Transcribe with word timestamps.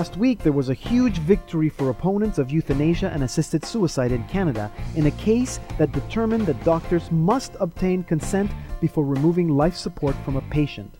Last 0.00 0.16
week, 0.16 0.38
there 0.38 0.54
was 0.54 0.70
a 0.70 0.84
huge 0.88 1.18
victory 1.18 1.68
for 1.68 1.90
opponents 1.90 2.38
of 2.38 2.50
euthanasia 2.50 3.10
and 3.10 3.22
assisted 3.22 3.66
suicide 3.66 4.12
in 4.12 4.24
Canada 4.28 4.72
in 4.96 5.04
a 5.04 5.10
case 5.10 5.60
that 5.76 5.92
determined 5.92 6.46
that 6.46 6.64
doctors 6.64 7.10
must 7.10 7.52
obtain 7.60 8.02
consent 8.04 8.50
before 8.80 9.04
removing 9.04 9.50
life 9.50 9.76
support 9.76 10.16
from 10.24 10.36
a 10.36 10.40
patient. 10.48 10.90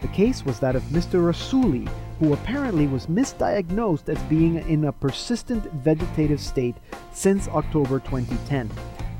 The 0.00 0.08
case 0.08 0.46
was 0.46 0.58
that 0.60 0.74
of 0.74 0.82
Mr. 0.84 1.20
Rasouli, 1.20 1.86
who 2.18 2.32
apparently 2.32 2.86
was 2.86 3.08
misdiagnosed 3.08 4.08
as 4.08 4.22
being 4.22 4.56
in 4.70 4.86
a 4.86 4.92
persistent 4.92 5.70
vegetative 5.72 6.40
state 6.40 6.76
since 7.12 7.48
October 7.48 8.00
2010. 8.00 8.70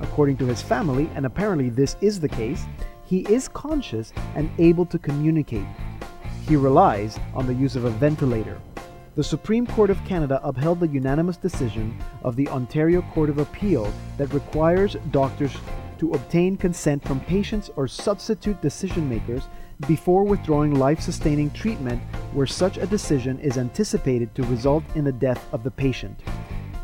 According 0.01 0.39
to 0.39 0.47
his 0.47 0.63
family, 0.63 1.11
and 1.15 1.27
apparently 1.27 1.69
this 1.69 1.97
is 2.01 2.21
the 2.21 2.29
case, 2.31 2.65
he 3.05 3.21
is 3.29 3.49
conscious 3.49 4.15
and 4.35 4.49
able 4.57 4.87
to 4.87 4.99
communicate. 4.99 5.67
He 6.49 6.57
relies 6.57 7.19
on 7.35 7.47
the 7.47 7.53
use 7.53 7.77
of 7.77 7.85
a 7.85 7.91
ventilator. 7.91 8.59
The 9.17 9.25
Supreme 9.25 9.67
Court 9.67 9.89
of 9.89 10.05
Canada 10.05 10.43
upheld 10.45 10.79
the 10.79 10.89
unanimous 10.89 11.39
decision 11.39 11.99
of 12.23 12.37
the 12.37 12.49
Ontario 12.49 13.01
Court 13.01 13.31
of 13.31 13.39
Appeal 13.39 13.91
that 14.19 14.31
requires 14.35 14.99
doctors 15.11 15.57
to 15.97 16.13
obtain 16.13 16.59
consent 16.59 17.03
from 17.03 17.21
patients 17.21 17.71
or 17.77 17.89
substitute 17.89 18.61
decision 18.61 19.09
makers 19.09 19.45
before 19.89 20.23
withdrawing 20.23 20.75
life 20.75 21.01
sustaining 21.01 21.51
treatment 21.53 22.03
where 22.35 22.47
such 22.47 22.77
a 22.77 22.85
decision 22.85 23.39
is 23.39 23.57
anticipated 23.57 24.35
to 24.35 24.43
result 24.43 24.85
in 24.95 25.05
the 25.05 25.13
death 25.13 25.49
of 25.51 25.65
the 25.65 25.71
patient. 25.71 26.21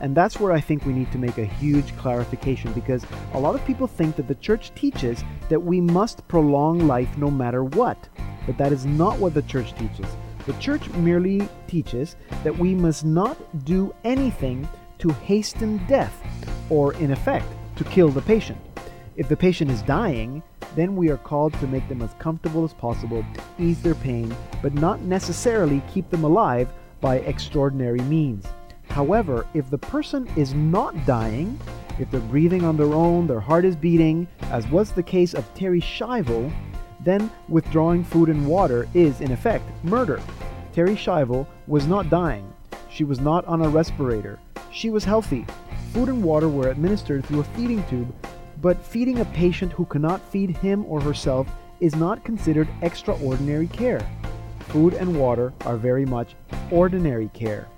And 0.01 0.17
that's 0.17 0.41
where 0.41 0.53
I 0.53 0.61
think 0.61 0.87
we 0.87 0.95
need 0.95 1.13
to 1.13 1.19
make 1.19 1.37
a 1.37 1.45
huge 1.45 1.95
clarification 1.99 2.73
because 2.73 3.05
a 3.35 3.39
lot 3.39 3.55
of 3.55 3.67
people 3.67 3.87
think 3.87 4.17
that 4.17 4.27
the 4.27 4.37
church 4.37 4.75
teaches 4.75 5.23
that 5.51 5.61
we 5.63 5.83
must 5.83 6.27
prolong 6.29 6.87
life 6.87 7.15
no 7.19 7.31
matter 7.31 7.63
what. 7.63 8.09
But 8.47 8.57
that 8.57 8.73
is 8.73 8.87
not 8.87 9.19
what 9.19 9.35
the 9.35 9.43
church 9.43 9.75
teaches. 9.75 10.07
The 10.47 10.53
church 10.55 10.89
merely 10.91 11.49
teaches 11.69 12.17
that 12.43 12.59
we 12.59 12.75
must 12.75 13.05
not 13.05 13.37
do 13.65 13.95
anything 14.03 14.69
to 14.99 15.11
hasten 15.11 15.79
death, 15.87 16.15
or 16.69 16.95
in 16.95 17.13
effect, 17.13 17.47
to 17.77 17.85
kill 17.85 18.09
the 18.09 18.23
patient. 18.23 18.59
If 19.17 19.29
the 19.29 19.37
patient 19.37 19.71
is 19.71 19.83
dying, 19.83 20.43
then 20.75 20.97
we 20.97 21.11
are 21.11 21.19
called 21.19 21.53
to 21.55 21.67
make 21.67 21.89
them 21.89 22.03
as 22.03 22.15
comfortable 22.19 22.65
as 22.65 22.73
possible, 22.73 23.25
ease 23.59 23.83
their 23.83 23.95
pain, 23.95 24.35
but 24.63 24.75
not 24.75 25.03
necessarily 25.03 25.83
keep 25.93 26.11
them 26.11 26.25
alive 26.25 26.69
by 27.01 27.19
extraordinary 27.19 28.01
means. 28.01 28.47
However, 28.89 29.47
if 29.55 29.71
the 29.71 29.79
person 29.79 30.29
is 30.37 30.55
not 30.55 31.07
dying, 31.07 31.59
if 31.99 32.11
they're 32.11 32.21
breathing 32.21 32.65
on 32.65 32.77
their 32.77 32.95
own, 32.95 33.27
their 33.27 33.41
heart 33.41 33.65
is 33.65 33.77
beating, 33.77 34.27
as 34.51 34.67
was 34.69 34.91
the 34.91 35.03
case 35.03 35.35
of 35.35 35.53
Terri 35.55 35.83
Schiavo, 35.83 36.53
then 37.05 37.31
withdrawing 37.49 38.05
food 38.05 38.29
and 38.29 38.47
water 38.47 38.89
is, 38.95 39.21
in 39.21 39.33
effect, 39.33 39.65
murder. 39.85 40.21
Terri 40.75 40.97
Schiavo 40.97 41.47
was 41.67 41.87
not 41.87 42.11
dying. 42.11 42.53
She 42.91 43.05
was 43.05 43.21
not 43.21 43.45
on 43.47 43.63
a 43.63 43.69
respirator. 43.69 44.39
She 44.71 44.91
was 44.91 45.05
healthy. 45.05 45.47
Food 45.93 46.09
and 46.09 46.23
water 46.23 46.49
were 46.49 46.71
administered 46.71 47.25
through 47.25 47.41
a 47.41 47.45
feeding 47.45 47.85
tube, 47.85 48.15
but 48.61 48.83
feeding 48.85 49.21
a 49.21 49.25
patient 49.27 49.73
who 49.73 49.85
cannot 49.87 50.21
feed 50.31 50.57
him 50.57 50.85
or 50.87 51.01
herself 51.01 51.47
is 51.81 51.97
not 51.97 52.25
considered 52.25 52.69
extraordinary 52.81 53.67
care. 53.67 54.01
Food 54.69 54.95
and 54.95 55.19
water 55.19 55.53
are 55.67 55.77
very 55.77 56.07
much 56.07 56.35
ordinary 56.71 57.29
care. 57.35 57.69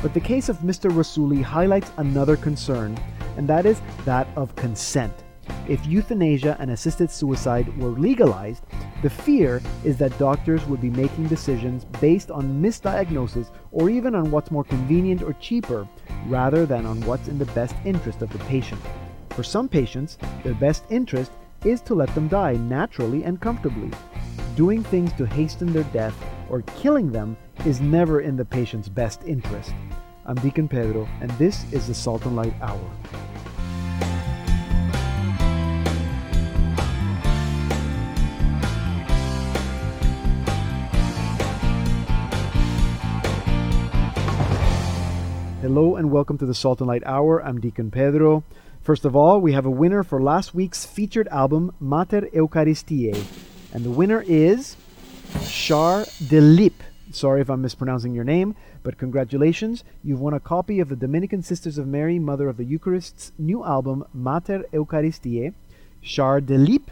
But 0.00 0.14
the 0.14 0.20
case 0.20 0.48
of 0.48 0.58
Mr. 0.58 0.90
Rasouli 0.90 1.42
highlights 1.42 1.90
another 1.96 2.36
concern, 2.36 2.98
and 3.36 3.48
that 3.48 3.66
is 3.66 3.80
that 4.04 4.26
of 4.36 4.54
consent. 4.56 5.12
If 5.68 5.86
euthanasia 5.86 6.56
and 6.58 6.72
assisted 6.72 7.08
suicide 7.10 7.76
were 7.78 7.90
legalized, 7.90 8.64
the 9.00 9.10
fear 9.10 9.62
is 9.84 9.96
that 9.98 10.18
doctors 10.18 10.66
would 10.66 10.80
be 10.80 10.90
making 10.90 11.28
decisions 11.28 11.84
based 12.00 12.32
on 12.32 12.60
misdiagnosis 12.60 13.50
or 13.70 13.88
even 13.88 14.16
on 14.16 14.32
what's 14.32 14.50
more 14.50 14.64
convenient 14.64 15.22
or 15.22 15.34
cheaper, 15.34 15.88
rather 16.26 16.66
than 16.66 16.84
on 16.84 17.00
what's 17.02 17.28
in 17.28 17.38
the 17.38 17.46
best 17.46 17.76
interest 17.84 18.22
of 18.22 18.32
the 18.32 18.38
patient. 18.40 18.80
For 19.30 19.44
some 19.44 19.68
patients, 19.68 20.18
their 20.42 20.54
best 20.54 20.84
interest 20.90 21.30
is 21.64 21.80
to 21.82 21.94
let 21.94 22.12
them 22.16 22.26
die 22.26 22.54
naturally 22.54 23.22
and 23.22 23.40
comfortably. 23.40 23.90
Doing 24.56 24.82
things 24.82 25.12
to 25.14 25.26
hasten 25.26 25.72
their 25.72 25.84
death 25.84 26.14
or 26.50 26.62
killing 26.76 27.12
them 27.12 27.36
is 27.64 27.80
never 27.80 28.20
in 28.20 28.36
the 28.36 28.44
patient's 28.44 28.88
best 28.88 29.22
interest. 29.24 29.72
I'm 30.26 30.36
Deacon 30.36 30.68
Pedro, 30.68 31.08
and 31.20 31.30
this 31.32 31.64
is 31.72 31.86
the 31.86 31.94
Salt 31.94 32.26
and 32.26 32.34
Light 32.34 32.54
Hour. 32.60 32.90
Hello 45.74 45.96
and 45.96 46.10
welcome 46.10 46.36
to 46.36 46.44
the 46.44 46.52
Salt 46.52 46.82
and 46.82 46.86
Light 46.86 47.02
Hour. 47.06 47.42
I'm 47.42 47.58
Deacon 47.58 47.90
Pedro. 47.90 48.44
First 48.82 49.06
of 49.06 49.16
all, 49.16 49.40
we 49.40 49.54
have 49.54 49.64
a 49.64 49.70
winner 49.70 50.02
for 50.02 50.20
last 50.20 50.54
week's 50.54 50.84
featured 50.84 51.26
album, 51.28 51.74
Mater 51.80 52.28
Eucharistiae. 52.34 53.24
And 53.72 53.82
the 53.82 53.90
winner 53.90 54.22
is 54.28 54.76
Char 55.48 56.02
Delip. 56.28 56.74
Sorry 57.10 57.40
if 57.40 57.48
I'm 57.48 57.62
mispronouncing 57.62 58.12
your 58.12 58.22
name, 58.22 58.54
but 58.82 58.98
congratulations. 58.98 59.82
You've 60.04 60.20
won 60.20 60.34
a 60.34 60.40
copy 60.40 60.78
of 60.78 60.90
the 60.90 60.94
Dominican 60.94 61.42
Sisters 61.42 61.78
of 61.78 61.86
Mary, 61.86 62.18
Mother 62.18 62.50
of 62.50 62.58
the 62.58 62.66
Eucharist's 62.66 63.32
new 63.38 63.64
album, 63.64 64.04
Mater 64.12 64.64
Eucharistiae. 64.74 65.54
Char 66.02 66.42
Delip. 66.42 66.88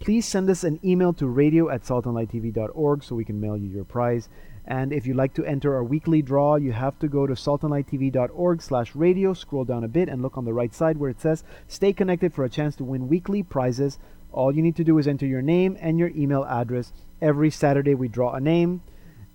Please 0.00 0.26
send 0.26 0.50
us 0.50 0.64
an 0.64 0.80
email 0.84 1.12
to 1.12 1.28
radio 1.28 1.70
at 1.70 1.84
saltandlighttv.org 1.84 3.04
so 3.04 3.14
we 3.14 3.24
can 3.24 3.40
mail 3.40 3.56
you 3.56 3.68
your 3.68 3.84
prize. 3.84 4.28
And 4.66 4.92
if 4.92 5.06
you'd 5.06 5.16
like 5.16 5.34
to 5.34 5.44
enter 5.44 5.74
our 5.74 5.84
weekly 5.84 6.22
draw, 6.22 6.56
you 6.56 6.72
have 6.72 6.98
to 7.00 7.08
go 7.08 7.26
to 7.26 7.34
saltandlighttv.org 7.34 8.62
slash 8.62 8.94
radio, 8.94 9.34
scroll 9.34 9.64
down 9.64 9.84
a 9.84 9.88
bit, 9.88 10.08
and 10.08 10.22
look 10.22 10.38
on 10.38 10.46
the 10.46 10.54
right 10.54 10.74
side 10.74 10.96
where 10.96 11.10
it 11.10 11.20
says 11.20 11.44
Stay 11.68 11.92
connected 11.92 12.32
for 12.32 12.44
a 12.44 12.50
chance 12.50 12.74
to 12.76 12.84
win 12.84 13.08
weekly 13.08 13.42
prizes. 13.42 13.98
All 14.32 14.54
you 14.54 14.62
need 14.62 14.76
to 14.76 14.84
do 14.84 14.98
is 14.98 15.06
enter 15.06 15.26
your 15.26 15.42
name 15.42 15.76
and 15.80 15.98
your 15.98 16.08
email 16.08 16.44
address. 16.44 16.92
Every 17.20 17.50
Saturday 17.50 17.94
we 17.94 18.08
draw 18.08 18.32
a 18.32 18.40
name, 18.40 18.82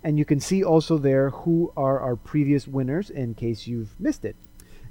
and 0.03 0.17
you 0.17 0.25
can 0.25 0.39
see 0.39 0.63
also 0.63 0.97
there 0.97 1.29
who 1.29 1.71
are 1.77 1.99
our 1.99 2.15
previous 2.15 2.67
winners 2.67 3.09
in 3.09 3.35
case 3.35 3.67
you've 3.67 3.99
missed 3.99 4.25
it. 4.25 4.35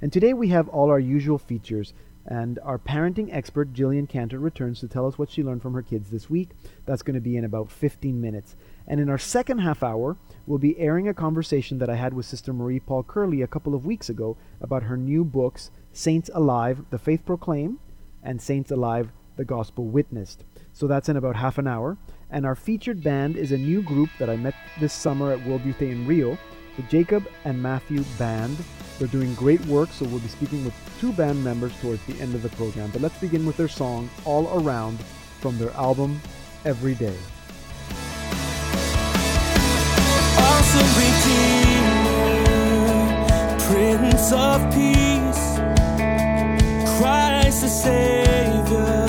And 0.01 0.13
today 0.13 0.33
we 0.33 0.47
have 0.49 0.69
all 0.69 0.89
our 0.89 0.99
usual 0.99 1.37
features. 1.37 1.93
And 2.25 2.59
our 2.63 2.77
parenting 2.77 3.29
expert, 3.33 3.73
Jillian 3.73 4.07
Cantor, 4.07 4.39
returns 4.39 4.79
to 4.81 4.87
tell 4.87 5.07
us 5.07 5.17
what 5.17 5.31
she 5.31 5.43
learned 5.43 5.61
from 5.61 5.73
her 5.73 5.81
kids 5.81 6.11
this 6.11 6.29
week. 6.29 6.49
That's 6.85 7.01
going 7.01 7.15
to 7.15 7.21
be 7.21 7.35
in 7.35 7.43
about 7.43 7.71
15 7.71 8.21
minutes. 8.21 8.55
And 8.89 8.99
in 8.99 9.07
our 9.07 9.19
second 9.19 9.59
half 9.59 9.83
hour, 9.83 10.17
we'll 10.47 10.57
be 10.57 10.77
airing 10.79 11.07
a 11.07 11.13
conversation 11.13 11.77
that 11.77 11.91
I 11.91 11.95
had 11.95 12.15
with 12.15 12.25
Sister 12.25 12.51
Marie 12.51 12.79
Paul 12.79 13.03
Curley 13.03 13.43
a 13.43 13.47
couple 13.47 13.75
of 13.75 13.85
weeks 13.85 14.09
ago 14.09 14.35
about 14.59 14.83
her 14.83 14.97
new 14.97 15.23
books, 15.23 15.69
Saints 15.93 16.29
Alive, 16.33 16.83
The 16.89 16.97
Faith 16.97 17.23
Proclaimed, 17.23 17.77
and 18.23 18.41
Saints 18.41 18.71
Alive, 18.71 19.11
The 19.35 19.45
Gospel 19.45 19.85
Witnessed. 19.85 20.43
So 20.73 20.87
that's 20.87 21.07
in 21.07 21.17
about 21.17 21.35
half 21.35 21.59
an 21.59 21.67
hour. 21.67 21.97
And 22.31 22.47
our 22.47 22.55
featured 22.55 23.03
band 23.03 23.37
is 23.37 23.51
a 23.51 23.57
new 23.57 23.83
group 23.83 24.09
that 24.17 24.29
I 24.29 24.35
met 24.35 24.55
this 24.79 24.93
summer 24.93 25.31
at 25.31 25.45
World 25.45 25.63
Youth 25.63 25.79
Day 25.79 25.91
in 25.91 26.07
Rio, 26.07 26.37
the 26.75 26.83
Jacob 26.83 27.29
and 27.45 27.61
Matthew 27.61 28.03
Band. 28.17 28.57
They're 28.97 29.07
doing 29.07 29.35
great 29.35 29.63
work, 29.67 29.89
so 29.89 30.05
we'll 30.05 30.19
be 30.19 30.27
speaking 30.27 30.65
with 30.65 30.73
two 30.99 31.13
band 31.13 31.43
members 31.43 31.79
towards 31.79 32.03
the 32.05 32.19
end 32.19 32.33
of 32.33 32.41
the 32.41 32.49
program. 32.49 32.89
But 32.91 33.01
let's 33.01 33.19
begin 33.19 33.45
with 33.45 33.57
their 33.57 33.67
song, 33.67 34.09
All 34.25 34.47
Around, 34.59 34.99
from 35.41 35.57
their 35.57 35.71
album, 35.71 36.19
Every 36.65 36.95
Day. 36.95 37.15
Redeemer, 40.99 42.49
Prince 43.67 44.31
of 44.31 44.59
Peace, 44.73 45.43
Christ 46.97 47.61
the 47.61 47.69
Savior, 47.69 49.05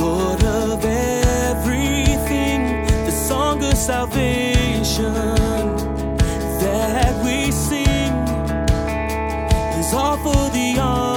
Lord 0.00 0.42
of 0.44 0.84
everything, 0.84 2.60
the 3.06 3.10
song 3.10 3.62
of 3.64 3.74
salvation 3.76 5.14
that 6.62 7.14
we 7.24 7.50
sing 7.52 8.12
is 9.80 9.92
all 9.92 10.16
for 10.18 10.50
the 10.50 10.78
honor 10.78 11.15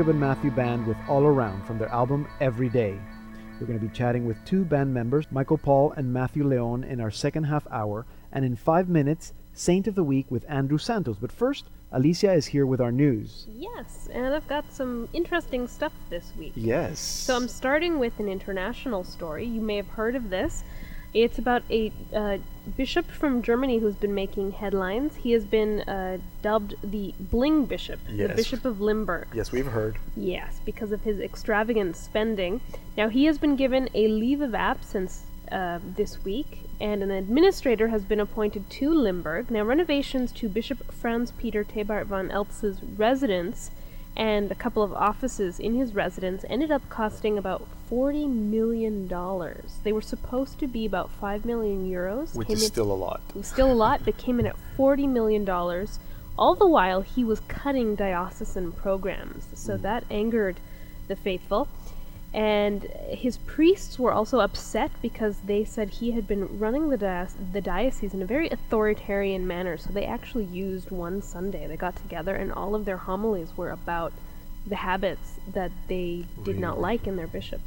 Jacob 0.00 0.12
and 0.12 0.20
Matthew 0.20 0.50
Band 0.50 0.86
with 0.86 0.96
All 1.10 1.26
Around 1.26 1.66
from 1.66 1.76
their 1.76 1.90
album 1.90 2.26
Every 2.40 2.70
Day. 2.70 2.98
We're 3.60 3.66
going 3.66 3.78
to 3.78 3.86
be 3.86 3.92
chatting 3.92 4.24
with 4.24 4.42
two 4.46 4.64
band 4.64 4.94
members, 4.94 5.26
Michael 5.30 5.58
Paul 5.58 5.92
and 5.94 6.10
Matthew 6.10 6.42
Leon, 6.42 6.84
in 6.84 7.02
our 7.02 7.10
second 7.10 7.44
half 7.44 7.66
hour, 7.70 8.06
and 8.32 8.42
in 8.42 8.56
five 8.56 8.88
minutes, 8.88 9.34
Saint 9.52 9.86
of 9.86 9.96
the 9.96 10.02
Week 10.02 10.24
with 10.30 10.46
Andrew 10.48 10.78
Santos. 10.78 11.18
But 11.20 11.30
first, 11.30 11.66
Alicia 11.92 12.32
is 12.32 12.46
here 12.46 12.64
with 12.64 12.80
our 12.80 12.90
news. 12.90 13.46
Yes, 13.54 14.08
and 14.10 14.34
I've 14.34 14.48
got 14.48 14.72
some 14.72 15.06
interesting 15.12 15.68
stuff 15.68 15.92
this 16.08 16.32
week. 16.38 16.54
Yes. 16.56 16.98
So 16.98 17.36
I'm 17.36 17.46
starting 17.46 17.98
with 17.98 18.18
an 18.20 18.28
international 18.30 19.04
story. 19.04 19.44
You 19.44 19.60
may 19.60 19.76
have 19.76 19.88
heard 19.88 20.16
of 20.16 20.30
this. 20.30 20.64
It's 21.12 21.38
about 21.38 21.62
a 21.70 21.90
uh, 22.14 22.38
bishop 22.76 23.06
from 23.10 23.42
Germany 23.42 23.78
who's 23.78 23.96
been 23.96 24.14
making 24.14 24.52
headlines. 24.52 25.16
He 25.16 25.32
has 25.32 25.44
been 25.44 25.80
uh, 25.80 26.18
dubbed 26.42 26.76
the 26.84 27.14
Bling 27.18 27.64
Bishop, 27.64 27.98
Yes. 28.08 28.28
the 28.30 28.34
Bishop 28.36 28.64
of 28.64 28.80
Limburg. 28.80 29.26
Yes, 29.34 29.50
we've 29.50 29.66
heard. 29.66 29.98
Yes, 30.16 30.60
because 30.64 30.92
of 30.92 31.02
his 31.02 31.18
extravagant 31.18 31.96
spending. 31.96 32.60
Now, 32.96 33.08
he 33.08 33.24
has 33.24 33.38
been 33.38 33.56
given 33.56 33.88
a 33.94 34.06
leave 34.06 34.40
of 34.40 34.54
absence 34.54 35.24
uh, 35.50 35.80
this 35.96 36.22
week, 36.24 36.60
and 36.80 37.02
an 37.02 37.10
administrator 37.10 37.88
has 37.88 38.04
been 38.04 38.20
appointed 38.20 38.70
to 38.70 38.94
Limburg. 38.94 39.50
Now, 39.50 39.64
renovations 39.64 40.30
to 40.32 40.48
Bishop 40.48 40.92
Franz 40.92 41.32
Peter 41.32 41.64
Tebartz 41.64 42.06
von 42.06 42.30
Elst's 42.30 42.80
residence 42.96 43.72
and 44.20 44.52
a 44.52 44.54
couple 44.54 44.82
of 44.82 44.92
offices 44.92 45.58
in 45.58 45.74
his 45.74 45.94
residence 45.94 46.44
ended 46.50 46.70
up 46.70 46.86
costing 46.90 47.38
about 47.38 47.66
$40 47.90 48.28
million. 48.28 49.08
They 49.82 49.92
were 49.92 50.02
supposed 50.02 50.58
to 50.58 50.66
be 50.66 50.84
about 50.84 51.10
5 51.10 51.46
million 51.46 51.90
euros. 51.90 52.36
Which 52.36 52.48
came 52.48 52.58
is 52.58 52.64
in- 52.64 52.68
still 52.68 52.92
a 52.92 52.94
lot. 52.94 53.22
still 53.42 53.72
a 53.72 53.74
lot, 53.74 54.02
but 54.04 54.18
came 54.18 54.38
in 54.38 54.46
at 54.46 54.56
$40 54.76 55.08
million. 55.08 55.48
All 56.38 56.54
the 56.54 56.66
while, 56.66 57.00
he 57.00 57.24
was 57.24 57.40
cutting 57.48 57.94
diocesan 57.94 58.72
programs. 58.72 59.48
So 59.54 59.78
mm. 59.78 59.82
that 59.82 60.04
angered 60.10 60.60
the 61.08 61.16
faithful. 61.16 61.66
And 62.32 62.84
his 63.08 63.38
priests 63.38 63.98
were 63.98 64.12
also 64.12 64.38
upset 64.38 64.92
because 65.02 65.38
they 65.46 65.64
said 65.64 65.90
he 65.90 66.12
had 66.12 66.28
been 66.28 66.60
running 66.60 66.88
the, 66.88 66.96
dias- 66.96 67.34
the 67.52 67.60
diocese 67.60 68.14
in 68.14 68.22
a 68.22 68.26
very 68.26 68.48
authoritarian 68.50 69.46
manner. 69.46 69.76
So 69.76 69.90
they 69.90 70.04
actually 70.04 70.44
used 70.44 70.92
one 70.92 71.22
Sunday. 71.22 71.66
They 71.66 71.76
got 71.76 71.96
together, 71.96 72.36
and 72.36 72.52
all 72.52 72.76
of 72.76 72.84
their 72.84 72.98
homilies 72.98 73.56
were 73.56 73.70
about 73.70 74.12
the 74.64 74.76
habits 74.76 75.40
that 75.52 75.72
they 75.88 76.24
did 76.44 76.58
not 76.58 76.80
like 76.80 77.06
in 77.06 77.16
their 77.16 77.26
bishop. 77.26 77.60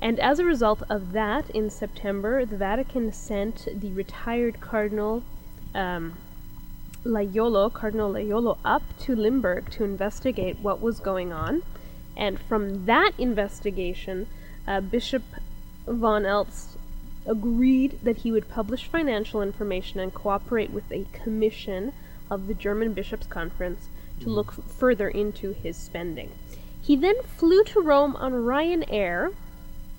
And 0.00 0.18
as 0.20 0.38
a 0.38 0.44
result 0.44 0.82
of 0.88 1.12
that, 1.12 1.50
in 1.50 1.70
September, 1.70 2.44
the 2.44 2.56
Vatican 2.56 3.12
sent 3.12 3.68
the 3.80 3.90
retired 3.90 4.60
Cardinal 4.60 5.22
um, 5.74 6.14
Lajolo, 7.04 7.72
Cardinal 7.72 8.12
Lajolo, 8.12 8.58
up 8.64 8.82
to 9.00 9.14
Limburg 9.14 9.70
to 9.70 9.84
investigate 9.84 10.58
what 10.60 10.80
was 10.80 11.00
going 11.00 11.32
on. 11.32 11.62
And 12.16 12.38
from 12.38 12.86
that 12.86 13.12
investigation, 13.18 14.26
uh, 14.66 14.80
Bishop 14.80 15.22
von 15.86 16.24
Elst 16.24 16.76
agreed 17.26 17.98
that 18.02 18.18
he 18.18 18.30
would 18.32 18.48
publish 18.48 18.84
financial 18.86 19.42
information 19.42 19.98
and 20.00 20.12
cooperate 20.12 20.70
with 20.70 20.90
a 20.92 21.06
commission 21.12 21.92
of 22.30 22.46
the 22.46 22.54
German 22.54 22.92
Bishops' 22.92 23.26
Conference 23.26 23.88
to 24.20 24.28
look 24.28 24.54
f- 24.58 24.64
further 24.64 25.08
into 25.08 25.52
his 25.52 25.76
spending. 25.76 26.30
He 26.80 26.96
then 26.96 27.16
flew 27.22 27.64
to 27.64 27.80
Rome 27.80 28.14
on 28.16 28.32
Ryanair, 28.32 29.32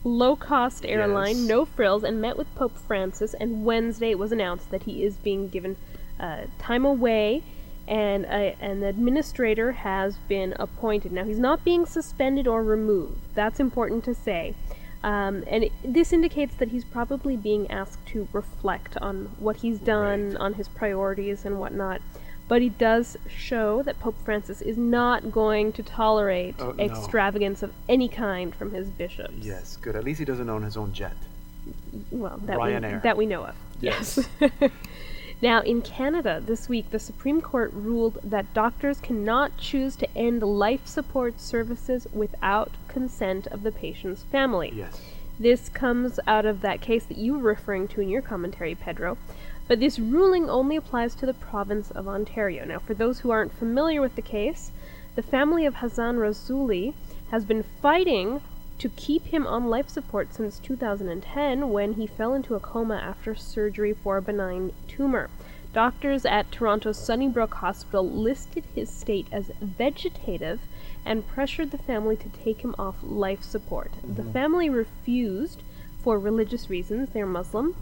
low 0.03 0.35
cost 0.35 0.85
airline, 0.85 1.37
Yes. 1.37 1.47
no 1.47 1.65
frills, 1.65 2.03
and 2.03 2.21
met 2.21 2.37
with 2.37 2.53
Pope 2.55 2.77
Francis. 2.77 3.33
And 3.33 3.65
Wednesday 3.65 4.11
it 4.11 4.19
was 4.19 4.31
announced 4.31 4.69
that 4.71 4.83
he 4.83 5.03
is 5.03 5.15
being 5.15 5.49
given 5.49 5.77
uh, 6.19 6.43
time 6.59 6.85
away, 6.85 7.41
and 7.87 8.25
a, 8.25 8.55
an 8.61 8.83
administrator 8.83 9.71
has 9.73 10.15
been 10.27 10.53
appointed. 10.59 11.11
Now 11.11 11.23
he's 11.23 11.39
not 11.39 11.63
being 11.63 11.85
suspended 11.85 12.47
or 12.47 12.63
removed. 12.63 13.19
That's 13.35 13.59
important 13.59 14.03
to 14.05 14.15
say. 14.15 14.55
Um, 15.03 15.43
and 15.47 15.65
it, 15.65 15.71
this 15.83 16.11
indicates 16.11 16.55
that 16.55 16.69
he's 16.69 16.83
probably 16.83 17.37
being 17.37 17.69
asked 17.69 18.03
to 18.07 18.27
reflect 18.33 18.97
on 18.97 19.29
what 19.37 19.57
he's 19.57 19.77
done, 19.77 20.29
Right. 20.31 20.37
on 20.37 20.53
his 20.55 20.67
priorities 20.67 21.45
and 21.45 21.59
whatnot. 21.59 22.01
But 22.47 22.61
he 22.61 22.69
does 22.69 23.17
show 23.27 23.81
that 23.83 23.99
Pope 23.99 24.15
Francis 24.23 24.61
is 24.61 24.77
not 24.77 25.31
going 25.31 25.73
to 25.73 25.83
tolerate 25.83 26.55
Oh, 26.59 26.71
no. 26.71 26.83
extravagance 26.83 27.61
of 27.63 27.71
any 27.89 28.07
kind 28.07 28.53
from 28.55 28.71
his 28.71 28.87
bishops. 28.89 29.33
Yes, 29.41 29.77
good. 29.77 29.95
At 29.95 30.03
least 30.03 30.19
he 30.19 30.25
doesn't 30.25 30.49
own 30.49 30.63
his 30.63 30.75
own 30.77 30.91
jet. 30.93 31.15
Well, 32.11 32.39
that 32.45 32.59
we, 32.61 32.71
that 32.99 33.17
we 33.17 33.25
know 33.25 33.45
of. 33.45 33.55
Yes. 33.81 34.27
now, 35.41 35.61
in 35.61 35.81
Canada 35.81 36.41
this 36.43 36.69
week, 36.69 36.89
the 36.91 36.99
Supreme 36.99 37.41
Court 37.41 37.71
ruled 37.73 38.19
that 38.23 38.53
doctors 38.53 38.99
cannot 38.99 39.57
choose 39.57 39.95
to 39.97 40.17
end 40.17 40.41
life 40.41 40.87
support 40.87 41.41
services 41.41 42.07
without 42.13 42.71
consent 42.87 43.47
of 43.47 43.63
the 43.63 43.71
patient's 43.71 44.23
family. 44.23 44.71
Yes. 44.73 45.01
This 45.37 45.67
comes 45.67 46.19
out 46.25 46.45
of 46.45 46.61
that 46.61 46.79
case 46.79 47.03
that 47.05 47.17
you 47.17 47.33
were 47.33 47.49
referring 47.49 47.89
to 47.89 48.01
in 48.01 48.09
your 48.09 48.21
commentary, 48.21 48.75
Pedro. 48.75 49.17
But 49.67 49.81
this 49.81 49.99
ruling 49.99 50.49
only 50.49 50.77
applies 50.77 51.15
to 51.15 51.25
the 51.25 51.33
province 51.33 51.91
of 51.91 52.07
Ontario. 52.07 52.63
Now, 52.63 52.79
for 52.79 52.93
those 52.93 53.19
who 53.19 53.31
aren't 53.31 53.57
familiar 53.57 53.99
with 53.99 54.15
the 54.15 54.21
case, 54.21 54.71
the 55.15 55.21
family 55.21 55.65
of 55.65 55.75
Hassan 55.75 56.17
Rasouli 56.17 56.93
has 57.31 57.43
been 57.43 57.63
fighting 57.63 58.41
to 58.79 58.89
keep 58.89 59.25
him 59.27 59.47
on 59.47 59.69
life 59.69 59.89
support 59.89 60.33
since 60.33 60.59
2010 60.59 61.69
when 61.69 61.93
he 61.93 62.07
fell 62.07 62.33
into 62.33 62.55
a 62.55 62.59
coma 62.59 62.95
after 62.95 63.35
surgery 63.35 63.93
for 63.93 64.17
a 64.17 64.21
benign 64.21 64.73
tumor. 64.87 65.29
Doctors 65.73 66.25
at 66.25 66.51
Toronto's 66.51 66.97
Sunnybrook 66.97 67.55
Hospital 67.55 68.09
listed 68.09 68.63
his 68.73 68.89
state 68.89 69.27
as 69.31 69.51
vegetative 69.59 70.61
and 71.05 71.27
pressured 71.27 71.71
the 71.71 71.77
family 71.77 72.15
to 72.15 72.29
take 72.29 72.61
him 72.61 72.73
off 72.79 72.95
life 73.03 73.43
support. 73.43 73.91
The 74.03 74.23
family 74.23 74.69
refused 74.69 75.61
for 76.01 76.17
religious 76.17 76.69
reasons, 76.69 77.09
they're 77.09 77.25
Muslim, 77.25 77.75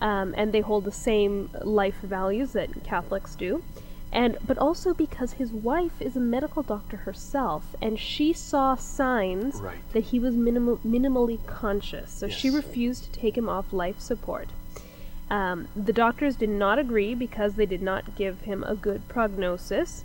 um, 0.00 0.34
and 0.36 0.52
they 0.52 0.60
hold 0.60 0.84
the 0.84 0.92
same 0.92 1.50
life 1.62 2.00
values 2.02 2.52
that 2.52 2.84
Catholics 2.84 3.34
do. 3.34 3.62
And 4.12 4.36
but 4.46 4.58
also 4.58 4.92
because 4.92 5.32
his 5.34 5.50
wife 5.52 6.00
is 6.00 6.16
a 6.16 6.20
medical 6.20 6.62
doctor 6.62 6.98
herself, 6.98 7.74
and 7.80 7.98
she 7.98 8.32
saw 8.34 8.76
signs 8.76 9.60
Right. 9.60 9.78
that 9.94 10.04
he 10.04 10.18
was 10.18 10.34
minimal, 10.34 10.76
minimally 10.86 11.44
conscious, 11.46 12.10
so 12.10 12.28
she 12.28 12.50
refused 12.50 13.04
to 13.04 13.12
take 13.18 13.38
him 13.38 13.48
off 13.48 13.72
life 13.72 13.98
support. 14.00 14.48
Um, 15.30 15.68
the 15.74 15.94
doctors 15.94 16.36
did 16.36 16.50
not 16.50 16.78
agree 16.78 17.14
because 17.14 17.54
they 17.54 17.64
did 17.64 17.80
not 17.80 18.14
give 18.14 18.42
him 18.42 18.62
a 18.64 18.74
good 18.74 19.08
prognosis. 19.08 20.04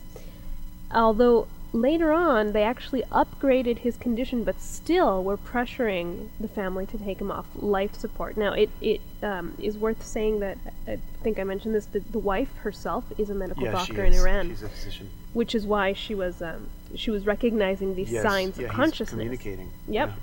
Although 0.89 1.47
later 1.73 2.13
on 2.13 2.51
they 2.53 2.63
actually 2.63 3.03
upgraded 3.11 3.79
his 3.79 3.97
condition, 3.97 4.43
but 4.43 4.59
still 4.61 5.23
were 5.23 5.37
pressuring 5.37 6.29
the 6.39 6.47
family 6.47 6.85
to 6.87 6.97
take 6.97 7.19
him 7.19 7.31
off 7.31 7.45
life 7.55 7.93
support. 7.95 8.37
Now, 8.37 8.53
it, 8.53 8.69
it 8.81 9.01
um, 9.21 9.53
is 9.59 9.77
worth 9.77 10.05
saying 10.05 10.39
that 10.39 10.57
I 10.87 10.97
think 11.23 11.39
I 11.39 11.43
mentioned 11.43 11.75
this 11.75 11.85
the, 11.85 11.99
the 11.99 12.19
wife 12.19 12.55
herself 12.57 13.03
is 13.17 13.29
a 13.29 13.33
medical 13.35 13.63
Yeah, 13.63 13.71
doctor 13.71 14.03
in. 14.05 14.13
Iran, 14.13 14.49
She's 14.49 14.63
a 14.63 14.69
physician. 14.69 15.09
which 15.33 15.53
is 15.53 15.65
why 15.65 15.93
she 15.93 16.15
was 16.15 16.41
um, 16.41 16.67
she 16.95 17.11
was 17.11 17.25
recognizing 17.25 17.95
these 17.95 18.11
Yes, 18.11 18.23
signs 18.23 18.57
yeah, 18.57 18.65
of 18.65 18.71
he's 18.71 18.75
consciousness. 18.75 19.09
communicating. 19.09 19.71
Yep. 19.87 20.09
Yeah. 20.09 20.13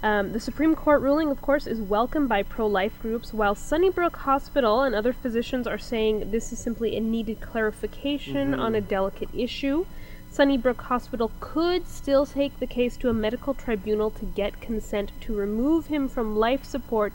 Um, 0.00 0.32
the 0.32 0.38
Supreme 0.38 0.76
Court 0.76 1.02
ruling, 1.02 1.28
of 1.28 1.42
course, 1.42 1.66
is 1.66 1.80
welcomed 1.80 2.28
by 2.28 2.44
pro 2.44 2.68
life 2.68 2.92
groups, 3.02 3.34
while 3.34 3.56
Sunnybrook 3.56 4.14
Hospital 4.18 4.82
and 4.82 4.94
other 4.94 5.12
physicians 5.12 5.66
are 5.66 5.76
saying 5.76 6.30
this 6.30 6.52
is 6.52 6.60
simply 6.60 6.96
a 6.96 7.00
needed 7.00 7.40
clarification 7.40 8.54
on 8.54 8.76
a 8.76 8.80
delicate 8.80 9.28
issue. 9.34 9.86
Sunnybrook 10.30 10.82
Hospital 10.82 11.30
could 11.40 11.86
still 11.88 12.24
take 12.26 12.58
the 12.60 12.66
case 12.66 12.96
to 12.98 13.08
a 13.08 13.12
medical 13.12 13.54
tribunal 13.54 14.10
to 14.10 14.24
get 14.24 14.60
consent 14.60 15.10
to 15.22 15.34
remove 15.34 15.86
him 15.86 16.08
from 16.08 16.36
life 16.36 16.64
support, 16.64 17.14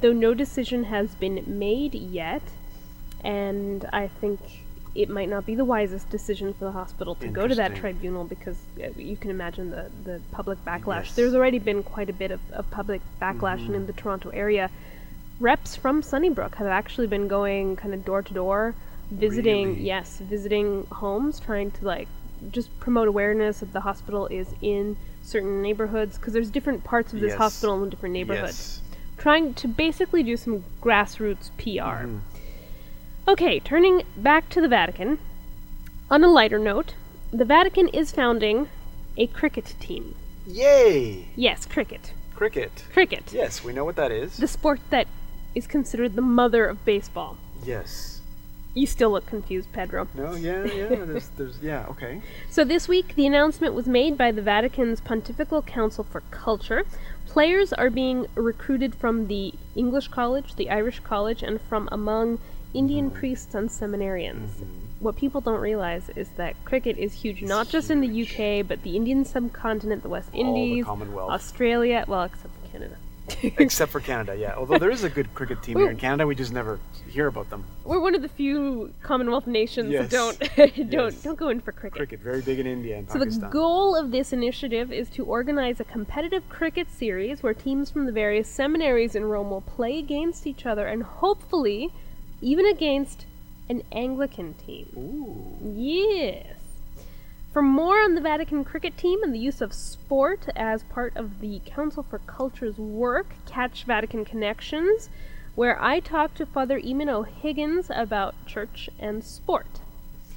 though 0.00 0.12
no 0.12 0.34
decision 0.34 0.84
has 0.84 1.14
been 1.14 1.42
made 1.46 1.94
yet. 1.94 2.42
And 3.24 3.88
I 3.92 4.08
think 4.08 4.40
it 4.94 5.08
might 5.08 5.28
not 5.28 5.46
be 5.46 5.54
the 5.54 5.64
wisest 5.64 6.10
decision 6.10 6.52
for 6.54 6.64
the 6.66 6.72
hospital 6.72 7.14
to 7.16 7.28
go 7.28 7.46
to 7.46 7.54
that 7.54 7.76
tribunal 7.76 8.24
because 8.24 8.56
uh, 8.82 8.88
you 8.96 9.16
can 9.16 9.30
imagine 9.30 9.70
the, 9.70 9.90
the 10.04 10.20
public 10.32 10.62
backlash. 10.64 11.04
Yes. 11.06 11.14
There's 11.16 11.34
already 11.34 11.58
been 11.58 11.82
quite 11.82 12.10
a 12.10 12.12
bit 12.12 12.30
of, 12.30 12.40
of 12.52 12.70
public 12.70 13.00
backlash 13.20 13.60
Mm-hmm. 13.60 13.74
in 13.74 13.86
the 13.86 13.92
Toronto 13.92 14.30
area. 14.30 14.70
Reps 15.40 15.76
from 15.76 16.02
Sunnybrook 16.02 16.56
have 16.56 16.66
actually 16.66 17.06
been 17.06 17.28
going 17.28 17.76
kind 17.76 17.94
of 17.94 18.04
door 18.04 18.22
to 18.22 18.34
door, 18.34 18.74
visiting, 19.10 19.68
Really? 19.68 19.82
yes, 19.82 20.18
visiting 20.18 20.84
homes, 20.90 21.38
trying 21.38 21.70
to 21.70 21.84
like 21.84 22.08
just 22.50 22.76
promote 22.80 23.08
awareness 23.08 23.60
that 23.60 23.72
the 23.72 23.80
hospital 23.80 24.26
is 24.28 24.48
in 24.62 24.96
certain 25.22 25.60
neighborhoods 25.62 26.16
because 26.16 26.32
there's 26.32 26.50
different 26.50 26.84
parts 26.84 27.12
of 27.12 27.20
this 27.20 27.30
Yes. 27.30 27.38
hospital 27.38 27.82
in 27.82 27.90
different 27.90 28.12
neighborhoods 28.14 28.80
Yes. 28.80 28.80
trying 29.18 29.52
to 29.54 29.68
basically 29.68 30.22
do 30.22 30.36
some 30.36 30.64
grassroots 30.82 31.50
PR. 31.58 32.06
Mhm. 32.06 32.20
Okay, 33.26 33.60
turning 33.60 34.02
back 34.16 34.48
to 34.50 34.60
the 34.60 34.68
Vatican. 34.68 35.18
On 36.10 36.24
a 36.24 36.28
lighter 36.28 36.58
note, 36.58 36.94
the 37.32 37.44
Vatican 37.44 37.88
is 37.88 38.10
founding 38.12 38.68
a 39.16 39.26
cricket 39.26 39.74
team. 39.80 40.14
Yay! 40.46 41.26
Yes, 41.36 41.66
cricket. 41.66 42.12
Cricket. 42.34 42.84
Cricket. 42.92 43.24
Yes, 43.32 43.62
we 43.64 43.72
know 43.72 43.84
what 43.84 43.96
that 43.96 44.10
is. 44.12 44.36
The 44.38 44.48
sport 44.48 44.80
that 44.90 45.06
is 45.54 45.66
considered 45.66 46.14
the 46.14 46.22
mother 46.22 46.64
of 46.66 46.84
baseball. 46.84 47.36
yes. 47.64 48.17
You 48.78 48.86
still 48.86 49.10
look 49.10 49.26
confused, 49.26 49.72
Pedro. 49.72 50.06
No, 50.14 50.36
yeah, 50.36 50.64
yeah. 50.64 50.86
There's, 51.04 51.28
there's, 51.30 51.58
yeah. 51.60 51.86
Okay. 51.90 52.22
So 52.48 52.62
this 52.62 52.86
week, 52.86 53.16
the 53.16 53.26
announcement 53.26 53.74
was 53.74 53.88
made 53.88 54.16
by 54.16 54.30
the 54.30 54.40
Vatican's 54.40 55.00
Pontifical 55.00 55.62
Council 55.62 56.04
for 56.04 56.20
Culture. 56.30 56.84
Players 57.26 57.72
are 57.72 57.90
being 57.90 58.26
recruited 58.36 58.94
from 58.94 59.26
the 59.26 59.52
English 59.74 60.08
College, 60.08 60.54
the 60.54 60.70
Irish 60.70 61.00
College, 61.00 61.42
and 61.42 61.60
from 61.60 61.88
among 61.90 62.38
Indian 62.72 63.10
mm-hmm. 63.10 63.18
priests 63.18 63.52
and 63.52 63.68
seminarians. 63.68 64.50
Mm-hmm. 64.50 64.64
What 65.00 65.16
people 65.16 65.40
don't 65.40 65.60
realize 65.60 66.08
is 66.10 66.28
that 66.36 66.54
cricket 66.64 66.98
is 66.98 67.12
huge, 67.14 67.42
not 67.42 67.68
just 67.68 67.90
in 67.90 68.00
the 68.00 68.22
UK, 68.22 68.64
but 68.64 68.82
the 68.84 68.94
Indian 68.94 69.24
subcontinent, 69.24 70.04
the 70.04 70.08
West 70.08 70.30
the 70.30 70.38
Indies, 70.38 70.84
Commonwealth. 70.84 71.30
Australia, 71.30 72.04
well, 72.06 72.24
except. 72.24 72.54
Except 73.58 73.92
for 73.92 74.00
Canada, 74.00 74.34
yeah. 74.36 74.54
Although 74.56 74.78
there 74.78 74.90
is 74.90 75.04
a 75.04 75.08
good 75.08 75.32
cricket 75.34 75.62
team 75.62 75.78
here 75.78 75.90
in 75.90 75.96
Canada, 75.96 76.26
we 76.26 76.34
just 76.34 76.52
never 76.52 76.78
hear 77.08 77.26
about 77.26 77.48
them. 77.50 77.64
We're 77.84 78.00
one 78.00 78.14
of 78.14 78.22
the 78.22 78.28
few 78.28 78.92
Commonwealth 79.02 79.46
nations 79.46 79.90
Yes. 79.90 80.10
that 80.10 80.10
don't 80.56 80.56
don't 80.90 81.12
Yes. 81.14 81.22
don't 81.22 81.38
go 81.38 81.48
in 81.48 81.60
for 81.60 81.72
cricket. 81.72 81.96
Cricket, 81.96 82.20
very 82.20 82.40
big 82.42 82.58
in 82.58 82.66
India 82.66 82.96
and 82.98 83.10
So 83.10 83.18
the 83.18 83.48
goal 83.48 83.94
of 83.96 84.10
this 84.10 84.32
initiative 84.32 84.92
is 84.92 85.08
to 85.10 85.24
organize 85.24 85.80
a 85.80 85.84
competitive 85.84 86.48
cricket 86.48 86.88
series 86.90 87.42
where 87.42 87.54
teams 87.54 87.90
from 87.90 88.06
the 88.06 88.12
various 88.12 88.48
seminaries 88.48 89.14
in 89.14 89.24
Rome 89.24 89.50
will 89.50 89.62
play 89.62 89.98
against 89.98 90.46
each 90.46 90.66
other 90.66 90.86
and 90.86 91.02
hopefully 91.02 91.90
even 92.40 92.66
against 92.66 93.26
an 93.68 93.82
Anglican 93.92 94.54
team. 94.54 94.88
Ooh. 94.96 95.74
Yes. 95.76 96.47
For 97.58 97.62
more 97.62 97.98
on 97.98 98.14
the 98.14 98.20
Vatican 98.20 98.62
cricket 98.62 98.96
team 98.96 99.20
and 99.24 99.34
the 99.34 99.38
use 99.40 99.60
of 99.60 99.72
sport 99.72 100.46
as 100.54 100.84
part 100.84 101.16
of 101.16 101.40
the 101.40 101.60
Council 101.66 102.04
for 102.08 102.20
Culture's 102.20 102.78
work, 102.78 103.26
catch 103.46 103.82
Vatican 103.82 104.24
Connections, 104.24 105.08
where 105.56 105.76
I 105.82 105.98
talk 105.98 106.34
to 106.34 106.46
Father 106.46 106.80
Eamon 106.80 107.08
O'Higgins 107.08 107.90
about 107.92 108.36
church 108.46 108.88
and 109.00 109.24
sport. 109.24 109.80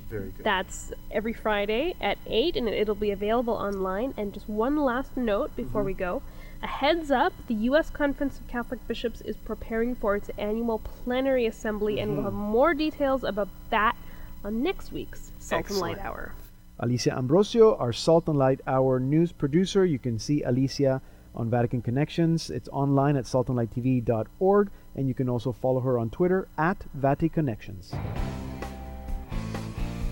Very 0.09 0.31
good. 0.31 0.43
That's 0.43 0.93
every 1.11 1.31
Friday 1.31 1.93
at 2.01 2.17
8, 2.25 2.55
and 2.55 2.67
it'll 2.67 2.95
be 2.95 3.11
available 3.11 3.53
online. 3.53 4.15
And 4.17 4.33
just 4.33 4.49
one 4.49 4.77
last 4.77 5.15
note 5.15 5.55
before 5.55 5.81
mm-hmm. 5.81 5.85
we 5.89 5.93
go. 5.93 6.23
A 6.63 6.67
heads 6.67 7.11
up 7.11 7.33
the 7.45 7.53
U.S. 7.69 7.91
Conference 7.91 8.39
of 8.39 8.47
Catholic 8.47 8.79
Bishops 8.87 9.21
is 9.21 9.35
preparing 9.35 9.93
for 9.93 10.15
its 10.15 10.31
annual 10.39 10.79
plenary 10.79 11.45
assembly, 11.45 11.99
and 11.99 12.13
we'll 12.13 12.25
mm-hmm. 12.25 12.25
have 12.25 12.33
more 12.33 12.73
details 12.73 13.23
about 13.23 13.49
that 13.69 13.95
on 14.43 14.63
next 14.63 14.91
week's 14.91 15.31
Salt 15.37 15.69
and 15.69 15.77
Light 15.77 15.99
Hour. 15.99 16.33
Alicia 16.81 17.15
Ambrosio, 17.15 17.75
our 17.75 17.93
Salt 17.93 18.27
and 18.27 18.39
Light 18.39 18.59
Hour 18.65 18.99
news 18.99 19.31
producer. 19.31 19.85
You 19.85 19.99
can 19.99 20.17
see 20.17 20.41
Alicia 20.41 20.99
on 21.35 21.47
Vatican 21.47 21.83
Connections. 21.83 22.49
It's 22.49 22.67
online 22.69 23.15
at 23.15 23.25
saltandlighttv.org, 23.25 24.71
and 24.95 25.07
you 25.07 25.13
can 25.13 25.29
also 25.29 25.51
follow 25.51 25.79
her 25.81 25.99
on 25.99 26.09
Twitter 26.09 26.47
at 26.57 26.83
VatiConnections. 26.97 27.91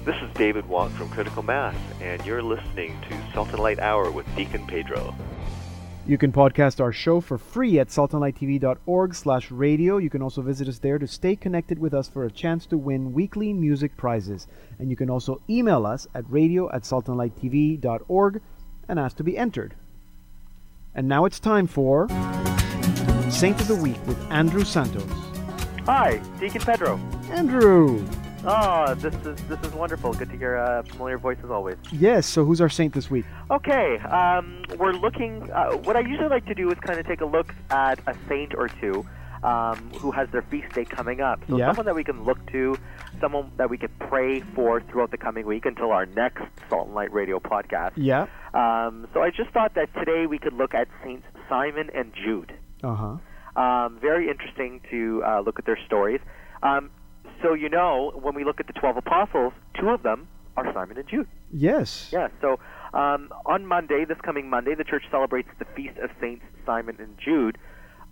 This 0.06 0.16
is 0.22 0.32
David 0.36 0.68
Watt 0.68 0.92
from 0.92 1.10
Critical 1.10 1.42
Mass, 1.42 1.76
and 2.02 2.24
you're 2.24 2.44
listening 2.44 2.96
to 3.10 3.34
Salt 3.34 3.50
and 3.50 3.60
Light 3.60 3.80
Hour 3.80 4.12
with 4.12 4.28
Deacon 4.36 4.68
Pedro. 4.68 5.16
You 6.10 6.18
can 6.18 6.32
podcast 6.32 6.82
our 6.82 6.92
show 6.92 7.22
for 7.22 7.38
free 7.38 7.78
at 7.78 7.90
saltandlighttv.org 7.90 9.14
slash 9.14 9.52
radio. 9.52 9.98
You 9.98 10.10
can 10.10 10.24
also 10.24 10.42
visit 10.42 10.68
us 10.68 10.80
there 10.80 10.98
to 10.98 11.06
stay 11.06 11.36
connected 11.36 11.78
with 11.78 11.94
us 11.94 12.10
for 12.10 12.26
a 12.26 12.32
chance 12.32 12.66
to 12.66 12.80
win 12.80 13.14
weekly 13.14 13.54
music 13.54 13.96
prizes. 13.96 14.48
And 14.80 14.90
you 14.90 14.96
can 14.96 15.12
also 15.12 15.40
email 15.48 15.86
us 15.86 16.08
at 16.16 16.26
radio 16.28 16.68
at 16.72 16.82
saltandlighttv.org 16.82 18.42
and 18.88 19.00
ask 19.00 19.18
to 19.18 19.24
be 19.24 19.38
entered. 19.38 19.76
And 20.96 21.08
now 21.08 21.26
it's 21.26 21.40
time 21.40 21.68
for 21.68 22.10
Saint 23.30 23.62
of 23.62 23.68
the 23.68 23.80
Week 23.80 24.00
with 24.08 24.20
Andrew 24.32 24.64
Santos. 24.64 25.06
Hi, 25.86 26.20
Deacon 26.40 26.62
Pedro. 26.62 26.98
Andrew! 27.30 28.04
Oh, 28.46 28.94
this 28.96 29.14
is 29.26 29.36
this 29.48 29.60
is 29.64 29.74
wonderful. 29.74 30.14
Good 30.14 30.30
to 30.30 30.38
hear 30.38 30.56
a 30.56 30.84
familiar 30.84 31.18
voice 31.18 31.38
as 31.44 31.52
always. 31.52 31.76
Yes, 31.92 32.26
so 32.26 32.46
who's 32.46 32.62
our 32.62 32.70
saint 32.70 32.94
this 32.94 33.12
week? 33.12 33.26
Okay, 33.52 33.98
um, 34.00 34.64
we're 34.78 34.94
looking. 34.94 35.52
Uh, 35.52 35.72
what 35.74 35.98
I 35.98 36.00
usually 36.00 36.30
like 36.30 36.46
to 36.46 36.56
do 36.56 36.72
is 36.72 36.78
kind 36.80 36.98
of 37.00 37.06
take 37.06 37.20
a 37.20 37.26
look 37.26 37.54
at 37.70 38.00
a 38.08 38.16
saint 38.30 38.56
or 38.56 38.70
two 38.70 39.06
um, 39.44 39.92
who 40.00 40.12
has 40.12 40.30
their 40.30 40.42
feast 40.44 40.74
day 40.74 40.86
coming 40.86 41.20
up. 41.20 41.42
So 41.50 41.58
Yeah. 41.58 41.68
someone 41.68 41.86
that 41.88 41.96
we 41.96 42.06
can 42.06 42.24
look 42.24 42.38
to, 42.54 42.78
someone 43.20 43.52
that 43.58 43.70
we 43.70 43.78
can 43.78 43.90
pray 44.00 44.40
for 44.56 44.80
throughout 44.82 45.12
the 45.12 45.18
coming 45.18 45.46
week 45.46 45.66
until 45.66 45.92
our 45.92 46.06
next 46.06 46.44
Salt 46.70 46.88
and 46.88 46.96
Light 46.96 47.12
Radio 47.12 47.40
podcast. 47.42 47.92
Yeah. 47.98 48.28
Um, 48.54 49.08
so 49.14 49.22
I 49.22 49.32
just 49.32 49.50
thought 49.52 49.74
that 49.76 49.94
today 49.96 50.28
we 50.28 50.40
could 50.40 50.54
look 50.54 50.74
at 50.74 50.88
Saints 51.04 51.26
Simon 51.50 51.90
and 51.94 52.14
Jude. 52.14 52.54
Uh 52.84 52.96
huh. 53.56 53.62
Um, 53.62 53.98
very 54.00 54.30
interesting 54.30 54.80
to 54.92 55.22
uh, 55.26 55.40
look 55.42 55.60
at 55.60 55.66
their 55.66 55.80
stories. 55.86 56.22
Um, 56.64 56.90
so 57.42 57.54
you 57.54 57.70
know, 57.70 58.12
when 58.22 58.36
we 58.36 58.44
look 58.44 58.60
at 58.60 58.68
the 58.68 58.74
twelve 58.74 58.98
apostles, 58.98 59.54
two 59.80 59.90
of 59.90 60.04
them 60.04 60.28
are 60.58 60.72
Simon 60.74 60.98
and 60.98 61.08
Jude. 61.08 61.28
Yes. 61.52 62.10
Yeah. 62.12 62.28
So 62.42 62.60
um, 62.94 63.32
on 63.46 63.66
Monday, 63.66 64.06
this 64.06 64.18
coming 64.24 64.50
Monday, 64.50 64.76
the 64.76 64.84
church 64.84 65.04
celebrates 65.10 65.50
the 65.60 65.66
feast 65.76 65.98
of 66.00 66.10
Saints 66.20 66.44
Simon 66.66 66.98
and 67.00 67.18
Jude, 67.18 67.58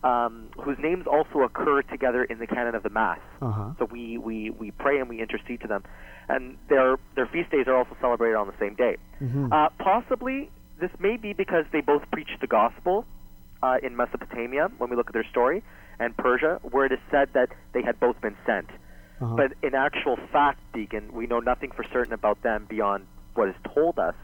um, 0.03 0.50
whose 0.63 0.77
names 0.79 1.05
also 1.07 1.41
occur 1.41 1.81
together 1.81 2.24
in 2.24 2.39
the 2.39 2.48
canon 2.48 2.75
of 2.75 2.84
the 2.84 2.89
Mass. 2.89 3.19
Uh 3.41 3.51
huh. 3.51 3.69
So 3.79 3.86
we, 3.86 4.17
we, 4.17 4.50
we 4.51 4.72
pray 4.72 5.00
and 5.00 5.10
we 5.10 5.19
intercede 5.22 5.62
to 5.62 5.67
them, 5.67 5.84
and 6.29 6.57
their 6.69 6.98
their 7.15 7.25
feast 7.27 7.50
days 7.51 7.67
are 7.67 7.75
also 7.75 7.96
celebrated 8.00 8.36
on 8.38 8.48
the 8.48 8.53
same 8.60 8.75
day. 8.75 8.98
Mhm. 9.22 9.51
Uh, 9.51 9.69
possibly 9.79 10.50
this 10.79 10.91
may 11.00 11.17
be 11.17 11.34
because 11.34 11.65
they 11.72 11.81
both 11.81 12.03
preached 12.12 12.39
the 12.39 12.48
gospel 12.48 13.03
uh, 13.63 13.77
in 13.81 13.96
Mesopotamia 13.96 14.69
when 14.77 14.89
we 14.91 14.96
look 14.96 15.07
at 15.07 15.13
their 15.13 15.25
story, 15.29 15.63
and 16.00 16.15
Persia, 16.15 16.60
where 16.62 16.86
it 16.86 16.91
is 16.91 17.00
said 17.10 17.29
that 17.34 17.50
they 17.74 17.81
had 17.81 18.00
both 18.00 18.19
been 18.22 18.38
sent. 18.46 18.69
Uh-huh. 19.22 19.36
But 19.36 19.54
in 19.64 19.74
actual 19.76 20.18
fact, 20.32 20.60
Deacon, 20.74 21.10
we 21.14 21.26
know 21.28 21.40
nothing 21.40 21.72
for 21.72 21.84
certain 21.92 22.14
about 22.14 22.42
them 22.44 22.66
beyond 22.70 23.08
what 23.34 23.50
is 23.50 23.56
told 23.74 23.98
us 24.00 24.16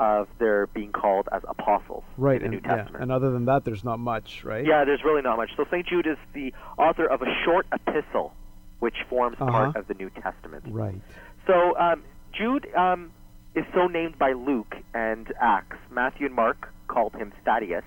of 0.00 0.28
their 0.38 0.68
being 0.68 0.92
called 0.92 1.28
as 1.32 1.42
apostles 1.48 2.04
right. 2.16 2.40
in 2.40 2.52
the 2.52 2.56
And, 2.58 2.64
New 2.64 2.70
yeah. 2.70 2.76
Testament. 2.76 3.02
and 3.02 3.10
other 3.12 3.30
than 3.30 3.46
that, 3.46 3.64
there's 3.64 3.82
not 3.82 3.98
much, 3.98 4.44
right? 4.44 4.64
Yeah, 4.64 4.84
there's 4.84 5.02
really 5.04 5.22
not 5.22 5.36
much. 5.38 5.50
So 5.56 5.64
St. 5.64 5.84
Jude 5.86 6.06
is 6.06 6.16
the 6.34 6.54
author 6.78 7.04
of 7.06 7.20
a 7.22 7.26
short 7.44 7.66
epistle, 7.72 8.32
which 8.78 8.94
forms 9.08 9.36
Uh-huh. 9.40 9.50
part 9.50 9.76
of 9.76 9.88
the 9.88 9.94
New 9.94 10.10
Testament. 10.10 10.64
Right. 10.68 11.00
So 11.48 11.76
um, 11.76 12.04
Jude 12.32 12.68
um, 12.76 13.10
is 13.56 13.64
so 13.74 13.88
named 13.88 14.18
by 14.18 14.34
Luke 14.34 14.76
and 14.94 15.32
Acts. 15.40 15.78
Matthew 15.90 16.26
and 16.26 16.34
Mark 16.34 16.72
called 16.86 17.14
him 17.14 17.32
Thaddeus. 17.44 17.82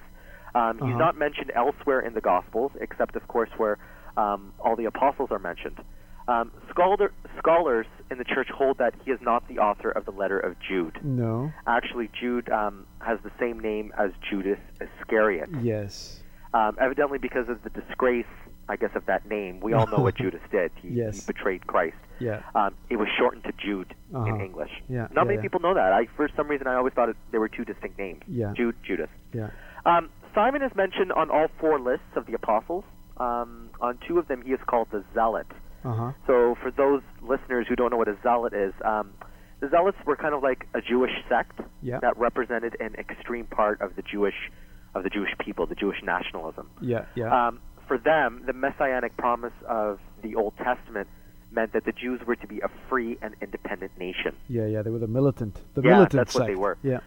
Um, 0.53 0.73
He's 0.79 0.83
Uh-huh. 0.83 0.97
not 0.97 1.17
mentioned 1.17 1.51
elsewhere 1.55 2.01
in 2.01 2.13
the 2.13 2.19
Gospels, 2.21 2.73
except, 2.81 3.15
of 3.15 3.25
course, 3.29 3.49
where 3.55 3.77
um, 4.17 4.51
all 4.59 4.75
the 4.75 4.83
apostles 4.85 5.31
are 5.31 5.39
mentioned. 5.39 5.79
Um, 6.27 6.51
scholar, 6.69 7.11
scholars 7.39 7.87
in 8.09 8.17
the 8.17 8.23
church 8.23 8.47
hold 8.53 8.77
that 8.77 8.93
he 9.03 9.11
is 9.11 9.19
not 9.21 9.47
the 9.47 9.59
author 9.59 9.89
of 9.89 10.05
the 10.05 10.11
letter 10.11 10.39
of 10.39 10.55
Jude. 10.59 10.99
No. 11.03 11.51
Actually, 11.67 12.09
Jude 12.19 12.49
um, 12.49 12.85
has 12.99 13.19
the 13.23 13.31
same 13.39 13.59
name 13.59 13.91
as 13.97 14.11
Judas 14.29 14.59
Iscariot. 14.79 15.49
Yes. 15.61 16.21
Um, 16.53 16.77
evidently, 16.79 17.17
because 17.17 17.47
of 17.49 17.63
the 17.63 17.69
disgrace, 17.69 18.25
I 18.69 18.75
guess, 18.75 18.91
of 18.95 19.05
that 19.05 19.27
name, 19.27 19.61
we 19.61 19.73
all 19.73 19.87
know 19.87 19.99
what 20.03 20.15
Judas 20.23 20.41
did. 20.51 20.71
He, 20.81 20.89
Yes. 20.89 21.25
he 21.25 21.31
betrayed 21.31 21.65
Christ. 21.67 21.95
Yeah. 22.19 22.41
Um, 22.53 22.75
it 22.89 22.97
was 22.97 23.07
shortened 23.17 23.43
to 23.45 23.53
Jude 23.53 23.95
Uh-huh. 24.13 24.25
in 24.25 24.41
English. 24.41 24.71
Yeah, 24.89 25.07
Not 25.11 25.15
yeah, 25.15 25.23
many 25.23 25.35
yeah. 25.37 25.41
people 25.41 25.59
know 25.61 25.73
that. 25.73 25.91
I, 25.93 26.07
for 26.15 26.29
some 26.35 26.47
reason, 26.47 26.67
I 26.67 26.75
always 26.75 26.93
thought 26.93 27.09
it, 27.09 27.15
there 27.31 27.39
were 27.39 27.49
two 27.49 27.65
distinct 27.65 27.97
names. 27.97 28.21
Yeah. 28.27 28.53
Jude, 28.55 28.75
Judas. 28.85 29.09
Yeah. 29.33 29.49
Um, 29.85 30.09
Simon 30.35 30.61
is 30.61 30.71
mentioned 30.75 31.11
on 31.13 31.29
all 31.31 31.47
four 31.59 31.79
lists 31.79 32.05
of 32.15 32.25
the 32.27 32.33
apostles. 32.33 32.83
Um, 33.17 33.69
on 33.81 33.97
two 34.07 34.19
of 34.19 34.27
them, 34.27 34.41
he 34.45 34.51
is 34.51 34.59
called 34.67 34.87
the 34.91 35.03
Zealot. 35.13 35.47
Uh 35.83 35.93
huh. 35.93 36.11
So, 36.27 36.55
for 36.61 36.71
those 36.71 37.01
listeners 37.21 37.65
who 37.67 37.75
don't 37.75 37.91
know 37.91 37.97
what 37.97 38.07
a 38.07 38.17
zealot 38.23 38.53
is, 38.53 38.73
um, 38.83 39.13
the 39.59 39.69
zealots 39.69 39.97
were 40.05 40.15
kind 40.15 40.33
of 40.33 40.41
like 40.43 40.67
a 40.73 40.81
Jewish 40.81 41.11
sect 41.29 41.59
that 42.01 42.17
represented 42.17 42.75
an 42.79 42.95
extreme 42.95 43.45
part 43.45 43.81
of 43.81 43.95
the 43.95 44.01
Jewish 44.01 44.51
of 44.93 45.03
the 45.03 45.09
Jewish 45.09 45.31
people, 45.39 45.65
the 45.65 45.75
Jewish 45.75 46.01
nationalism. 46.03 46.69
Yeah. 46.81 47.05
Yeah. 47.15 47.47
Um, 47.47 47.59
for 47.87 47.97
them, 47.97 48.43
the 48.45 48.53
messianic 48.53 49.15
promise 49.17 49.53
of 49.67 49.99
the 50.21 50.35
Old 50.35 50.53
Testament 50.57 51.07
meant 51.51 51.73
that 51.73 51.85
the 51.85 51.91
Jews 51.91 52.21
were 52.25 52.35
to 52.35 52.47
be 52.47 52.59
a 52.59 52.69
free 52.89 53.17
and 53.21 53.35
independent 53.41 53.91
nation. 53.97 54.35
yeah. 54.47 54.65
Yeah. 54.65 54.81
They 54.81 54.89
were 54.89 54.99
the 54.99 55.07
militant. 55.07 55.59
The 55.75 55.81
Yeah, 55.81 55.91
militant 55.91 56.19
that's 56.19 56.35
what 56.35 56.47
they 56.47 56.55
were. 56.55 56.77
Yeah. 56.83 56.99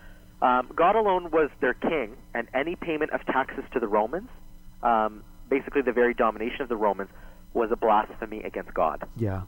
Um, 0.43 0.69
God 0.75 0.95
alone 0.97 1.31
was 1.31 1.50
their 1.61 1.75
king, 1.75 2.16
and 2.35 2.49
any 2.52 2.76
payment 2.76 3.12
of 3.12 3.25
taxes 3.26 3.64
to 3.73 3.81
the 3.81 3.88
Romans, 3.88 4.28
um, 4.83 5.23
basically 5.49 5.81
the 5.83 5.93
very 5.93 6.12
domination 6.12 6.61
of 6.62 6.69
the 6.69 6.76
Romans, 6.76 7.09
was 7.54 7.70
a 7.73 7.76
blasphemy 7.76 8.42
against 8.42 8.75
God. 8.75 9.02
Yeah. 9.16 9.42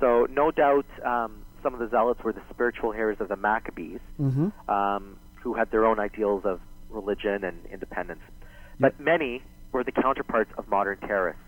So, 0.00 0.26
no 0.30 0.50
doubt, 0.50 0.86
um, 1.04 1.44
some 1.62 1.74
of 1.74 1.80
the 1.80 1.88
zealots 1.88 2.24
were 2.24 2.32
the 2.32 2.42
spiritual 2.50 2.92
heirs 2.92 3.18
of 3.20 3.28
the 3.28 3.36
Maccabees, 3.36 4.00
Mm-hmm. 4.18 4.48
um, 4.70 5.18
who 5.42 5.54
had 5.54 5.70
their 5.70 5.84
own 5.86 5.98
ideals 5.98 6.42
of 6.44 6.60
religion 6.90 7.44
and 7.44 7.64
independence. 7.72 8.20
But 8.78 8.98
many 8.98 9.42
were 9.72 9.84
the 9.84 9.92
counterparts 9.92 10.50
of 10.58 10.68
modern 10.68 10.98
terrorists. 10.98 11.42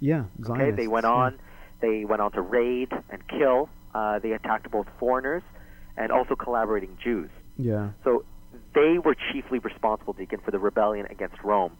Yeah. 0.00 0.24
Okay, 0.48 0.70
they 0.70 0.86
Zionists, 0.86 0.88
went 0.88 1.04
yeah. 1.04 1.10
on. 1.12 1.38
They 1.80 2.04
went 2.04 2.22
on 2.22 2.32
to 2.32 2.40
raid 2.40 2.90
and 3.10 3.26
kill. 3.28 3.68
Uh, 3.94 4.18
they 4.18 4.32
attacked 4.32 4.70
both 4.70 4.86
foreigners 4.98 5.42
and 5.96 6.10
also 6.12 6.34
collaborating 6.36 6.96
Jews. 7.02 7.30
Yeah. 7.56 7.90
So 8.04 8.24
they 8.74 8.98
were 9.04 9.16
chiefly 9.32 9.58
responsible, 9.58 10.12
Deacon, 10.12 10.40
for 10.44 10.50
the 10.50 10.58
rebellion 10.58 11.06
against 11.10 11.36
Rome, 11.42 11.76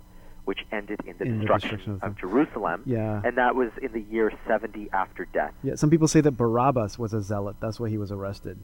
which 0.46 0.60
ended 0.72 1.00
in 1.04 1.16
the 1.18 1.24
In 1.24 1.38
the 1.38 1.44
destruction, 1.44 1.76
destruction 1.76 2.00
of 2.02 2.12
of, 2.12 2.18
Jerusalem. 2.18 2.82
Yeah. 2.86 3.20
And 3.24 3.36
that 3.36 3.54
was 3.54 3.70
in 3.82 3.92
the 3.92 4.00
year 4.00 4.32
70 4.46 4.88
after 4.92 5.26
death. 5.26 5.52
Yeah, 5.62 5.74
some 5.74 5.90
people 5.90 6.08
say 6.08 6.20
that 6.22 6.32
Barabbas 6.32 6.98
was 6.98 7.12
a 7.12 7.20
zealot. 7.20 7.56
That's 7.60 7.78
why 7.78 7.88
he 7.88 7.98
was 7.98 8.10
arrested. 8.10 8.58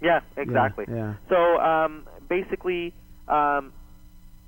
Yeah, 0.00 0.20
exactly. 0.36 0.86
yeah. 0.88 1.14
So 1.28 1.58
um, 1.58 2.06
basically, 2.28 2.94
um, 3.28 3.72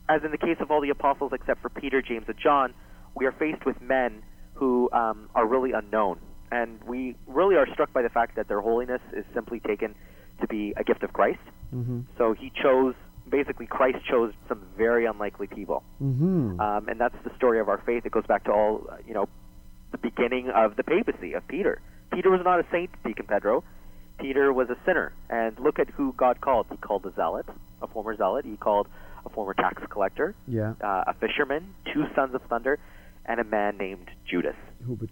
as 0.09 0.23
in 0.25 0.31
the 0.31 0.39
case 0.39 0.57
of 0.61 0.71
all 0.71 0.81
the 0.81 0.91
apostles 0.91 1.33
except 1.35 1.61
for 1.63 1.69
Peter, 1.69 2.01
James, 2.01 2.25
and 2.29 2.39
John, 2.39 2.75
we 3.15 3.27
are 3.27 3.33
faced 3.33 3.67
with 3.67 3.81
men 3.81 4.23
who 4.55 4.89
um, 4.93 5.29
are 5.35 5.47
really 5.47 5.73
unknown. 5.73 6.19
And 6.51 6.83
we 6.85 7.15
really 7.27 7.57
are 7.57 7.67
struck 7.73 7.93
by 7.93 8.03
the 8.03 8.09
fact 8.09 8.37
that 8.37 8.49
their 8.49 8.61
holiness 8.61 9.03
is 9.13 9.25
simply 9.35 9.61
taken 9.61 9.95
to 10.41 10.47
be 10.47 10.73
a 10.77 10.85
gift 10.85 11.03
of 11.03 11.13
Christ. 11.13 11.41
Mm-hmm. 11.75 12.01
So 12.17 12.33
he 12.33 12.51
chose, 12.51 12.95
basically, 13.31 13.67
Christ 13.67 13.99
chose 14.09 14.33
some 14.49 14.65
very 14.77 15.07
unlikely 15.07 15.47
people. 15.47 15.83
Mm-hmm. 16.03 16.61
Um, 16.61 16.89
and 16.89 17.01
that's 17.01 17.17
the 17.25 17.31
story 17.37 17.61
of 17.61 17.69
our 17.69 17.83
faith. 17.85 18.05
It 18.07 18.13
goes 18.13 18.27
back 18.27 18.45
to 18.45 18.53
all, 18.53 18.87
uh, 18.91 18.97
you 19.07 19.15
know, 19.15 19.29
the 19.93 19.99
beginning 19.99 20.51
of 20.51 20.77
the 20.77 20.85
papacy 20.85 21.33
of 21.33 21.47
Peter. 21.49 21.81
Peter 22.13 22.31
was 22.31 22.41
not 22.45 22.61
a 22.61 22.67
saint, 22.71 22.91
Deacon 23.05 23.27
Pedro. 23.27 23.65
Peter 24.19 24.53
was 24.53 24.69
a 24.71 24.77
sinner. 24.85 25.13
And 25.31 25.59
look 25.59 25.79
at 25.79 25.89
who 25.91 26.13
God 26.17 26.41
called. 26.41 26.67
He 26.71 26.77
called 26.77 27.07
a 27.07 27.15
zealot, 27.15 27.47
a 27.81 27.87
former 27.87 28.17
zealot. 28.17 28.45
He 28.45 28.57
called 28.57 28.89
a 29.25 29.31
former 29.31 29.55
tax 29.55 29.83
collector, 29.91 30.35
yeah. 30.47 30.75
uh, 30.83 31.05
a 31.07 31.15
fisherman, 31.15 31.75
two 31.93 32.05
sons 32.15 32.35
of 32.35 32.43
thunder, 32.49 32.79
and 33.25 33.41
a 33.41 33.45
man 33.45 33.77
named 33.77 34.09
Judas. 34.29 34.57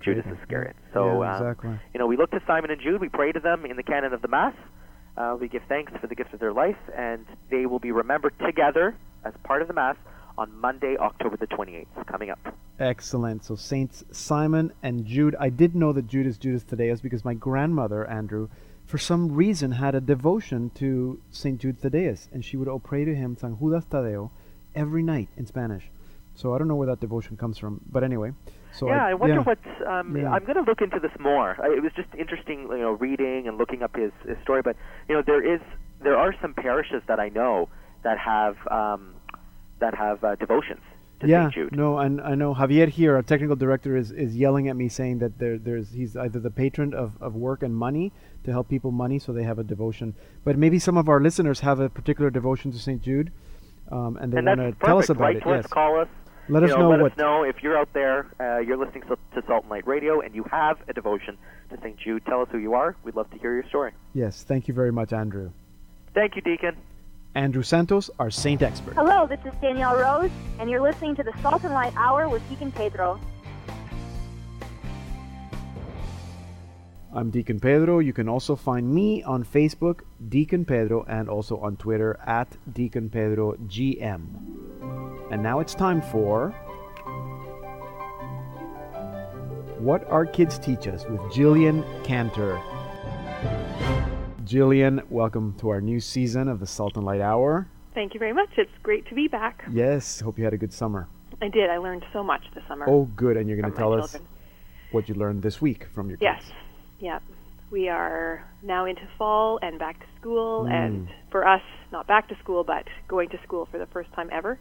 Judas. 0.02 0.24
Iscariot. 0.42 0.76
So, 0.94 1.22
yeah, 1.22 1.36
um, 1.36 1.42
exactly. 1.42 1.80
You 1.92 1.98
know, 2.00 2.06
we 2.06 2.16
look 2.16 2.30
to 2.30 2.40
Simon 2.46 2.70
and 2.70 2.80
Jude. 2.80 3.00
We 3.00 3.08
pray 3.08 3.32
to 3.32 3.40
them 3.40 3.66
in 3.66 3.76
the 3.76 3.82
canon 3.82 4.12
of 4.12 4.22
the 4.22 4.28
Mass. 4.28 4.54
Uh, 5.16 5.36
we 5.40 5.48
give 5.48 5.62
thanks 5.68 5.92
for 6.00 6.06
the 6.06 6.14
gift 6.14 6.34
of 6.34 6.40
their 6.40 6.52
life, 6.52 6.76
and 6.94 7.24
they 7.50 7.66
will 7.66 7.78
be 7.78 7.92
remembered 7.92 8.38
together 8.38 8.94
as 9.24 9.32
part 9.44 9.62
of 9.62 9.68
the 9.68 9.74
Mass 9.74 9.96
on 10.38 10.54
Monday, 10.60 10.96
October 10.98 11.36
the 11.36 11.46
28th, 11.46 12.06
coming 12.06 12.30
up. 12.30 12.38
Excellent. 12.78 13.44
So 13.44 13.56
Saints 13.56 14.04
Simon 14.12 14.72
and 14.82 15.06
Jude. 15.06 15.34
I 15.40 15.48
did 15.48 15.74
know 15.74 15.92
that 15.94 16.06
Jude 16.06 16.26
is 16.26 16.36
Judas 16.36 16.62
Thaddeus 16.62 17.00
because 17.00 17.24
my 17.24 17.32
grandmother 17.32 18.06
Andrew, 18.06 18.48
for 18.84 18.98
some 18.98 19.34
reason, 19.34 19.72
had 19.72 19.94
a 19.94 20.00
devotion 20.00 20.70
to 20.74 21.20
Saint 21.30 21.60
Jude 21.60 21.78
Thaddeus, 21.80 22.28
and 22.32 22.44
she 22.44 22.58
would 22.58 22.68
oh, 22.68 22.78
pray 22.78 23.06
to 23.06 23.14
him 23.14 23.36
San 23.38 23.58
Judas 23.58 23.84
Tadeo 23.86 24.30
every 24.74 25.02
night 25.02 25.28
in 25.38 25.46
Spanish. 25.46 25.84
So 26.34 26.54
I 26.54 26.58
don't 26.58 26.68
know 26.68 26.76
where 26.76 26.88
that 26.88 27.00
devotion 27.00 27.38
comes 27.38 27.56
from, 27.56 27.80
but 27.90 28.04
anyway. 28.04 28.32
So 28.76 28.88
yeah, 28.88 29.06
I, 29.06 29.14
wonder 29.14 29.36
yeah. 29.36 29.42
what. 29.42 29.58
Um, 29.86 30.16
Yeah. 30.16 30.30
I'm 30.30 30.44
going 30.44 30.56
to 30.56 30.62
look 30.62 30.80
into 30.80 31.00
this 31.00 31.12
more. 31.18 31.56
I, 31.62 31.68
it 31.76 31.82
was 31.82 31.92
just 31.94 32.08
interesting, 32.18 32.68
you 32.70 32.78
know, 32.78 32.92
reading 32.92 33.48
and 33.48 33.58
looking 33.58 33.82
up 33.82 33.96
his, 33.96 34.12
his 34.26 34.36
story. 34.42 34.62
But 34.62 34.76
you 35.08 35.14
know, 35.14 35.22
there 35.22 35.44
is 35.54 35.60
there 36.02 36.16
are 36.16 36.34
some 36.40 36.54
parishes 36.54 37.02
that 37.08 37.18
I 37.18 37.28
know 37.28 37.68
that 38.02 38.18
have 38.18 38.56
um, 38.68 39.14
that 39.80 39.94
have 39.94 40.22
uh, 40.22 40.34
devotions 40.36 40.82
to 41.20 41.28
yeah, 41.28 41.50
no, 41.72 41.98
and 41.98 42.20
I 42.20 42.34
know 42.34 42.54
Javier 42.54 42.88
here, 42.88 43.16
our 43.16 43.22
technical 43.22 43.56
director, 43.56 43.96
is, 43.96 44.10
is 44.10 44.36
yelling 44.36 44.68
at 44.68 44.76
me 44.76 44.88
saying 44.88 45.18
that 45.20 45.38
there 45.38 45.56
there's 45.56 45.90
he's 45.90 46.14
either 46.14 46.38
the 46.38 46.50
patron 46.50 46.92
of, 46.92 47.16
of 47.22 47.34
work 47.34 47.62
and 47.62 47.74
money 47.74 48.12
to 48.44 48.50
help 48.50 48.68
people 48.68 48.90
money, 48.90 49.18
so 49.18 49.32
they 49.32 49.42
have 49.42 49.58
a 49.58 49.64
devotion. 49.64 50.14
But 50.44 50.58
maybe 50.58 50.78
some 50.78 50.98
of 50.98 51.08
our 51.08 51.20
listeners 51.20 51.60
have 51.60 51.80
a 51.80 51.88
particular 51.88 52.28
devotion 52.28 52.70
to 52.72 52.78
Saint 52.78 53.02
Jude, 53.02 53.32
um, 53.90 54.18
and 54.20 54.30
they 54.30 54.42
want 54.42 54.60
to 54.60 54.72
tell 54.84 54.98
us 54.98 55.08
about 55.08 55.22
Write 55.22 55.36
it. 55.36 55.42
to 55.44 55.50
us, 55.50 55.64
Yes, 55.64 55.66
call 55.72 56.00
us. 56.00 56.08
Let 56.48 56.62
you 56.62 56.68
us 56.68 56.70
know, 56.74 56.82
know 56.82 56.90
let 56.90 57.00
what. 57.00 57.12
us 57.12 57.18
know 57.18 57.42
if 57.42 57.62
you're 57.62 57.76
out 57.76 57.92
there, 57.92 58.26
uh, 58.40 58.58
you're 58.58 58.76
listening 58.76 59.02
to, 59.02 59.16
to 59.34 59.46
Salt 59.46 59.62
and 59.62 59.70
Light 59.70 59.86
Radio, 59.86 60.20
and 60.20 60.34
you 60.34 60.44
have 60.50 60.78
a 60.88 60.92
devotion 60.92 61.36
to 61.70 61.76
St. 61.78 61.96
Jude. 61.98 62.24
Tell 62.26 62.42
us 62.42 62.48
who 62.50 62.58
you 62.58 62.74
are. 62.74 62.96
We'd 63.02 63.16
love 63.16 63.30
to 63.30 63.38
hear 63.38 63.52
your 63.52 63.66
story. 63.68 63.92
Yes, 64.14 64.42
thank 64.42 64.68
you 64.68 64.74
very 64.74 64.92
much, 64.92 65.12
Andrew. 65.12 65.50
Thank 66.14 66.36
you, 66.36 66.42
Deacon. 66.42 66.76
Andrew 67.34 67.62
Santos, 67.62 68.08
our 68.18 68.30
saint 68.30 68.62
expert. 68.62 68.94
Hello, 68.94 69.26
this 69.26 69.40
is 69.44 69.52
Danielle 69.60 69.96
Rose, 69.96 70.30
and 70.58 70.70
you're 70.70 70.80
listening 70.80 71.14
to 71.16 71.22
the 71.22 71.32
Salt 71.42 71.64
and 71.64 71.74
Light 71.74 71.92
Hour 71.96 72.28
with 72.28 72.48
Deacon 72.48 72.72
Pedro. 72.72 73.20
I'm 77.12 77.30
Deacon 77.30 77.60
Pedro. 77.60 77.98
You 77.98 78.12
can 78.12 78.28
also 78.28 78.56
find 78.56 78.94
me 78.94 79.22
on 79.22 79.44
Facebook, 79.44 80.00
Deacon 80.28 80.64
Pedro, 80.64 81.04
and 81.08 81.28
also 81.28 81.58
on 81.58 81.76
Twitter 81.76 82.18
at 82.26 82.56
Deacon 82.74 83.08
Pedro 83.10 83.54
GM. 83.66 84.75
And 85.30 85.42
now 85.42 85.60
it's 85.60 85.74
time 85.74 86.00
for 86.00 86.50
What 89.78 90.08
Our 90.10 90.24
Kids 90.26 90.58
Teach 90.58 90.86
Us 90.86 91.04
with 91.06 91.20
Jillian 91.32 91.82
Cantor. 92.04 92.60
Jillian, 94.44 95.02
welcome 95.10 95.54
to 95.58 95.68
our 95.70 95.80
new 95.80 95.98
season 96.00 96.48
of 96.48 96.60
the 96.60 96.66
Salt 96.66 96.96
and 96.96 97.04
Light 97.04 97.20
Hour. 97.20 97.66
Thank 97.94 98.14
you 98.14 98.20
very 98.20 98.32
much. 98.32 98.50
It's 98.56 98.70
great 98.82 99.06
to 99.08 99.14
be 99.14 99.26
back. 99.26 99.64
Yes, 99.72 100.20
hope 100.20 100.38
you 100.38 100.44
had 100.44 100.54
a 100.54 100.58
good 100.58 100.72
summer. 100.72 101.08
I 101.42 101.48
did. 101.48 101.68
I 101.70 101.78
learned 101.78 102.04
so 102.12 102.22
much 102.22 102.42
this 102.54 102.62
summer. 102.68 102.86
Oh, 102.88 103.04
good. 103.16 103.36
And 103.36 103.48
you're 103.48 103.60
going 103.60 103.70
to 103.72 103.76
tell 103.76 103.92
us 103.92 104.16
what 104.92 105.08
you 105.08 105.14
learned 105.16 105.42
this 105.42 105.60
week 105.60 105.86
from 105.92 106.08
your 106.08 106.18
Yes. 106.20 106.38
kids. 106.40 106.52
Yes. 107.00 107.20
Yeah. 107.28 107.34
We 107.70 107.88
are 107.88 108.44
now 108.62 108.84
into 108.84 109.02
fall 109.18 109.58
and 109.60 109.76
back 109.78 109.98
to 109.98 110.06
school, 110.20 110.64
Mm. 110.66 110.70
and 110.72 111.08
for 111.32 111.46
us, 111.46 111.62
not 111.90 112.06
back 112.06 112.28
to 112.28 112.36
school, 112.36 112.62
but 112.62 112.84
going 113.08 113.28
to 113.30 113.38
school 113.42 113.66
for 113.66 113.78
the 113.78 113.86
first 113.86 114.12
time 114.12 114.28
ever. 114.30 114.56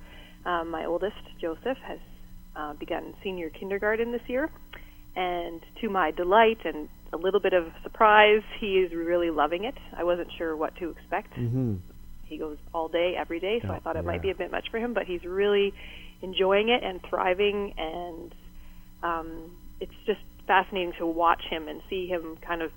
Um, 0.45 0.69
my 0.71 0.85
oldest, 0.85 1.15
Joseph, 1.41 1.77
has 1.85 1.99
uh, 2.55 2.73
begun 2.73 3.13
senior 3.23 3.49
kindergarten 3.49 4.11
this 4.11 4.21
year, 4.27 4.49
and 5.15 5.61
to 5.81 5.89
my 5.89 6.11
delight 6.11 6.59
and 6.65 6.87
a 7.13 7.17
little 7.17 7.39
bit 7.39 7.53
of 7.53 7.65
surprise, 7.83 8.41
he 8.59 8.77
is 8.79 8.91
really 8.93 9.29
loving 9.29 9.63
it. 9.65 9.75
I 9.97 10.03
wasn't 10.03 10.27
sure 10.37 10.55
what 10.55 10.75
to 10.77 10.89
expect. 10.89 11.33
Mm-hmm. 11.33 11.75
he 12.25 12.37
goes 12.37 12.57
all 12.73 12.87
day 12.89 13.13
every 13.17 13.39
day 13.39 13.59
so 13.61 13.67
Oh, 13.69 13.73
i 13.73 13.79
thought 13.79 13.95
it 13.95 14.03
yeah. 14.03 14.11
might 14.11 14.21
be 14.21 14.31
a 14.31 14.35
bit 14.35 14.49
much 14.51 14.65
for 14.71 14.79
him 14.79 14.93
but 14.95 15.03
he's 15.05 15.23
really 15.23 15.73
enjoying 16.23 16.69
it 16.69 16.83
and 16.83 16.99
thriving 17.07 17.71
and 17.77 18.33
um 19.03 19.51
it's 19.79 19.93
just 20.07 20.19
fascinating 20.47 20.93
to 20.97 21.05
watch 21.05 21.43
him 21.49 21.67
and 21.67 21.81
see 21.89 22.07
him 22.07 22.35
kind 22.45 22.61
of 22.63 22.71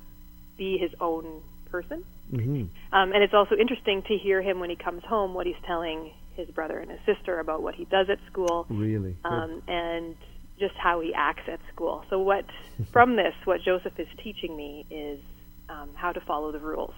be 0.59 0.78
his 0.78 0.90
own 1.00 1.40
person 1.70 2.04
Mm-hmm. 2.31 2.64
um 2.94 3.12
and 3.14 3.22
it's 3.22 3.33
also 3.33 3.54
interesting 3.57 4.02
to 4.09 4.18
hear 4.18 4.42
him 4.42 4.61
when 4.61 4.68
he 4.68 4.76
comes 4.76 5.02
home 5.09 5.33
what 5.33 5.46
he's 5.46 5.62
telling 5.66 6.12
his 6.38 6.48
brother 6.51 6.79
and 6.79 6.90
his 6.90 7.01
sister 7.05 7.40
about 7.40 7.62
what 7.62 7.74
he 7.74 7.85
does 7.87 8.07
at 8.09 8.18
school 8.31 8.64
Really? 8.70 9.16
Um, 9.24 9.62
and 9.68 10.14
just 10.59 10.74
how 10.77 11.01
he 11.01 11.12
acts 11.14 11.42
at 11.53 11.61
school. 11.72 12.05
So, 12.09 12.18
what 12.20 12.44
from 12.92 13.16
this, 13.16 13.35
what 13.44 13.61
Joseph 13.62 13.98
is 13.98 14.09
teaching 14.22 14.57
me 14.57 14.87
is 14.90 15.20
um, 15.68 15.90
how 15.94 16.12
to 16.12 16.20
follow 16.20 16.51
the 16.53 16.59
rules. 16.61 16.94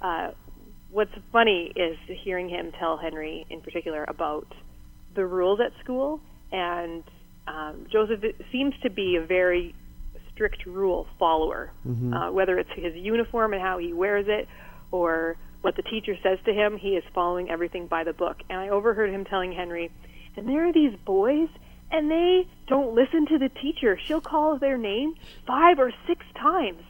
Uh, 0.00 0.30
what's 0.90 1.12
funny 1.30 1.72
is 1.76 1.96
hearing 2.24 2.48
him 2.48 2.72
tell 2.78 2.96
Henry, 2.96 3.46
in 3.48 3.60
particular, 3.60 4.04
about 4.08 4.46
the 5.14 5.24
rules 5.24 5.60
at 5.60 5.72
school, 5.84 6.20
and 6.50 7.04
um, 7.46 7.86
Joseph 7.90 8.20
seems 8.50 8.74
to 8.82 8.90
be 8.90 9.16
a 9.16 9.24
very 9.24 9.74
strict 10.32 10.64
rule 10.66 11.06
follower, 11.18 11.70
Mhm. 11.86 12.14
uh, 12.28 12.32
whether 12.32 12.58
it's 12.58 12.70
his 12.74 12.94
uniform 12.96 13.52
and 13.52 13.62
how 13.62 13.76
he 13.78 13.92
wears 13.92 14.26
it, 14.28 14.48
or 14.90 15.36
what 15.62 15.76
the 15.76 15.82
teacher 15.82 16.14
says 16.22 16.38
to 16.44 16.52
him. 16.52 16.76
He 16.76 16.90
is 16.90 17.04
following 17.14 17.50
everything 17.50 17.86
by 17.86 18.04
the 18.04 18.12
book. 18.12 18.38
And 18.50 18.58
I 18.58 18.68
overheard 18.68 19.10
him 19.10 19.24
telling 19.24 19.52
Henry, 19.52 19.90
and 20.36 20.48
there 20.48 20.68
are 20.68 20.72
these 20.72 20.94
boys, 21.04 21.48
and 21.90 22.10
they 22.10 22.46
don't 22.68 22.94
listen 22.94 23.26
to 23.26 23.38
the 23.38 23.48
teacher. 23.48 23.98
She'll 24.06 24.20
call 24.20 24.58
their 24.58 24.78
name 24.78 25.14
five 25.46 25.78
or 25.78 25.92
six 26.06 26.24
times, 26.40 26.82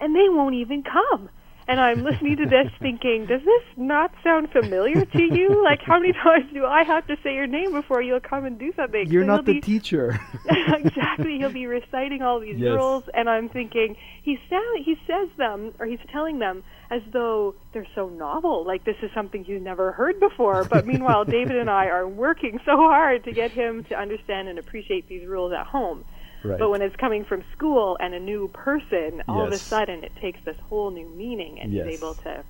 and 0.00 0.14
they 0.14 0.28
won't 0.28 0.54
even 0.54 0.82
come. 0.82 1.28
And 1.68 1.78
I'm 1.80 2.02
listening 2.02 2.36
to 2.38 2.46
this 2.46 2.66
thinking, 2.80 3.26
does 3.26 3.42
this 3.44 3.62
not 3.76 4.10
sound 4.24 4.50
familiar 4.50 5.04
to 5.04 5.22
you? 5.22 5.62
Like, 5.62 5.80
how 5.82 6.00
many 6.00 6.12
times 6.12 6.46
do 6.52 6.66
I 6.66 6.82
have 6.82 7.06
to 7.06 7.16
say 7.22 7.34
your 7.34 7.46
name 7.46 7.70
before 7.72 8.02
you'll 8.02 8.18
come 8.20 8.44
and 8.44 8.58
do 8.58 8.72
something? 8.74 9.06
You're 9.08 9.22
So 9.22 9.26
not 9.28 9.44
the 9.44 9.54
be- 9.54 9.60
teacher. 9.60 10.18
exactly. 10.48 11.38
He'll 11.38 11.52
be 11.52 11.66
reciting 11.66 12.22
all 12.22 12.40
these 12.40 12.56
Yes. 12.58 12.70
rules, 12.70 13.04
and 13.14 13.28
I'm 13.30 13.48
thinking 13.48 13.96
he 14.22 14.36
sound, 14.48 14.84
he 14.84 14.96
says 15.06 15.28
them 15.36 15.72
or 15.78 15.86
he's 15.86 16.00
telling 16.12 16.38
them 16.40 16.64
as 16.90 17.02
though 17.12 17.54
they're 17.72 17.86
so 17.94 18.08
novel, 18.08 18.66
like 18.66 18.84
this 18.84 18.96
is 19.02 19.10
something 19.14 19.44
he's 19.44 19.62
never 19.62 19.92
heard 19.92 20.18
before. 20.18 20.64
But 20.64 20.86
meanwhile, 20.86 21.24
David 21.38 21.56
and 21.56 21.70
I 21.70 21.86
are 21.86 22.06
working 22.08 22.58
so 22.64 22.76
hard 22.76 23.24
to 23.24 23.32
get 23.32 23.52
him 23.52 23.84
to 23.90 23.94
understand 23.94 24.48
and 24.48 24.58
appreciate 24.58 25.08
these 25.08 25.26
rules 25.26 25.52
at 25.52 25.66
home. 25.66 26.04
right. 26.44 26.58
But 26.58 26.70
when 26.70 26.82
it's 26.82 26.96
coming 26.96 27.24
from 27.24 27.44
school 27.56 27.96
and 28.00 28.12
a 28.14 28.18
new 28.18 28.48
person, 28.48 29.22
all 29.28 29.46
of 29.46 29.52
a 29.52 29.60
sudden 29.70 30.02
it 30.02 30.12
takes 30.20 30.40
this 30.44 30.56
whole 30.68 30.90
new 30.90 31.08
meaning, 31.16 31.60
and 31.60 31.72
Yes. 31.72 31.86
he's 31.86 31.94
able 31.98 32.14
to, 32.16 32.42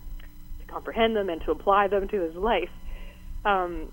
to 0.60 0.66
comprehend 0.72 1.14
them 1.16 1.28
and 1.28 1.40
to 1.42 1.50
apply 1.50 1.88
them 1.88 2.08
to 2.08 2.20
his 2.22 2.34
life. 2.34 2.70
Um, 3.44 3.92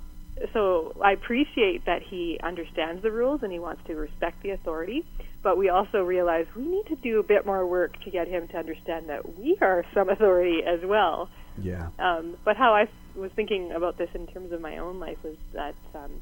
so 0.54 0.94
I 1.04 1.12
appreciate 1.14 1.86
that 1.86 2.02
he 2.02 2.40
understands 2.44 3.02
the 3.02 3.12
rules 3.12 3.42
and 3.44 3.52
he 3.52 3.60
wants 3.60 3.82
to 3.88 3.96
respect 3.96 4.42
the 4.44 4.52
authority. 4.52 5.06
But 5.44 5.58
we 5.58 5.70
also 5.70 6.04
realize 6.04 6.46
we 6.56 6.64
need 6.64 6.86
to 6.88 6.96
do 6.96 7.20
a 7.20 7.24
bit 7.24 7.46
more 7.46 7.66
work 7.66 8.02
to 8.04 8.12
get 8.12 8.28
him 8.28 8.48
to 8.50 8.58
understand 8.58 9.10
that 9.10 9.38
we 9.38 9.58
are 9.62 9.86
some 9.94 10.10
authority 10.10 10.60
as 10.68 10.80
well. 10.84 11.30
yeah. 11.62 11.90
Um, 12.00 12.38
but 12.44 12.58
how 12.58 12.74
I 12.74 12.90
was 13.16 13.32
thinking 13.36 13.72
about 13.72 13.98
this 13.98 14.10
in 14.14 14.28
terms 14.28 14.52
of 14.52 14.62
my 14.62 14.78
own 14.78 15.00
life 15.00 15.18
was 15.24 15.36
that 15.54 15.76
um, 15.96 16.22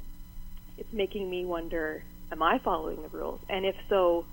it's 0.78 0.92
making 0.94 1.30
me 1.30 1.46
wonder: 1.46 2.04
Am 2.32 2.42
I 2.44 2.60
following 2.64 3.02
the 3.02 3.10
rules? 3.10 3.40
And 3.50 3.66
if 3.66 3.76
so, 3.90 4.26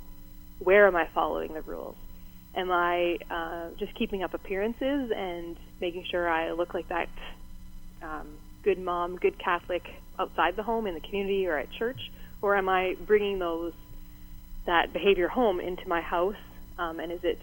where 0.59 0.87
am 0.87 0.97
I 0.97 1.09
following 1.15 1.55
the 1.55 1.63
rules? 1.63 1.97
Am 2.55 2.71
I 2.71 3.17
uh, 3.31 3.71
just 3.79 3.95
keeping 3.95 4.23
up 4.23 4.35
appearances 4.35 5.11
and 5.17 5.57
making 5.81 6.05
sure 6.11 6.29
I 6.29 6.53
look 6.53 6.75
like 6.75 6.89
that 6.91 7.09
um, 8.03 8.29
good 8.63 8.79
mom, 8.79 9.17
good 9.17 9.39
Catholic 9.39 9.83
outside 10.19 10.57
the 10.57 10.63
home 10.63 10.87
in 10.87 10.95
the 10.95 11.01
community 11.01 11.47
or 11.47 11.59
at 11.59 11.69
church, 11.79 11.99
or 12.41 12.57
am 12.57 12.69
I 12.69 12.95
bringing 13.07 13.39
those 13.39 13.73
that 14.67 14.93
behavior 14.93 15.29
home 15.29 15.61
into 15.61 15.89
my 15.89 16.01
house? 16.01 16.37
Um, 16.79 17.01
and 17.01 17.13
is 17.13 17.21
it 17.23 17.39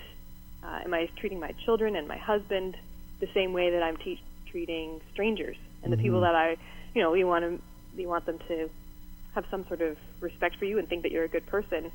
uh, 0.64 0.80
am 0.84 0.94
I 0.94 1.10
treating 1.20 1.40
my 1.40 1.52
children 1.66 1.96
and 1.96 2.08
my 2.08 2.18
husband 2.18 2.76
the 3.20 3.28
same 3.34 3.54
way 3.54 3.72
that 3.72 3.84
I'm 3.84 3.98
te- 3.98 4.22
treating 4.52 5.00
strangers 5.14 5.56
and 5.84 5.94
the 5.94 5.98
people 5.98 6.22
that 6.22 6.36
I, 6.36 6.58
you 6.94 7.02
know, 7.02 7.14
you 7.14 7.28
want 7.28 7.46
to 7.46 8.00
you 8.00 8.08
want 8.08 8.26
them 8.26 8.40
to 8.48 8.70
have 9.36 9.46
some 9.52 9.66
sort 9.68 9.82
of 9.82 9.98
respect 10.22 10.58
for 10.58 10.66
you 10.66 10.80
and 10.80 10.88
think 10.88 11.04
that 11.04 11.12
you're 11.12 11.24
a 11.24 11.30
good 11.30 11.46
person. 11.48 11.92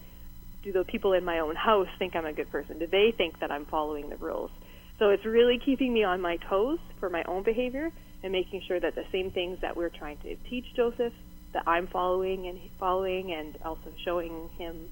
Do 0.62 0.72
the 0.72 0.84
people 0.84 1.12
in 1.12 1.24
my 1.24 1.40
own 1.40 1.56
house 1.56 1.88
think 1.98 2.16
I'm 2.16 2.26
a 2.26 2.32
good 2.32 2.50
person? 2.50 2.78
Do 2.78 2.86
they 2.86 3.12
think 3.16 3.40
that 3.40 3.50
I'm 3.50 3.66
following 3.66 4.08
the 4.08 4.16
rules? 4.16 4.50
So 4.98 5.10
it's 5.10 5.24
really 5.24 5.58
keeping 5.64 5.92
me 5.92 6.04
on 6.04 6.20
my 6.20 6.38
toes 6.48 6.78
for 7.00 7.10
my 7.10 7.22
own 7.24 7.42
behavior 7.42 7.90
and 8.24 8.32
making 8.32 8.62
sure 8.66 8.80
that 8.80 8.94
the 8.94 9.04
same 9.12 9.30
things 9.30 9.58
that 9.60 9.76
we're 9.76 9.90
trying 9.90 10.16
to 10.18 10.34
teach 10.48 10.64
Joseph 10.74 11.12
that 11.52 11.62
I'm 11.66 11.86
following 11.86 12.48
and 12.48 12.58
following 12.80 13.32
and 13.32 13.56
also 13.62 13.92
showing 14.02 14.48
him 14.56 14.88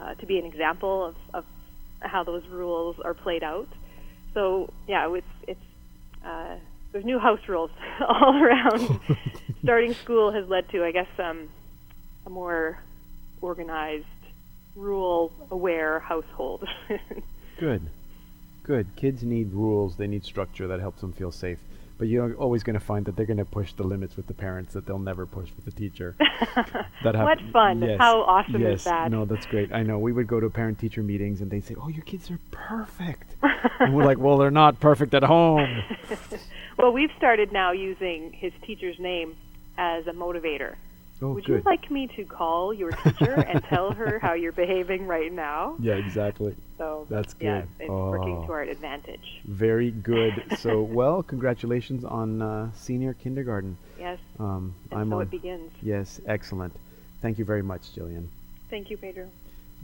uh, 0.00 0.14
to 0.14 0.26
be 0.26 0.38
an 0.38 0.46
example 0.46 1.04
of, 1.04 1.14
of 1.34 1.44
how 2.00 2.24
those 2.24 2.42
rules 2.50 2.96
are 3.04 3.12
played 3.12 3.44
out. 3.44 3.68
So 4.32 4.72
yeah, 4.88 5.14
it's 5.14 5.26
it's 5.46 5.60
uh, 6.24 6.56
there's 6.92 7.04
new 7.04 7.18
house 7.18 7.40
rules 7.46 7.70
all 8.00 8.42
around. 8.42 9.00
Starting 9.62 9.92
school 9.92 10.32
has 10.32 10.48
led 10.48 10.68
to, 10.70 10.82
I 10.82 10.92
guess, 10.92 11.08
um, 11.18 11.50
a 12.24 12.30
more 12.30 12.78
organized, 13.42 14.06
rule-aware 14.74 16.00
household. 16.00 16.66
Good. 17.58 17.82
Good. 18.62 18.96
Kids 18.96 19.22
need 19.22 19.52
rules. 19.52 19.96
They 19.96 20.06
need 20.06 20.24
structure 20.24 20.66
that 20.68 20.80
helps 20.80 21.00
them 21.00 21.12
feel 21.12 21.32
safe. 21.32 21.58
But 21.98 22.08
you're 22.08 22.34
always 22.34 22.62
going 22.62 22.78
to 22.78 22.84
find 22.84 23.06
that 23.06 23.16
they're 23.16 23.26
going 23.26 23.38
to 23.38 23.44
push 23.44 23.72
the 23.72 23.84
limits 23.84 24.16
with 24.16 24.26
the 24.26 24.34
parents 24.34 24.74
that 24.74 24.86
they'll 24.86 24.98
never 24.98 25.24
push 25.24 25.48
with 25.56 25.64
the 25.64 25.70
teacher. 25.70 26.14
that 27.02 27.14
What 27.14 27.38
fun. 27.52 27.80
Yes. 27.80 27.98
How 27.98 28.20
awesome 28.22 28.60
yes. 28.60 28.80
is 28.80 28.84
that? 28.84 29.10
No, 29.10 29.24
that's 29.24 29.46
great. 29.46 29.72
I 29.72 29.82
know. 29.82 29.98
We 29.98 30.12
would 30.12 30.26
go 30.26 30.38
to 30.38 30.50
parent-teacher 30.50 31.02
meetings 31.02 31.40
and 31.40 31.50
they'd 31.50 31.64
say, 31.64 31.74
"Oh, 31.80 31.88
your 31.88 32.04
kids 32.04 32.30
are 32.30 32.38
perfect," 32.50 33.36
and 33.80 33.94
we're 33.94 34.04
like, 34.04 34.18
"Well, 34.18 34.36
they're 34.36 34.50
not 34.50 34.78
perfect 34.78 35.14
at 35.14 35.22
home." 35.22 35.82
well, 36.78 36.92
we've 36.92 37.10
started 37.16 37.52
now 37.52 37.72
using 37.72 38.32
his 38.32 38.52
teacher's 38.66 38.98
name 38.98 39.36
as 39.78 40.06
a 40.06 40.12
motivator. 40.12 40.74
Oh, 41.22 41.32
Would 41.32 41.44
good. 41.46 41.56
you 41.56 41.62
like 41.64 41.90
me 41.90 42.08
to 42.16 42.24
call 42.24 42.74
your 42.74 42.90
teacher 42.92 43.32
and 43.32 43.62
tell 43.64 43.90
her 43.92 44.18
how 44.18 44.34
you're 44.34 44.52
behaving 44.52 45.06
right 45.06 45.32
now? 45.32 45.76
yeah, 45.80 45.94
exactly. 45.94 46.54
So 46.76 47.06
That's 47.08 47.34
yeah, 47.40 47.60
good. 47.60 47.68
it's 47.80 47.90
working 47.90 48.36
Oh. 48.36 48.46
to 48.46 48.52
our 48.52 48.62
advantage. 48.62 49.40
Very 49.46 49.90
good. 49.92 50.44
so, 50.58 50.82
well, 50.82 51.22
congratulations 51.22 52.04
on 52.04 52.42
uh, 52.42 52.70
senior 52.74 53.14
kindergarten. 53.14 53.78
Yes, 53.98 54.18
Um, 54.38 54.74
and 54.90 55.00
I'm 55.00 55.08
so 55.10 55.16
on. 55.16 55.22
it 55.22 55.30
begins. 55.30 55.70
Yes, 55.82 56.20
excellent. 56.26 56.74
Thank 57.22 57.38
you 57.38 57.44
very 57.46 57.62
much, 57.62 57.94
Jillian. 57.94 58.26
Thank 58.68 58.90
you, 58.90 58.96
Pedro. 58.98 59.26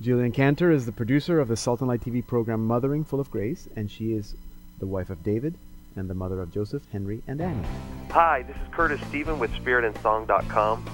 Jillian 0.02 0.34
Cantor 0.34 0.70
is 0.70 0.84
the 0.86 0.92
producer 0.92 1.40
of 1.40 1.48
the 1.48 1.56
Salt 1.56 1.80
and 1.80 1.88
Light 1.88 2.00
TV 2.02 2.26
program 2.26 2.66
Mothering 2.66 3.04
Full 3.04 3.20
of 3.20 3.30
Grace, 3.30 3.68
and 3.76 3.90
she 3.90 4.12
is 4.12 4.34
the 4.78 4.86
wife 4.86 5.08
of 5.10 5.22
David 5.22 5.54
and 5.96 6.08
the 6.10 6.14
mother 6.14 6.40
of 6.40 6.50
Joseph, 6.52 6.82
Henry, 6.92 7.22
and 7.26 7.40
Annie. 7.40 7.66
Hi, 8.10 8.42
this 8.42 8.56
is 8.56 8.62
Curtis 8.70 9.00
Stephen 9.08 9.38
with 9.38 9.50
SpiritAndSong.com, 9.52 10.84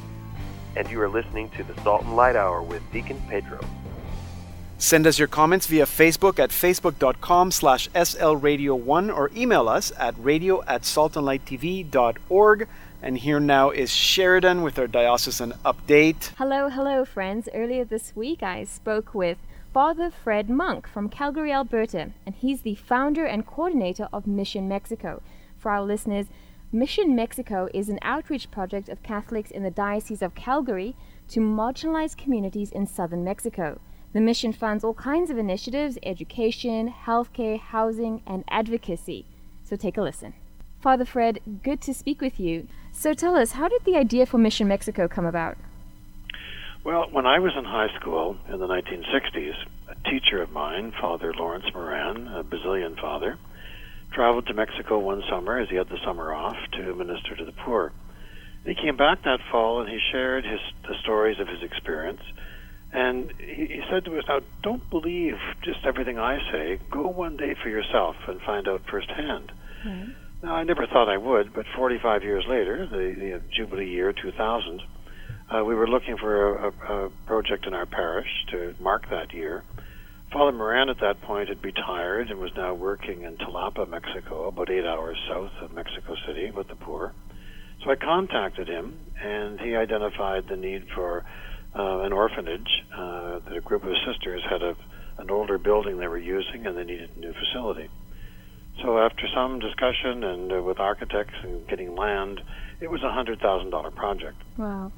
and 0.78 0.88
you 0.88 1.00
are 1.02 1.08
listening 1.08 1.50
to 1.50 1.64
the 1.64 1.74
Salt 1.82 2.04
and 2.04 2.14
Light 2.14 2.36
Hour 2.36 2.62
with 2.62 2.82
Deacon 2.92 3.20
Pedro. 3.28 3.58
Send 4.78 5.08
us 5.08 5.18
your 5.18 5.26
comments 5.26 5.66
via 5.66 5.86
Facebook 5.86 6.38
at 6.38 6.50
facebook.com 6.50 7.50
slash 7.50 7.88
slradio1 7.90 9.14
or 9.14 9.28
email 9.36 9.68
us 9.68 9.92
at 9.98 10.14
radio 10.18 10.62
at 10.66 10.82
saltandlighttv.org. 10.82 12.68
And 13.02 13.18
here 13.18 13.40
now 13.40 13.70
is 13.70 13.90
Sheridan 13.92 14.62
with 14.62 14.78
our 14.78 14.86
diocesan 14.86 15.52
update. 15.64 16.30
Hello, 16.36 16.68
hello, 16.68 17.04
friends. 17.04 17.48
Earlier 17.52 17.84
this 17.84 18.14
week, 18.14 18.44
I 18.44 18.62
spoke 18.62 19.14
with 19.14 19.38
Father 19.74 20.12
Fred 20.12 20.48
Monk 20.48 20.86
from 20.86 21.08
Calgary, 21.08 21.52
Alberta, 21.52 22.10
and 22.24 22.36
he's 22.36 22.62
the 22.62 22.76
founder 22.76 23.24
and 23.24 23.44
coordinator 23.44 24.08
of 24.12 24.28
Mission 24.28 24.68
Mexico. 24.68 25.22
For 25.58 25.72
our 25.72 25.82
listeners, 25.82 26.26
Mission 26.70 27.16
Mexico 27.16 27.66
is 27.72 27.88
an 27.88 27.98
outreach 28.02 28.50
project 28.50 28.90
of 28.90 29.02
Catholics 29.02 29.50
in 29.50 29.62
the 29.62 29.70
Diocese 29.70 30.20
of 30.20 30.34
Calgary 30.34 30.94
to 31.28 31.40
marginalized 31.40 32.18
communities 32.18 32.70
in 32.70 32.86
southern 32.86 33.24
Mexico. 33.24 33.80
The 34.12 34.20
mission 34.20 34.52
funds 34.52 34.84
all 34.84 34.92
kinds 34.92 35.30
of 35.30 35.38
initiatives 35.38 35.96
education, 36.02 36.92
healthcare, 37.06 37.58
housing, 37.58 38.20
and 38.26 38.44
advocacy. 38.50 39.24
So 39.64 39.76
take 39.76 39.96
a 39.96 40.02
listen. 40.02 40.34
Father 40.78 41.06
Fred, 41.06 41.40
good 41.62 41.80
to 41.80 41.94
speak 41.94 42.20
with 42.20 42.38
you. 42.38 42.68
So 42.92 43.14
tell 43.14 43.34
us, 43.34 43.52
how 43.52 43.68
did 43.68 43.86
the 43.86 43.96
idea 43.96 44.26
for 44.26 44.36
Mission 44.36 44.68
Mexico 44.68 45.08
come 45.08 45.24
about? 45.24 45.56
Well, 46.84 47.06
when 47.10 47.24
I 47.24 47.38
was 47.38 47.52
in 47.56 47.64
high 47.64 47.94
school 47.98 48.36
in 48.46 48.60
the 48.60 48.66
1960s, 48.66 49.54
a 49.88 50.10
teacher 50.10 50.42
of 50.42 50.52
mine, 50.52 50.92
Father 51.00 51.32
Lawrence 51.32 51.64
Moran, 51.72 52.28
a 52.28 52.42
Basilian 52.42 52.94
father, 52.96 53.38
traveled 54.12 54.46
to 54.46 54.54
Mexico 54.54 54.98
one 54.98 55.22
summer 55.30 55.58
as 55.58 55.68
he 55.68 55.76
had 55.76 55.88
the 55.88 55.98
summer 56.04 56.32
off 56.32 56.56
to 56.72 56.94
minister 56.94 57.36
to 57.36 57.44
the 57.44 57.52
poor. 57.52 57.92
And 58.64 58.76
he 58.76 58.82
came 58.82 58.96
back 58.96 59.22
that 59.24 59.40
fall 59.50 59.80
and 59.80 59.88
he 59.88 59.98
shared 60.12 60.44
his 60.44 60.60
the 60.88 60.94
stories 61.02 61.38
of 61.40 61.48
his 61.48 61.62
experience. 61.62 62.22
And 62.92 63.32
he, 63.38 63.66
he 63.66 63.82
said 63.90 64.04
to 64.06 64.18
us, 64.18 64.24
"Now, 64.28 64.40
don't 64.62 64.88
believe 64.90 65.34
just 65.62 65.80
everything 65.84 66.18
I 66.18 66.38
say. 66.50 66.80
Go 66.90 67.08
one 67.08 67.36
day 67.36 67.54
for 67.62 67.68
yourself 67.68 68.16
and 68.26 68.40
find 68.40 68.66
out 68.66 68.82
firsthand." 68.90 69.52
Now, 70.42 70.54
I 70.54 70.64
never 70.64 70.86
thought 70.86 71.08
I 71.08 71.16
would, 71.16 71.52
but 71.52 71.66
45 71.76 72.22
years 72.22 72.44
later, 72.48 72.86
the, 72.86 73.14
the 73.18 73.40
Jubilee 73.54 73.90
year 73.90 74.12
2000, 74.12 74.80
uh, 75.50 75.64
we 75.64 75.74
were 75.74 75.88
looking 75.88 76.16
for 76.16 76.56
a, 76.56 76.68
a, 76.68 77.06
a 77.06 77.10
project 77.26 77.66
in 77.66 77.74
our 77.74 77.86
parish 77.86 78.28
to 78.50 78.74
mark 78.80 79.10
that 79.10 79.34
year. 79.34 79.64
Father 80.32 80.52
Moran 80.52 80.90
at 80.90 81.00
that 81.00 81.22
point 81.22 81.48
had 81.48 81.64
retired 81.64 82.30
and 82.30 82.38
was 82.38 82.50
now 82.54 82.74
working 82.74 83.22
in 83.22 83.36
Tlapa, 83.38 83.88
Mexico, 83.88 84.48
about 84.48 84.70
eight 84.70 84.84
hours 84.84 85.16
south 85.28 85.50
of 85.62 85.72
Mexico 85.72 86.14
City 86.26 86.50
with 86.50 86.68
the 86.68 86.74
poor. 86.76 87.14
So 87.82 87.90
I 87.90 87.96
contacted 87.96 88.68
him, 88.68 88.98
and 89.22 89.58
he 89.60 89.74
identified 89.74 90.44
the 90.48 90.56
need 90.56 90.84
for 90.94 91.24
uh, 91.74 92.00
an 92.00 92.12
orphanage. 92.12 92.68
Uh, 92.92 93.38
that 93.40 93.56
a 93.56 93.60
group 93.60 93.84
of 93.84 93.92
sisters 94.06 94.42
had 94.50 94.62
a, 94.62 94.76
an 95.18 95.30
older 95.30 95.56
building 95.56 95.98
they 95.98 96.08
were 96.08 96.18
using, 96.18 96.66
and 96.66 96.76
they 96.76 96.84
needed 96.84 97.10
a 97.16 97.20
new 97.20 97.32
facility. 97.32 97.88
So 98.82 98.98
after 98.98 99.26
some 99.34 99.58
discussion 99.58 100.24
and 100.24 100.52
uh, 100.52 100.62
with 100.62 100.78
architects 100.78 101.34
and 101.42 101.66
getting 101.68 101.96
land, 101.96 102.40
it 102.80 102.90
was 102.90 103.02
a 103.02 103.12
hundred 103.12 103.40
thousand 103.40 103.70
dollar 103.70 103.90
project. 103.90 104.36
Wow. 104.56 104.92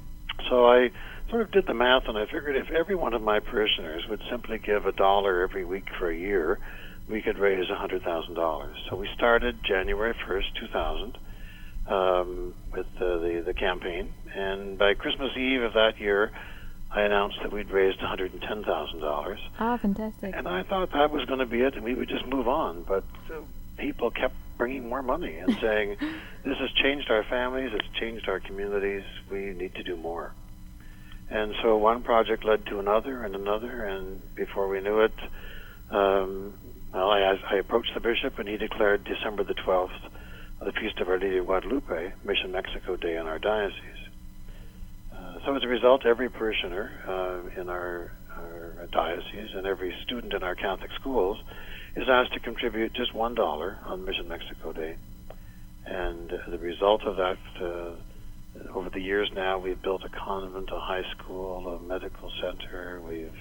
So 0.49 0.67
I 0.67 0.91
sort 1.31 1.41
of 1.41 1.51
did 1.51 1.65
the 1.65 1.73
math, 1.73 2.03
and 2.07 2.17
I 2.17 2.25
figured 2.25 2.55
if 2.55 2.69
every 2.69 2.93
one 2.93 3.13
of 3.13 3.21
my 3.23 3.39
parishioners 3.39 4.03
would 4.09 4.21
simply 4.29 4.59
give 4.59 4.85
a 4.85 4.91
dollar 4.91 5.41
every 5.41 5.65
week 5.65 5.85
for 5.97 6.11
a 6.11 6.15
year, 6.15 6.59
we 7.09 7.21
could 7.21 7.39
raise 7.39 7.69
a 7.69 7.75
hundred 7.75 8.03
thousand 8.03 8.35
dollars. 8.35 8.77
So 8.89 8.95
we 8.97 9.09
started 9.15 9.63
January 9.63 10.13
first, 10.27 10.47
two 10.59 10.67
thousand, 10.67 11.17
um, 11.87 12.53
with 12.71 12.85
uh, 12.97 13.17
the 13.17 13.43
the 13.45 13.53
campaign, 13.53 14.13
and 14.35 14.77
by 14.77 14.93
Christmas 14.93 15.31
Eve 15.35 15.63
of 15.63 15.73
that 15.73 15.99
year, 15.99 16.31
I 16.91 17.01
announced 17.01 17.37
that 17.41 17.51
we'd 17.51 17.71
raised 17.71 17.99
one 17.99 18.09
hundred 18.09 18.33
and 18.33 18.41
ten 18.41 18.63
thousand 18.63 18.99
dollars. 18.99 19.39
Ah, 19.57 19.77
fantastic. 19.77 20.35
And 20.35 20.47
I 20.47 20.63
thought 20.63 20.91
that 20.91 21.11
was 21.11 21.25
going 21.25 21.39
to 21.39 21.45
be 21.45 21.61
it, 21.61 21.75
and 21.75 21.83
we 21.83 21.95
would 21.95 22.09
just 22.09 22.27
move 22.27 22.47
on. 22.47 22.83
But 22.83 23.05
uh, 23.33 23.41
people 23.77 24.11
kept 24.11 24.35
bringing 24.57 24.89
more 24.89 25.01
money 25.01 25.37
and 25.37 25.57
saying, 25.61 25.95
"This 26.43 26.57
has 26.59 26.69
changed 26.83 27.09
our 27.09 27.23
families. 27.23 27.71
It's 27.73 27.99
changed 27.99 28.27
our 28.27 28.41
communities. 28.41 29.03
We 29.31 29.53
need 29.53 29.75
to 29.75 29.83
do 29.83 29.95
more." 29.95 30.33
And 31.31 31.53
so 31.63 31.77
one 31.77 32.03
project 32.03 32.43
led 32.43 32.65
to 32.65 32.79
another 32.79 33.23
and 33.23 33.35
another, 33.35 33.85
and 33.85 34.21
before 34.35 34.67
we 34.67 34.81
knew 34.81 34.99
it, 34.99 35.13
um, 35.89 36.53
well, 36.93 37.09
I, 37.09 37.37
I 37.49 37.55
approached 37.55 37.91
the 37.93 38.01
bishop, 38.01 38.37
and 38.37 38.49
he 38.49 38.57
declared 38.57 39.05
December 39.05 39.45
the 39.45 39.53
12th, 39.53 40.09
the 40.59 40.73
feast 40.73 40.99
of 40.99 41.07
Our 41.07 41.17
Lady 41.17 41.37
of 41.37 41.45
Guadalupe, 41.45 42.11
Mission 42.25 42.51
Mexico 42.51 42.97
Day 42.97 43.15
in 43.15 43.27
our 43.27 43.39
diocese. 43.39 44.01
Uh, 45.13 45.35
so 45.45 45.55
as 45.55 45.63
a 45.63 45.67
result, 45.67 46.05
every 46.05 46.29
parishioner 46.29 46.91
uh, 47.07 47.61
in 47.61 47.69
our, 47.69 48.11
our 48.35 48.87
diocese 48.91 49.51
and 49.55 49.65
every 49.65 49.95
student 50.03 50.33
in 50.33 50.43
our 50.43 50.55
Catholic 50.55 50.91
schools 50.99 51.37
is 51.95 52.07
asked 52.09 52.33
to 52.33 52.41
contribute 52.41 52.93
just 52.93 53.15
one 53.15 53.35
dollar 53.35 53.77
on 53.85 54.03
Mission 54.03 54.27
Mexico 54.27 54.73
Day. 54.73 54.97
And 55.85 56.31
uh, 56.31 56.49
the 56.49 56.57
result 56.57 57.03
of 57.03 57.15
that, 57.15 57.37
uh, 57.61 57.95
over 58.73 58.89
the 58.89 59.01
years 59.01 59.29
now, 59.33 59.57
we've 59.57 59.81
built 59.81 60.03
a 60.03 60.09
convent, 60.09 60.69
a 60.71 60.79
high 60.79 61.03
school, 61.17 61.79
a 61.79 61.87
medical 61.87 62.31
center. 62.41 63.01
We've 63.01 63.31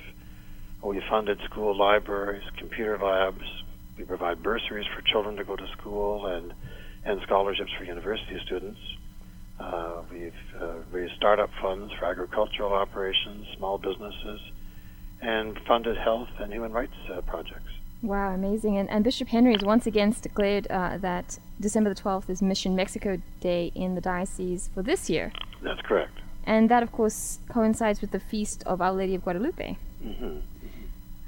we 0.83 1.03
funded 1.11 1.39
school 1.51 1.77
libraries, 1.77 2.43
computer 2.59 2.99
labs. 2.99 3.45
We 3.99 4.05
provide 4.05 4.43
bursaries 4.43 4.87
for 4.95 5.03
children 5.03 5.37
to 5.37 5.45
go 5.45 5.57
to 5.57 5.67
school 5.79 6.27
and 6.27 6.53
and 7.05 7.21
scholarships 7.23 7.71
for 7.79 7.85
university 7.85 8.39
students. 8.45 8.81
Uh, 9.59 10.03
we've 10.11 10.33
uh, 10.61 10.79
raised 10.91 11.13
startup 11.17 11.51
funds 11.61 11.93
for 11.99 12.07
agricultural 12.07 12.73
operations, 12.73 13.47
small 13.57 13.79
businesses, 13.79 14.41
and 15.21 15.59
funded 15.67 15.97
health 15.99 16.29
and 16.39 16.53
human 16.53 16.73
rights 16.73 16.93
uh, 17.13 17.21
projects. 17.23 17.73
Wow, 18.03 18.33
amazing. 18.33 18.79
And, 18.79 18.89
and 18.89 19.05
Bishop 19.05 19.29
Henry 19.29 19.53
has 19.53 19.63
once 19.63 19.87
again 19.87 20.15
declared 20.23 20.67
uh, 20.71 20.97
that 20.99 21.39
December 21.61 21.93
the 21.93 22.01
12th 22.01 22.31
is 22.31 22.41
Mission 22.41 22.75
Mexico 22.75 23.21
Day 23.41 23.73
in 23.75 23.95
the 23.95 24.01
diocese 24.01 24.71
for 24.73 24.83
this 24.83 25.11
year. 25.11 25.33
That's 25.63 25.81
correct. 25.83 26.13
And 26.45 26.71
that, 26.71 26.83
of 26.83 26.93
course, 26.93 27.39
coincides 27.51 28.01
with 28.01 28.13
the 28.13 28.21
feast 28.21 28.63
of 28.65 28.81
Our 28.81 28.93
Lady 28.93 29.15
of 29.15 29.23
Guadalupe. 29.25 29.77
hmm 30.03 30.39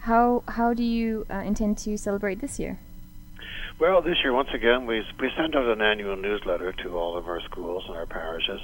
How, 0.00 0.42
how 0.48 0.72
do 0.72 0.82
you 0.82 1.26
uh, 1.30 1.36
intend 1.36 1.76
to 1.78 1.98
celebrate 1.98 2.40
this 2.40 2.58
year? 2.58 2.78
Well, 3.78 4.00
this 4.00 4.16
year, 4.22 4.32
once 4.32 4.48
again, 4.54 4.86
we, 4.86 5.02
we 5.20 5.30
send 5.36 5.54
out 5.56 5.66
an 5.66 5.82
annual 5.82 6.16
newsletter 6.16 6.72
to 6.84 6.96
all 6.96 7.16
of 7.16 7.26
our 7.26 7.40
schools 7.42 7.84
and 7.88 7.96
our 7.96 8.06
parishes, 8.06 8.60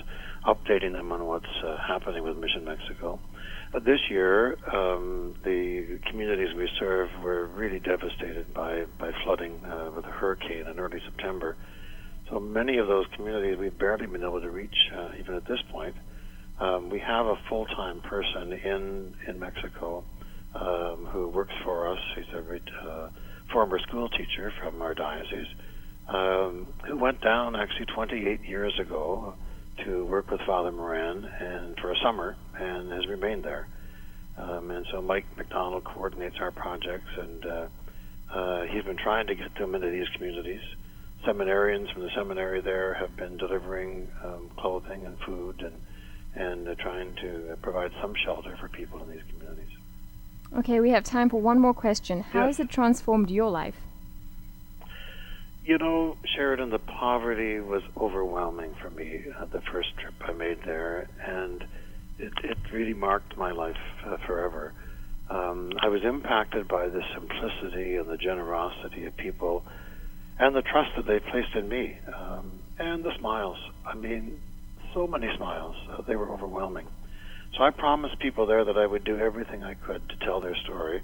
updating 0.47 0.93
them 0.93 1.13
on 1.13 1.27
what's 1.27 1.47
uh, 1.65 1.77
happening 1.77 2.23
with 2.23 2.39
Mission 2.39 2.65
Mexico. 2.65 3.19
This 3.75 4.01
year, 4.09 4.57
um, 4.73 5.35
the 5.45 6.01
communities 6.11 6.49
we 6.57 6.69
serve 6.79 7.11
were 7.23 7.49
really 7.49 7.79
devastated 7.81 8.53
by, 8.55 8.85
by 8.99 9.11
flooding 9.25 9.63
uh, 9.65 9.91
with 9.95 10.07
a 10.07 10.11
hurricane 10.11 10.65
in 10.71 10.79
early 10.79 10.99
September. 11.05 11.55
So 12.31 12.41
many 12.41 12.79
of 12.79 12.87
those 12.89 13.05
communities 13.15 13.59
we've 13.59 13.79
barely 13.79 14.07
been 14.07 14.23
able 14.23 14.41
to 14.41 14.51
reach, 14.51 14.75
uh, 14.97 15.11
even 15.21 15.35
at 15.35 15.47
this 15.47 15.61
point. 15.71 15.95
Um, 16.59 16.89
we 16.89 16.99
have 16.99 17.27
a 17.27 17.37
full-time 17.49 18.01
person 18.01 18.53
in 18.53 19.15
in 19.29 19.39
Mexico 19.39 20.03
um, 20.55 21.07
who 21.13 21.29
works 21.29 21.55
for 21.63 21.93
us. 21.93 21.99
He's 22.17 22.25
a 22.35 22.89
uh, 22.91 23.11
former 23.53 23.79
school 23.81 24.09
teacher 24.09 24.53
from 24.61 24.83
our 24.83 24.95
diocese 24.95 25.47
um, 26.09 26.67
who 26.87 26.97
went 26.97 27.21
down 27.21 27.55
actually 27.55 27.87
28 27.95 28.41
years 28.49 28.73
ago 28.81 29.35
to 29.85 30.05
work 30.07 30.31
with 30.31 30.41
Father 30.43 30.73
Moran 30.73 31.25
and 31.25 31.79
for 31.79 31.93
a 31.93 31.97
summer 32.03 32.37
and 32.59 32.91
has 32.93 33.07
remained 33.07 33.45
there. 33.45 33.69
Um, 34.37 34.71
and 34.71 34.87
so 34.93 35.03
Mike 35.03 35.27
McDonald 35.37 35.85
coordinates 35.85 36.37
our 36.41 36.51
projects, 36.53 37.11
and 37.21 37.47
uh, 37.47 37.67
uh, 38.33 38.63
he's 38.67 38.85
been 38.85 38.97
trying 38.97 39.27
to 39.27 39.35
get 39.35 39.55
them 39.57 39.75
into 39.75 39.91
these 39.91 40.09
communities. 40.15 40.61
Seminarians 41.27 41.93
from 41.93 42.03
the 42.03 42.11
seminary 42.15 42.61
there 42.61 42.95
have 42.95 43.17
been 43.17 43.37
delivering 43.37 44.09
um, 44.25 44.51
clothing 44.57 45.05
and 45.05 45.19
food 45.27 45.61
and 45.63 45.75
and 46.35 46.69
uh, 46.69 46.75
trying 46.77 47.15
to 47.17 47.57
provide 47.63 47.91
some 48.01 48.15
shelter 48.25 48.57
for 48.61 48.69
people 48.69 49.03
in 49.03 49.11
these 49.11 49.23
communities. 49.31 49.71
Okay, 50.59 50.79
we 50.79 50.91
have 50.91 51.03
time 51.03 51.29
for 51.29 51.41
one 51.41 51.59
more 51.59 51.75
question. 51.75 52.21
How 52.21 52.47
Yes. 52.47 52.59
has 52.59 52.67
it 52.67 52.71
transformed 52.71 53.29
your 53.31 53.51
life? 53.51 53.75
You 55.69 55.77
know, 55.77 56.17
Sheridan, 56.35 56.71
the 56.71 56.79
poverty 56.79 57.61
was 57.61 57.83
overwhelming 58.01 58.73
for 58.81 58.89
me 58.89 59.21
uh, 59.39 59.45
the 59.53 59.61
first 59.71 59.91
trip 60.01 60.15
I 60.27 60.33
made 60.33 60.57
there, 60.65 61.07
and 61.23 61.63
it, 62.19 62.33
it 62.43 62.57
really 62.73 62.95
marked 62.95 63.37
my 63.37 63.53
life 63.53 63.77
uh, 64.07 64.17
forever. 64.27 64.73
Um, 65.29 65.73
I 65.83 65.89
was 65.89 66.01
impacted 66.05 66.69
by 66.69 66.89
the 66.89 67.03
simplicity 67.13 67.97
and 67.97 68.09
the 68.09 68.17
generosity 68.17 69.05
of 69.05 69.15
people 69.19 69.63
and 70.39 70.57
the 70.57 70.63
trust 70.63 70.89
that 70.97 71.07
they 71.07 71.21
placed 71.31 71.55
in 71.55 71.69
me, 71.69 71.99
um, 72.17 72.51
and 72.79 73.05
the 73.05 73.13
smiles. 73.19 73.59
I 73.85 73.95
mean, 73.95 74.39
so 74.95 75.07
many 75.07 75.29
smiles. 75.37 75.77
Uh, 75.93 76.01
they 76.09 76.17
were 76.17 76.33
overwhelming. 76.33 76.87
So 77.59 77.63
I 77.63 77.73
promised 77.73 78.19
people 78.21 78.47
there 78.47 78.65
that 78.65 78.79
I 78.79 78.87
would 78.87 79.05
do 79.05 79.19
everything 79.19 79.65
I 79.65 79.75
could 79.75 80.01
to 80.09 80.17
tell 80.25 80.41
their 80.41 80.57
story 80.65 81.03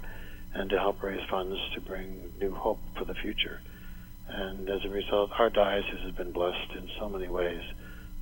and 0.55 0.71
to 0.71 0.79
help 0.79 1.03
raise 1.03 1.21
funds 1.29 1.55
to 1.75 1.81
bring 1.81 2.31
new 2.41 2.55
hope 2.55 2.79
for 2.97 3.05
the 3.05 3.13
future. 3.13 3.59
And 4.27 4.69
as 4.69 4.83
a 4.85 4.89
result, 4.89 5.31
our 5.37 5.49
diocese 5.49 5.99
has 6.03 6.13
been 6.15 6.31
blessed 6.31 6.71
in 6.75 6.89
so 6.99 7.09
many 7.09 7.27
ways 7.27 7.61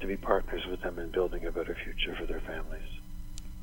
to 0.01 0.07
be 0.07 0.17
partners 0.17 0.61
with 0.69 0.81
them 0.81 0.99
in 0.99 1.09
building 1.11 1.45
a 1.45 1.51
better 1.51 1.75
future 1.83 2.15
for 2.19 2.25
their 2.25 2.41
families. 2.41 2.89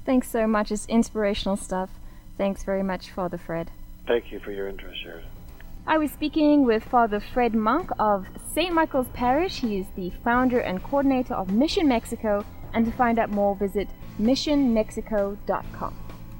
Thanks 0.06 0.30
so 0.30 0.46
much. 0.46 0.72
It's 0.72 0.86
inspirational 0.86 1.56
stuff. 1.56 1.90
Thanks 2.38 2.64
very 2.64 2.82
much, 2.82 3.10
Father 3.10 3.36
Fred. 3.38 3.70
Thank 4.06 4.32
you 4.32 4.40
for 4.40 4.50
your 4.50 4.66
interest, 4.66 5.02
Sheridan. 5.02 5.28
I 5.86 5.98
was 5.98 6.10
speaking 6.10 6.64
with 6.64 6.84
Father 6.84 7.20
Fred 7.20 7.54
Monk 7.54 7.90
of 7.98 8.26
St. 8.54 8.72
Michael's 8.72 9.08
Parish. 9.12 9.60
He 9.60 9.78
is 9.78 9.86
the 9.96 10.10
founder 10.24 10.60
and 10.60 10.82
coordinator 10.82 11.34
of 11.34 11.50
Mission 11.50 11.88
Mexico. 11.88 12.44
And 12.72 12.86
to 12.86 12.92
find 12.92 13.18
out 13.18 13.30
more, 13.30 13.56
visit 13.56 13.88
missionmexico.com. 14.20 15.94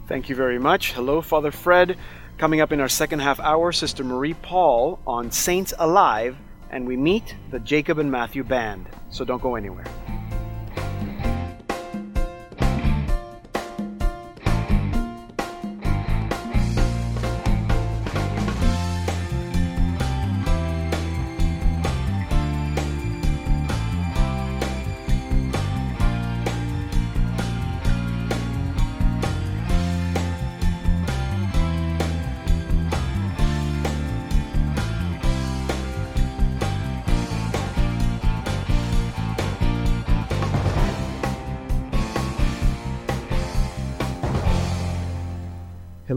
Thank 0.07 0.29
you 0.29 0.37
very 0.37 0.59
much. 0.59 0.93
Hello, 0.93 1.21
Father 1.21 1.51
Fred. 1.51 1.97
Coming 2.41 2.63
up 2.63 2.73
in 2.73 2.81
our 2.81 2.89
second 2.89 3.19
half 3.19 3.39
hour, 3.39 3.71
Sister 3.71 4.03
Marie 4.03 4.33
Paul 4.33 4.99
on 5.07 5.31
Saints 5.31 5.75
Alive, 5.79 6.39
and 6.71 6.87
we 6.87 6.97
meet 6.97 7.37
the 7.51 7.59
Jacob 7.59 7.99
and 7.99 8.11
Matthew 8.11 8.45
Band. 8.45 8.89
So 9.11 9.27
don't 9.27 9.43
go 9.43 9.57
anywhere. 9.57 9.85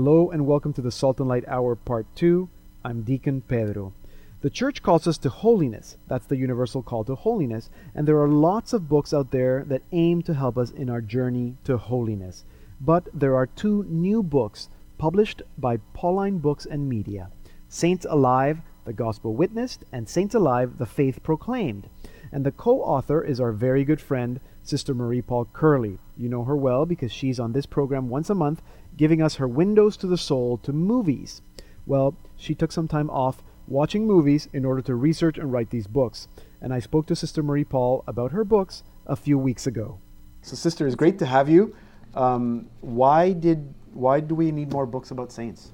Hello 0.05 0.29
and 0.31 0.45
welcome 0.45 0.73
to 0.73 0.81
the 0.81 0.91
Salt 0.91 1.21
and 1.21 1.29
Light 1.29 1.45
Hour 1.47 1.77
Part 1.77 2.05
2. 2.15 2.49
I'm 2.83 3.03
Deacon 3.03 3.39
Pedro. 3.39 3.93
The 4.41 4.49
church 4.49 4.83
calls 4.83 5.07
us 5.07 5.17
to 5.19 5.29
holiness. 5.29 5.95
That's 6.09 6.25
the 6.25 6.35
universal 6.35 6.83
call 6.83 7.05
to 7.05 7.15
holiness. 7.15 7.69
And 7.95 8.05
there 8.05 8.19
are 8.19 8.27
lots 8.27 8.73
of 8.73 8.89
books 8.89 9.13
out 9.13 9.31
there 9.31 9.63
that 9.69 9.83
aim 9.93 10.21
to 10.23 10.33
help 10.33 10.57
us 10.57 10.71
in 10.71 10.89
our 10.89 10.99
journey 10.99 11.55
to 11.63 11.77
holiness. 11.77 12.43
But 12.81 13.07
there 13.13 13.37
are 13.37 13.47
two 13.47 13.85
new 13.87 14.21
books 14.21 14.67
published 14.97 15.41
by 15.57 15.77
Pauline 15.93 16.39
Books 16.39 16.65
and 16.65 16.89
Media 16.89 17.31
Saints 17.69 18.05
Alive, 18.09 18.59
The 18.83 18.91
Gospel 18.91 19.33
Witnessed, 19.33 19.85
and 19.93 20.09
Saints 20.09 20.35
Alive, 20.35 20.79
The 20.79 20.85
Faith 20.85 21.23
Proclaimed. 21.23 21.87
And 22.29 22.45
the 22.45 22.51
co 22.51 22.81
author 22.81 23.23
is 23.23 23.39
our 23.39 23.53
very 23.53 23.85
good 23.85 24.01
friend, 24.01 24.41
Sister 24.63 24.93
Marie 24.93 25.21
Paul 25.21 25.47
Curley. 25.53 25.97
You 26.17 26.29
know 26.29 26.43
her 26.43 26.55
well 26.55 26.85
because 26.85 27.11
she's 27.11 27.39
on 27.39 27.53
this 27.53 27.65
program 27.65 28.09
once 28.09 28.29
a 28.29 28.35
month, 28.35 28.61
giving 28.95 29.21
us 29.21 29.35
her 29.35 29.47
windows 29.47 29.97
to 29.97 30.07
the 30.07 30.17
soul 30.17 30.57
to 30.59 30.71
movies. 30.71 31.41
Well, 31.85 32.15
she 32.37 32.55
took 32.55 32.71
some 32.71 32.87
time 32.87 33.09
off 33.09 33.43
watching 33.67 34.05
movies 34.05 34.47
in 34.53 34.65
order 34.65 34.81
to 34.83 34.95
research 34.95 35.37
and 35.37 35.51
write 35.51 35.69
these 35.69 35.87
books. 35.87 36.27
And 36.61 36.73
I 36.73 36.79
spoke 36.79 37.07
to 37.07 37.15
Sister 37.15 37.43
Marie 37.43 37.63
Paul 37.63 38.03
about 38.07 38.31
her 38.31 38.43
books 38.43 38.83
a 39.05 39.15
few 39.15 39.37
weeks 39.37 39.67
ago. 39.67 39.99
So, 40.41 40.55
sister, 40.55 40.85
it's 40.85 40.95
great 40.95 41.19
to 41.19 41.25
have 41.25 41.49
you. 41.49 41.75
Um, 42.15 42.69
why 42.81 43.33
did 43.33 43.73
why 43.93 44.19
do 44.19 44.35
we 44.35 44.51
need 44.51 44.71
more 44.71 44.85
books 44.85 45.11
about 45.11 45.31
saints? 45.31 45.71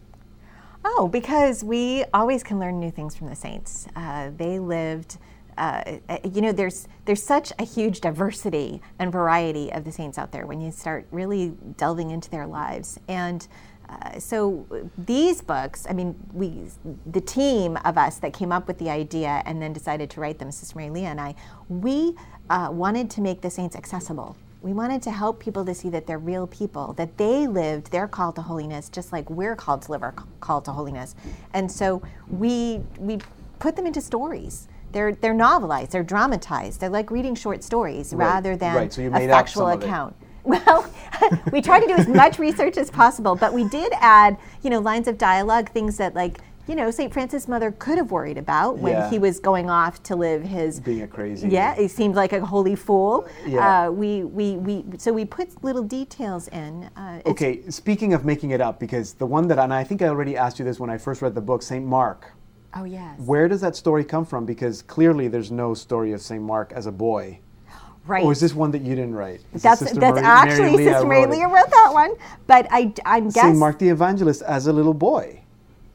Oh, 0.84 1.08
because 1.08 1.64
we 1.64 2.06
always 2.14 2.44
can 2.44 2.60
learn 2.60 2.80
new 2.80 2.92
things 2.92 3.16
from 3.16 3.28
the 3.28 3.36
saints. 3.36 3.88
Uh, 3.96 4.32
they 4.36 4.60
lived, 4.60 5.18
uh, 5.60 6.20
you 6.34 6.42
know, 6.42 6.52
there's 6.52 6.88
there's 7.06 7.22
such 7.22 7.52
a 7.60 7.66
huge 7.66 8.00
diversity 8.02 8.82
and 8.98 9.12
variety 9.12 9.72
of 9.72 9.84
the 9.84 9.92
saints 9.92 10.18
out 10.18 10.32
there 10.32 10.46
when 10.46 10.62
you 10.62 10.72
start 10.72 11.06
really 11.12 11.54
delving 11.78 12.12
into 12.12 12.30
their 12.30 12.48
lives. 12.48 13.00
And 13.08 13.46
uh, 13.90 14.20
so 14.20 14.66
these 14.98 15.42
books, 15.42 15.86
I 15.90 15.94
mean, 15.94 16.16
we, 16.32 16.66
the 17.12 17.22
team 17.22 17.78
of 17.84 17.98
us 17.98 18.20
that 18.20 18.34
came 18.34 18.52
up 18.52 18.68
with 18.68 18.78
the 18.78 18.90
idea 18.90 19.42
and 19.46 19.62
then 19.62 19.74
decided 19.74 20.10
to 20.12 20.22
write 20.22 20.38
them, 20.40 20.52
Sister 20.52 20.78
Mary 20.78 20.92
Lea 20.92 21.06
and 21.06 21.20
I, 21.20 21.36
we 21.68 22.16
uh, 22.50 22.70
wanted 22.72 23.10
to 23.12 23.22
make 23.22 23.42
the 23.42 23.50
saints 23.50 23.76
accessible. 23.76 24.38
We 24.62 24.74
wanted 24.74 25.02
to 25.04 25.12
help 25.12 25.40
people 25.40 25.66
to 25.66 25.74
see 25.74 25.90
that 25.90 26.06
they're 26.06 26.20
real 26.20 26.46
people, 26.46 26.94
that 26.94 27.18
they 27.18 27.48
lived 27.48 27.92
their 27.92 28.08
call 28.08 28.32
to 28.34 28.42
holiness 28.42 28.90
just 28.90 29.12
like 29.12 29.30
we're 29.30 29.56
called 29.56 29.82
to 29.84 29.92
live 29.92 30.04
our 30.04 30.14
call 30.40 30.62
to 30.62 30.72
holiness. 30.72 31.16
And 31.54 31.72
so 31.72 32.02
we 32.30 32.82
we 33.00 33.20
put 33.60 33.76
them 33.76 33.86
into 33.86 34.02
stories. 34.02 34.68
They're 34.92 35.14
they're 35.14 35.34
novelized, 35.36 35.90
they're 35.92 36.04
dramatized. 36.04 36.80
They're 36.82 36.90
like 36.90 37.12
reading 37.12 37.36
short 37.36 37.64
stories 37.64 38.14
Right, 38.14 38.26
rather 38.26 38.56
than 38.58 38.76
right, 38.76 38.94
so 38.94 39.02
a 39.04 39.10
factual 39.12 39.64
some 39.68 39.72
of 39.78 39.84
it. 39.84 39.86
account. 39.86 40.16
Well, 40.46 40.90
we 41.52 41.62
try 41.62 41.80
to 41.80 41.86
do 41.86 41.94
as 41.94 42.08
much 42.08 42.40
research 42.40 42.78
as 42.78 42.90
possible, 42.90 43.36
but 43.36 43.54
we 43.54 43.68
did 43.70 43.92
add, 44.00 44.38
you 44.64 44.70
know, 44.70 44.80
lines 44.80 45.08
of 45.08 45.18
dialogue, 45.18 45.70
things 45.72 45.98
that 45.98 46.16
like, 46.16 46.40
you 46.66 46.76
know, 46.76 46.90
St. 46.90 47.12
Francis' 47.14 47.48
mother 47.48 47.72
could 47.78 47.98
have 47.98 48.10
worried 48.10 48.38
about 48.38 48.78
when 48.80 48.94
Yeah. 48.94 49.10
he 49.10 49.20
was 49.20 49.40
going 49.40 49.70
off 49.70 50.02
to 50.04 50.16
live 50.16 50.42
his 50.42 50.80
Being 50.80 51.02
a 51.04 51.08
crazy. 51.08 51.50
yeah, 51.50 51.76
he 51.76 51.88
seemed 51.88 52.16
like 52.16 52.32
a 52.34 52.44
holy 52.44 52.76
fool. 52.76 53.28
Yeah. 53.46 53.88
Uh, 53.88 53.92
we, 53.92 54.24
we, 54.24 54.56
we, 54.58 54.86
so 54.98 55.12
we 55.14 55.26
put 55.26 55.62
little 55.64 55.84
details 55.84 56.48
in. 56.48 56.90
Uh, 56.96 57.20
Okay, 57.28 57.70
speaking 57.70 58.14
of 58.14 58.24
making 58.26 58.52
it 58.52 58.62
up, 58.62 58.80
because 58.80 59.14
the 59.14 59.26
one 59.28 59.48
that, 59.50 59.60
and 59.60 59.74
I 59.74 59.84
think 59.84 60.02
I 60.02 60.08
already 60.08 60.38
asked 60.38 60.58
you 60.58 60.66
this 60.66 60.80
when 60.80 60.90
I 60.90 60.98
first 60.98 61.22
read 61.22 61.36
the 61.36 61.42
book, 61.42 61.62
St. 61.62 61.86
Mark. 61.86 62.32
Oh, 62.74 62.84
yes. 62.84 63.20
Where 63.20 63.48
does 63.48 63.62
that 63.62 63.76
story 63.76 64.04
come 64.04 64.26
from? 64.26 64.46
Because 64.46 64.82
clearly 64.84 65.28
there's 65.28 65.52
no 65.52 65.74
story 65.74 66.12
of 66.14 66.22
St. 66.22 66.42
Mark 66.42 66.72
as 66.74 66.86
a 66.86 66.92
boy. 66.92 67.40
Right. 68.06 68.24
Or 68.24 68.32
is 68.32 68.40
this 68.40 68.56
one 68.56 68.72
that 68.72 68.82
you 68.82 68.96
didn't 68.96 69.14
write? 69.14 69.42
Is 69.54 69.62
that's 69.62 69.82
that's 69.82 69.96
Mary- 69.98 70.20
actually 70.22 70.72
Mary 70.78 70.86
Sister 70.86 71.06
Mary 71.06 71.26
wrote? 71.26 71.32
Lea 71.32 71.44
wrote 71.44 71.70
that 71.70 71.90
one, 71.94 72.16
but 72.48 72.66
I, 72.72 72.92
I'm 73.06 73.26
guessing. 73.26 73.52
St. 73.52 73.58
Mark 73.58 73.78
the 73.78 73.90
Evangelist 73.90 74.42
as 74.42 74.66
a 74.66 74.74
little 74.74 74.96
boy. 74.96 75.42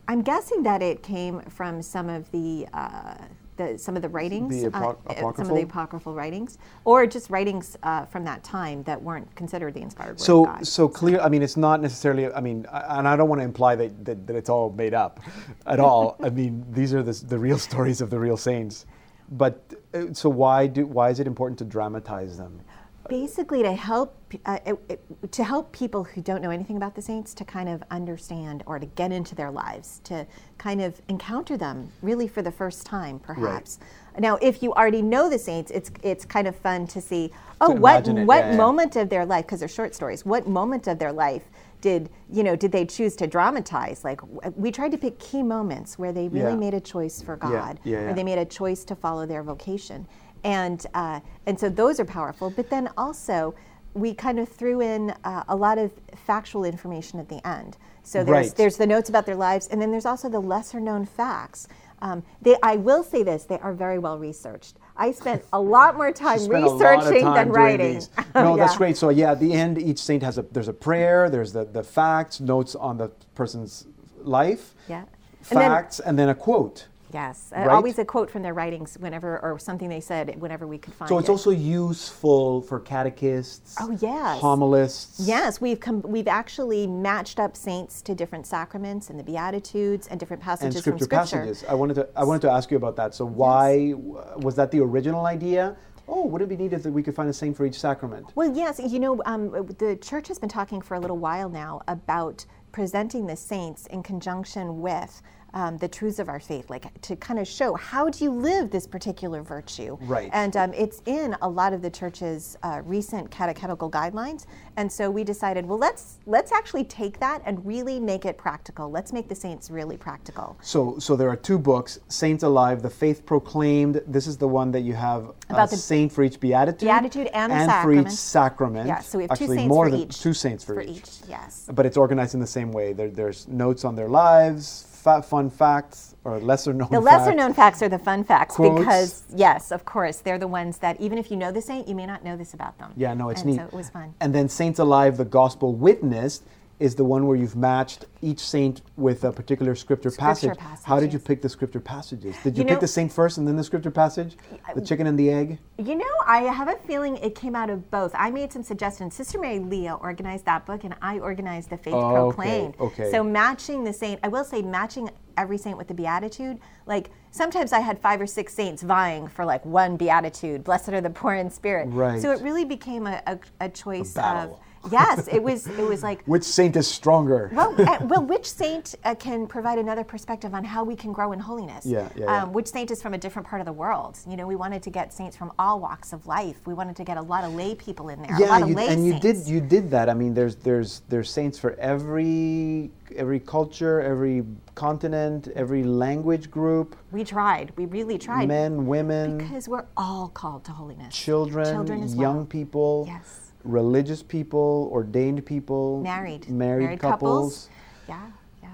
I'm 0.06 0.22
guessing 0.22 0.62
that 0.62 0.80
it 0.80 1.02
came 1.02 1.40
from 1.40 1.82
some 1.82 2.08
of 2.08 2.30
the. 2.30 2.68
Uh, 2.72 3.14
the, 3.57 3.79
some 3.79 3.97
of 3.97 4.03
the 4.03 4.09
writings, 4.09 4.62
The 4.62 4.71
apoc- 4.71 4.99
uh, 5.07 5.33
some 5.35 5.49
of 5.51 5.55
the 5.57 5.62
apocryphal 5.62 6.14
writings, 6.14 6.59
or 6.85 7.07
just 7.07 7.31
writings 7.31 7.77
uh, 7.83 8.05
from 8.07 8.25
that 8.25 8.43
time 8.43 8.83
that 8.85 9.01
weren't 9.01 9.33
considered 9.37 9.75
the 9.75 9.81
inspired 9.81 10.11
word 10.11 10.21
So, 10.21 10.47
of 10.47 10.47
God. 10.57 10.67
so 10.67 10.88
clear. 10.88 11.21
I 11.21 11.29
mean, 11.29 11.43
it's 11.43 11.57
not 11.57 11.81
necessarily. 11.81 12.33
I 12.33 12.40
mean, 12.40 12.67
I- 12.71 12.99
and 12.99 13.09
I 13.09 13.17
don't 13.17 13.29
want 13.29 13.40
to 13.40 13.45
imply 13.45 13.77
that, 13.77 14.05
that, 14.05 14.27
that 14.27 14.37
it's 14.37 14.49
all 14.49 14.71
made 14.71 14.95
up, 14.95 15.21
at 15.67 15.81
all. 15.81 16.17
I 16.23 16.31
mean, 16.31 16.64
these 16.71 16.93
are 16.95 17.03
the, 17.03 17.12
the 17.27 17.38
real 17.38 17.59
stories 17.59 18.01
of 18.01 18.11
the 18.11 18.19
real 18.19 18.37
saints. 18.37 18.87
But 19.31 19.62
uh, 19.95 20.12
so 20.12 20.29
why 20.29 20.67
do 20.67 20.85
why 20.87 21.09
is 21.09 21.19
it 21.19 21.27
important 21.27 21.59
to 21.61 21.64
dramatize 21.64 22.37
them? 22.37 22.61
Basically 23.09 23.62
to 23.62 23.73
help 23.73 24.17
uh, 24.47 24.59
it, 24.67 24.79
it- 24.88 25.01
to 25.33 25.45
help 25.45 25.73
people 25.73 26.05
who 26.05 26.21
don't 26.21 26.43
know 26.43 26.51
anything 26.51 26.77
about 26.77 26.95
the 26.95 27.03
saints 27.03 27.35
to 27.35 27.45
kind 27.45 27.69
of 27.69 27.83
understand 27.90 28.62
or 28.67 28.79
to 28.79 28.87
get 28.87 29.12
into 29.12 29.35
their 29.35 29.51
lives 29.51 30.01
to 30.05 30.27
kind 30.59 30.81
of 30.83 31.01
encounter 31.09 31.57
them 31.57 31.90
really 32.03 32.27
for 32.29 32.43
the 32.43 32.51
first 32.51 32.85
time 32.87 33.19
perhaps. 33.19 33.79
Now 34.19 34.37
if 34.43 34.62
you 34.62 34.73
already 34.75 35.03
know 35.03 35.31
the 35.31 35.38
saints 35.38 35.71
it's 35.71 35.90
it's 36.03 36.25
kind 36.25 36.47
of 36.49 36.57
fun 36.57 36.87
to 36.88 37.01
see 37.01 37.31
oh 37.61 37.71
what 37.71 38.07
it, 38.09 38.12
what 38.27 38.45
yeah, 38.45 38.51
yeah. 38.53 38.57
moment 38.57 38.97
of 38.97 39.09
their 39.09 39.25
life 39.27 39.47
because 39.47 39.61
they're 39.61 39.69
short 39.69 39.95
stories 39.95 40.25
what 40.25 40.47
moment 40.49 40.87
of 40.88 40.99
their 40.99 41.12
life 41.12 41.45
did 41.81 42.09
you 42.31 42.43
know 42.43 42.57
did 42.57 42.73
they 42.73 42.85
choose 42.87 43.14
to 43.17 43.27
dramatize? 43.27 44.05
Like 44.05 44.21
we 44.57 44.71
tried 44.73 44.90
to 44.93 44.99
pick 44.99 45.19
key 45.19 45.43
moments 45.43 45.99
where 45.99 46.12
they 46.12 46.29
really 46.29 46.53
Yeah. 46.53 46.57
made 46.57 46.75
a 46.75 46.81
choice 46.81 47.21
for 47.23 47.38
Yeah, 47.43 47.51
god 47.51 47.81
yeah, 47.85 47.99
or 48.11 48.14
they 48.14 48.25
made 48.25 48.38
a 48.38 48.45
choice 48.47 48.85
to 48.87 48.97
follow 48.97 49.27
their 49.27 49.43
vocation 49.43 50.07
and 50.44 50.87
uh, 50.94 51.20
and 51.46 51.59
so 51.59 51.68
those 51.68 51.98
are 51.98 52.04
powerful. 52.04 52.50
But 52.50 52.70
then 52.70 52.88
also, 52.96 53.54
we 53.94 54.14
kind 54.14 54.38
of 54.38 54.48
threw 54.48 54.80
in 54.80 55.11
uh, 55.24 55.44
a 55.48 55.57
lot 55.57 55.78
of 55.78 55.90
factual 56.26 56.64
information 56.64 57.18
at 57.18 57.28
the 57.28 57.44
end. 57.46 57.76
So 58.02 58.22
there's 58.22 58.48
Right. 58.48 58.57
there's 58.57 58.76
the 58.76 58.87
notes 58.87 59.09
about 59.09 59.26
their 59.26 59.37
lives, 59.37 59.66
and 59.68 59.80
then 59.80 59.90
there's 59.90 60.07
also 60.07 60.28
the 60.28 60.40
lesser 60.40 60.78
known 60.80 61.07
facts. 61.07 61.68
Um, 62.02 62.22
they, 62.42 62.57
I 62.62 62.76
will 62.76 63.02
say 63.02 63.22
this: 63.22 63.44
they 63.44 63.59
are 63.61 63.72
very 63.72 63.98
well 63.98 64.18
researched. 64.18 64.76
I 64.96 65.11
spent 65.12 65.42
a 65.52 65.61
lot 65.76 65.96
more 65.96 66.12
time 66.12 66.38
Spent 66.38 66.64
a 66.64 66.68
lot 66.68 66.74
of 66.96 67.04
researching 67.07 67.22
time 67.24 67.35
than 67.35 67.48
writing. 67.50 68.02
No, 68.35 68.57
that's 68.57 68.76
great. 68.76 68.96
So 68.96 69.09
yeah, 69.11 69.33
at 69.33 69.40
the 69.40 69.52
end, 69.52 69.78
each 69.78 70.00
saint 70.00 70.22
has 70.22 70.37
a 70.38 70.42
there's 70.42 70.68
a 70.68 70.72
prayer. 70.74 71.30
There's 71.30 71.52
the 71.52 71.64
the 71.64 71.83
facts, 71.83 72.40
notes 72.40 72.74
on 72.74 72.98
the 72.98 73.09
person's 73.35 73.87
life, 74.18 74.74
Yeah. 74.88 75.04
And 75.50 75.61
then- 75.61 75.70
facts, 75.70 76.00
and 76.00 76.18
then 76.18 76.28
a 76.28 76.35
quote. 76.35 76.88
Yes, 77.14 77.53
uh, 77.57 77.61
Right? 77.61 77.70
always 77.77 77.96
a 78.00 78.05
quote 78.05 78.29
from 78.29 78.42
their 78.42 78.55
writings 78.55 78.98
whenever, 78.98 79.38
or 79.38 79.57
something 79.57 79.88
they 79.88 80.00
said 80.00 80.35
whenever 80.42 80.66
we 80.66 80.79
could 80.79 80.94
find 80.94 81.09
So 81.09 81.18
it's 81.18 81.29
it. 81.29 81.33
also 81.33 81.50
useful 81.50 82.61
for 82.62 82.81
catechists, 82.81 83.77
Oh, 83.81 83.96
yes. 84.00 84.40
homilists. 84.40 85.20
Yes, 85.20 85.61
we've 85.61 85.79
com- 85.79 86.03
we've 86.03 86.27
actually 86.27 86.88
matched 86.88 87.38
up 87.38 87.57
saints 87.57 88.03
to 88.03 88.16
different 88.16 88.46
sacraments 88.48 89.11
and 89.11 89.18
the 89.18 89.22
Beatitudes 89.22 90.09
and 90.09 90.18
different 90.18 90.40
and 90.42 90.48
passages 90.48 90.81
scripture, 90.81 90.90
from 90.90 91.05
Scripture. 91.05 91.37
passages. 91.38 91.64
I 91.68 91.74
wanted 91.74 91.94
to 91.94 92.09
I 92.16 92.24
wanted 92.24 92.42
to 92.42 92.50
ask 92.50 92.68
you 92.72 92.77
about 92.77 92.96
that. 92.96 93.14
So 93.14 93.24
why 93.24 93.92
w- 93.92 94.20
was 94.38 94.57
that 94.57 94.72
the 94.72 94.81
original 94.81 95.27
idea? 95.27 95.77
Oh, 96.09 96.27
would 96.27 96.42
it 96.42 96.48
be 96.48 96.57
neat 96.57 96.72
if 96.72 96.85
we 96.85 97.03
could 97.05 97.14
find 97.14 97.31
a 97.31 97.33
saint 97.33 97.57
for 97.57 97.64
each 97.64 97.79
sacrament? 97.79 98.27
Well, 98.35 98.53
yes, 98.55 98.81
you 98.85 98.98
know, 98.98 99.22
um, 99.24 99.50
the 99.79 99.96
church 100.03 100.27
has 100.29 100.38
been 100.40 100.50
talking 100.50 100.83
for 100.83 100.94
a 100.96 101.00
little 101.00 101.16
while 101.16 101.48
now 101.48 101.81
about 101.87 102.44
presenting 102.72 103.27
the 103.27 103.37
saints 103.37 103.87
in 103.87 104.03
conjunction 104.03 104.81
with 104.83 105.22
um, 105.55 105.79
the 105.79 105.88
truths 105.88 106.19
of 106.19 106.29
our 106.29 106.40
faith, 106.40 106.69
like 106.69 107.01
to 107.03 107.17
kind 107.17 107.38
of 107.38 107.47
show 107.49 107.75
how 107.75 108.11
do 108.11 108.25
you 108.25 108.31
live 108.31 108.71
this 108.71 108.87
particular 108.87 109.43
virtue. 109.43 109.97
Right. 110.03 110.29
And 110.33 110.57
um, 110.57 110.75
it's 110.75 111.01
in 111.07 111.37
a 111.40 111.49
lot 111.49 111.73
of 111.73 111.81
the 111.81 111.90
church's 111.90 112.57
uh, 112.62 112.83
recent 112.85 113.31
catechetical 113.31 113.90
guidelines. 113.90 114.47
And 114.77 114.90
so 114.90 115.11
we 115.11 115.23
decided, 115.25 115.64
well, 115.64 115.79
let's 115.79 116.19
let's 116.27 116.51
actually 116.53 116.85
take 116.85 117.21
that 117.21 117.40
and 117.47 117.64
really 117.64 118.01
make 118.01 118.25
it 118.25 118.37
practical. 118.37 118.90
Let's 118.90 119.12
make 119.12 119.29
the 119.29 119.35
saints 119.35 119.71
really 119.71 119.97
practical. 119.97 120.57
So, 120.61 120.99
so 120.99 121.14
there 121.14 121.29
are 121.29 121.37
two 121.37 121.59
books: 121.59 122.01
Saints 122.09 122.43
Alive, 122.43 122.83
The 122.83 122.90
Faith 122.90 123.25
Proclaimed. 123.25 124.03
This 124.07 124.27
is 124.27 124.37
the 124.37 124.49
one 124.49 124.73
that 124.73 124.81
you 124.81 124.95
have 124.95 125.31
About 125.49 125.69
a 125.69 125.71
the 125.71 125.77
saint 125.77 126.12
for 126.12 126.25
each 126.25 126.40
beatitude, 126.40 126.81
Beatitude 126.88 127.29
and 127.29 127.53
the 127.53 127.73
for 127.83 127.93
each 127.93 128.11
sacrament. 128.11 128.88
Yeah, 128.88 129.01
so 129.01 129.19
we 129.19 129.25
have 129.25 129.38
two 129.38 129.45
Actually, 129.45 129.57
saints 129.59 129.69
more 129.69 129.87
for 129.87 129.90
than 129.93 130.01
each. 130.01 130.21
two 130.21 130.35
saints 130.35 130.64
for, 130.64 130.75
For 130.75 130.83
each. 130.83 130.97
each, 130.97 131.11
yes. 131.29 131.71
But 131.73 131.87
it's 131.87 131.97
organized 131.97 132.35
in 132.35 132.40
the 132.40 132.47
same 132.47 132.73
way. 132.73 132.93
There, 132.93 133.11
there's 133.11 133.47
notes 133.47 133.85
on 133.85 133.95
their 133.95 134.09
lives, 134.09 134.87
fa- 135.05 135.23
fun 135.23 135.50
facts, 135.50 136.17
or 136.25 136.40
lesser 136.40 136.73
known. 136.73 136.88
Facts. 136.88 136.92
The 136.92 137.00
lesser 137.00 137.25
facts. 137.27 137.37
known 137.37 137.55
facts 137.55 137.83
are 137.83 137.88
the 137.90 137.98
fun 137.98 138.25
facts 138.25 138.57
Quotes. 138.57 138.79
because, 138.81 139.23
yes, 139.37 139.71
of 139.71 139.85
course, 139.85 140.17
they're 140.19 140.38
the 140.38 140.48
ones 140.48 140.79
that 140.79 140.98
even 141.00 141.19
if 141.19 141.31
you 141.31 141.37
know 141.37 141.52
the 141.52 141.61
saint, 141.61 141.87
you 141.87 141.94
may 141.94 142.07
not 142.07 142.25
know 142.25 142.37
this 142.37 142.55
about 142.55 142.79
them. 142.79 142.92
Yeah, 142.96 143.13
no, 143.13 143.29
it's 143.29 143.42
and 143.42 143.50
neat. 143.50 143.57
So 143.59 143.67
it 143.67 143.73
was 143.75 143.90
fun. 143.90 144.15
And 144.21 144.35
then 144.35 144.48
Saints 144.48 144.79
Alive, 144.79 145.19
the 145.19 145.27
Gospel 145.27 145.75
Witnessed, 145.75 146.42
is 146.81 146.94
the 146.94 147.04
one 147.04 147.27
where 147.27 147.37
you've 147.37 147.56
matched 147.56 148.06
each 148.20 148.40
saint 148.40 148.83
with 148.96 149.22
a 149.25 149.33
particular 149.33 149.75
scripture, 149.75 150.10
Scripture 150.10 150.54
passage. 150.54 150.85
How 150.85 150.98
did 150.98 151.12
you 151.12 151.18
pick 151.18 151.40
the 151.40 151.48
scripture 151.48 151.81
passages? 151.81 152.37
Did 152.42 152.56
you, 152.56 152.62
You 152.64 152.68
pick 152.68 152.81
the 152.81 152.88
saint 152.88 153.12
first 153.12 153.38
and 153.38 153.46
then 153.46 153.56
the 153.56 153.62
scripture 153.64 153.90
passage? 153.90 154.37
The 154.75 154.81
chicken 154.81 155.06
and 155.06 155.18
the 155.18 155.31
egg? 155.31 155.58
You 155.79 155.94
know, 155.94 156.04
I 156.27 156.38
have 156.42 156.68
a 156.68 156.77
feeling 156.87 157.16
it 157.18 157.35
came 157.35 157.54
out 157.54 157.70
of 157.70 157.90
both. 157.90 158.12
I 158.14 158.31
made 158.31 158.52
some 158.52 158.62
suggestions. 158.62 159.14
Sister 159.14 159.38
Mary 159.38 159.58
Lea 159.60 159.90
organized 159.92 160.44
that 160.46 160.66
book, 160.66 160.85
and 160.85 160.94
I 161.00 161.18
organized 161.18 161.70
the 161.70 161.77
Faith 161.77 161.94
Oh, 161.94 162.16
okay, 162.29 162.35
Proclaimed. 162.35 162.75
okay. 162.81 163.10
So 163.10 163.22
matching 163.22 163.85
the 163.85 163.92
saint, 163.92 164.20
I 164.22 164.29
will 164.29 164.44
say 164.44 164.62
matching 164.62 165.10
every 165.37 165.58
saint 165.58 165.77
with 165.79 165.88
the 165.88 165.94
beatitude. 165.94 166.58
Like 166.87 167.10
sometimes 167.31 167.72
I 167.72 167.81
had 167.81 167.98
five 168.00 168.20
or 168.20 168.27
six 168.27 168.54
saints 168.54 168.83
vying 168.83 169.27
for 169.29 169.44
like 169.44 169.64
one 169.64 169.96
beatitude. 169.96 170.62
Blessed 170.64 170.90
are 170.90 171.00
the 171.00 171.10
poor 171.10 171.35
in 171.35 171.50
spirit. 171.50 171.88
Right. 171.90 172.20
So 172.22 172.31
it 172.33 172.40
really 172.42 172.64
became 172.64 173.06
a, 173.06 173.20
a, 173.27 173.38
a 173.60 173.68
choice 173.68 174.14
battle. 174.14 174.54
of 174.54 174.60
yes. 174.90 175.28
It 175.28 175.42
was 175.42 175.66
it 175.66 175.87
was 175.87 176.02
like 176.02 176.22
Which 176.24 176.44
saint 176.44 176.76
is 176.76 176.87
stronger? 176.87 177.50
well, 177.52 177.74
uh, 177.80 177.98
well, 178.02 178.24
which 178.24 178.46
saint 178.50 178.94
uh, 179.04 179.14
can 179.14 179.46
provide 179.46 179.78
another 179.78 180.04
perspective 180.04 180.54
on 180.54 180.64
how 180.64 180.85
we 180.85 180.96
can 180.96 181.12
grow 181.12 181.32
in 181.32 181.38
holiness? 181.38 181.87
Yeah, 181.87 182.08
yeah, 182.16 182.24
yeah. 182.24 182.42
Um, 182.42 182.52
which 182.52 182.68
saint 182.68 182.90
is 182.90 183.02
from 183.02 183.14
a 183.14 183.18
different 183.18 183.46
part 183.48 183.60
of 183.60 183.66
the 183.66 183.72
world? 183.72 184.18
You 184.28 184.37
know, 184.37 184.46
we 184.46 184.56
wanted 184.56 184.82
to 184.82 184.90
get 184.90 185.12
saints 185.12 185.37
from 185.37 185.52
all 185.58 185.80
walks 185.80 186.12
of 186.12 186.26
life. 186.26 186.66
We 186.66 186.74
wanted 186.74 186.96
to 186.96 187.04
get 187.04 187.16
a 187.16 187.22
lot 187.22 187.44
of 187.44 187.54
lay 187.54 187.74
people 187.74 188.08
in 188.08 188.22
there. 188.22 188.37
a 188.37 188.38
lot 188.38 188.40
yeah, 188.40 188.58
of 188.64 188.68
you, 188.70 188.78
and 188.78 189.06
you 189.06 189.18
did 189.18 189.46
you 189.46 189.60
did 189.60 189.90
that. 189.90 190.08
I 190.08 190.14
mean, 190.14 190.35
there's 190.35 190.56
there's 190.56 191.02
there's 191.08 191.30
saints 191.30 191.58
for 191.58 191.74
every 191.74 192.90
every 193.17 193.40
culture, 193.40 194.00
every 194.00 194.44
continent, 194.75 195.48
every 195.55 195.83
language 195.85 196.50
group, 196.50 196.96
We 197.13 197.25
tried. 197.25 197.73
We 197.77 197.87
really 197.87 198.19
tried. 198.19 198.48
men, 198.48 198.87
women, 198.87 199.38
Because 199.38 199.69
we're 199.69 199.87
all 199.96 200.29
called 200.29 200.65
to 200.65 200.73
holiness. 200.73 201.15
children, 201.15 201.67
Children 201.67 202.02
as 202.02 202.15
young 202.15 202.37
well. 202.38 202.46
people, 202.46 203.05
Yes. 203.07 203.52
religious 203.65 204.23
people, 204.23 204.88
ordained 204.92 205.44
people, 205.46 206.00
Married. 206.02 206.48
married, 206.48 207.00
couples. 207.00 207.69
Yeah, 208.09 208.21
yeah. 208.63 208.69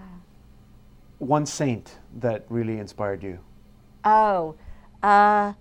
One 1.19 1.47
saint 1.47 1.99
that 2.19 2.45
really 2.49 2.79
inspired 2.79 3.23
you. 3.23 3.39
Oh, 4.05 4.55
uh, 5.03 5.53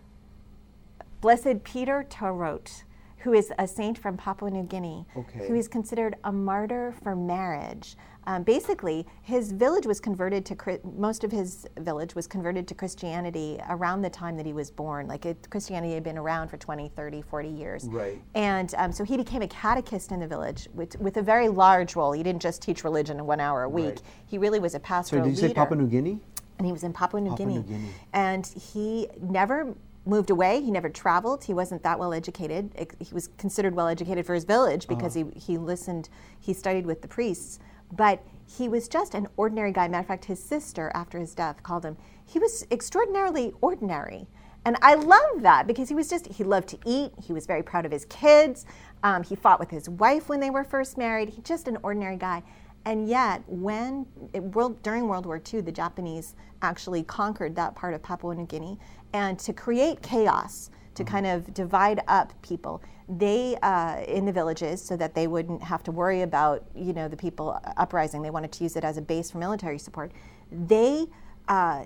Blessed 1.22 1.64
Peter 1.64 2.04
To 2.04 2.32
Rot, 2.32 2.84
who 3.20 3.34
is 3.34 3.52
a 3.60 3.68
saint 3.68 3.98
from 3.98 4.16
Papua 4.16 4.50
New 4.50 4.64
Guinea, 4.64 5.06
Okay. 5.18 5.48
who 5.48 5.56
is 5.56 5.68
considered 5.68 6.16
a 6.24 6.32
martyr 6.32 6.94
for 7.04 7.14
marriage. 7.16 7.98
Um, 8.28 8.44
basically, 8.44 9.06
his 9.24 9.52
village 9.52 9.86
was 9.88 10.00
converted 10.00 10.46
to 10.48 10.80
most 10.98 11.24
of 11.24 11.32
his 11.32 11.66
village 11.80 12.14
was 12.16 12.28
converted 12.28 12.68
to 12.68 12.76
Christianity 12.76 13.60
around 13.70 14.02
the 14.02 14.10
time 14.10 14.38
that 14.38 14.46
he 14.46 14.54
was 14.54 14.70
born. 14.70 15.08
Like 15.08 15.26
it, 15.26 15.50
Christianity 15.50 15.94
had 15.94 16.04
been 16.04 16.18
around 16.18 16.50
for 16.50 16.58
20, 16.58 16.90
30, 16.96 17.22
40 17.24 17.50
years. 17.50 17.86
Right. 17.86 18.22
And 18.36 18.74
um, 18.78 18.92
so 18.92 19.04
he 19.04 19.18
became 19.18 19.42
a 19.42 19.48
catechist 19.48 20.12
in 20.12 20.20
the 20.20 20.28
village 20.28 20.68
with, 20.74 21.00
with 21.00 21.18
a 21.18 21.22
very 21.22 21.48
large 21.50 21.96
role. 21.96 22.12
He 22.12 22.22
didn't 22.22 22.42
just 22.42 22.62
teach 22.62 22.84
religion 22.84 23.18
in 23.20 23.26
one 23.26 23.40
hour 23.40 23.64
a 23.64 23.70
week. 23.70 23.86
Right. 23.86 24.02
He 24.28 24.38
really 24.38 24.60
was 24.60 24.74
a 24.76 24.78
So 24.78 24.84
pastoral 24.84 25.24
did 25.24 25.32
you 25.32 25.36
say 25.38 25.54
Papua 25.54 25.80
New 25.82 25.88
Guinea? 25.88 26.20
and 26.58 26.66
he 26.66 26.74
was 26.74 26.84
in 26.84 26.92
Papua 26.92 27.22
New, 27.22 27.30
Papua 27.32 27.48
Guinea. 27.48 27.62
New 27.62 27.68
Guinea. 27.68 27.90
And 28.12 28.46
he 28.46 29.08
never 29.22 29.74
moved 30.06 30.30
away. 30.30 30.60
He 30.62 30.72
never 30.72 30.90
traveled. 30.90 31.44
He 31.46 31.54
wasn't 31.54 31.82
that 31.84 31.98
well 31.98 32.14
educated. 32.14 32.70
He 33.00 33.14
was 33.14 33.30
considered 33.38 33.74
well 33.74 33.88
educated 33.88 34.26
for 34.26 34.34
his 34.34 34.44
village 34.44 34.88
because 34.88 35.16
Uh-huh. 35.16 35.30
he, 35.34 35.40
he 35.54 35.58
listened, 35.58 36.10
he 36.40 36.54
studied 36.54 36.86
with 36.86 37.02
the 37.02 37.08
priests. 37.08 37.60
But 37.92 38.24
he 38.58 38.68
was 38.68 38.88
just 38.88 39.14
an 39.14 39.28
ordinary 39.38 39.72
guy. 39.72 39.88
Matter 39.88 40.02
of 40.02 40.08
fact, 40.08 40.26
his 40.26 40.42
sister, 40.42 40.92
after 40.94 41.20
his 41.20 41.36
death, 41.36 41.62
called 41.64 41.86
him, 41.86 41.98
he 42.26 42.40
was 42.40 42.66
extraordinarily 42.72 43.54
ordinary. 43.62 44.28
And 44.66 44.76
I 44.82 44.96
love 44.96 45.42
that 45.42 45.68
because 45.68 45.90
he 45.90 45.96
was 45.96 46.10
just, 46.10 46.28
he 46.28 46.44
loved 46.44 46.68
to 46.70 46.78
eat. 46.86 47.12
He 47.24 47.34
was 47.34 47.46
very 47.46 47.64
proud 47.64 47.86
of 47.86 47.92
his 47.92 48.06
kids. 48.06 48.66
Um, 49.04 49.24
he 49.24 49.36
fought 49.36 49.60
with 49.60 49.70
his 49.70 49.88
wife 49.88 50.30
when 50.30 50.40
they 50.40 50.50
were 50.50 50.64
first 50.64 50.98
married. 50.98 51.30
He's 51.30 51.44
just 51.44 51.68
an 51.68 51.78
ordinary 51.82 52.18
guy. 52.18 52.44
And 52.86 53.08
yet, 53.08 53.44
when 53.48 54.06
it, 54.34 54.42
world, 54.44 54.82
during 54.84 55.08
World 55.08 55.26
War 55.26 55.42
II, 55.54 55.62
the 55.62 55.72
Japanese 55.72 56.36
actually 56.62 57.04
conquered 57.04 57.56
that 57.56 57.76
part 57.76 57.94
of 57.94 58.02
Papua 58.02 58.36
New 58.36 58.46
Guinea, 58.46 58.80
and 59.14 59.38
to 59.40 59.54
create 59.54 60.02
chaos, 60.02 60.70
to 61.00 61.04
kind 61.04 61.26
of 61.26 61.54
divide 61.54 62.02
up 62.08 62.34
people, 62.42 62.84
they 63.08 63.58
uh, 63.64 64.04
in 64.08 64.26
the 64.26 64.32
villages, 64.32 64.82
so 64.82 64.96
that 64.98 65.16
they 65.16 65.28
wouldn't 65.28 65.64
have 65.64 65.82
to 65.84 65.92
worry 65.92 66.22
about 66.22 66.64
you 66.76 66.94
know 66.94 67.08
the 67.08 67.18
people 67.18 67.60
uprising. 67.78 68.22
They 68.22 68.30
wanted 68.30 68.52
to 68.52 68.64
use 68.64 68.76
it 68.76 68.84
as 68.84 68.98
a 68.98 69.02
base 69.02 69.32
for 69.32 69.40
military 69.40 69.80
support. 69.80 70.12
They 70.52 71.08
uh, 71.48 71.86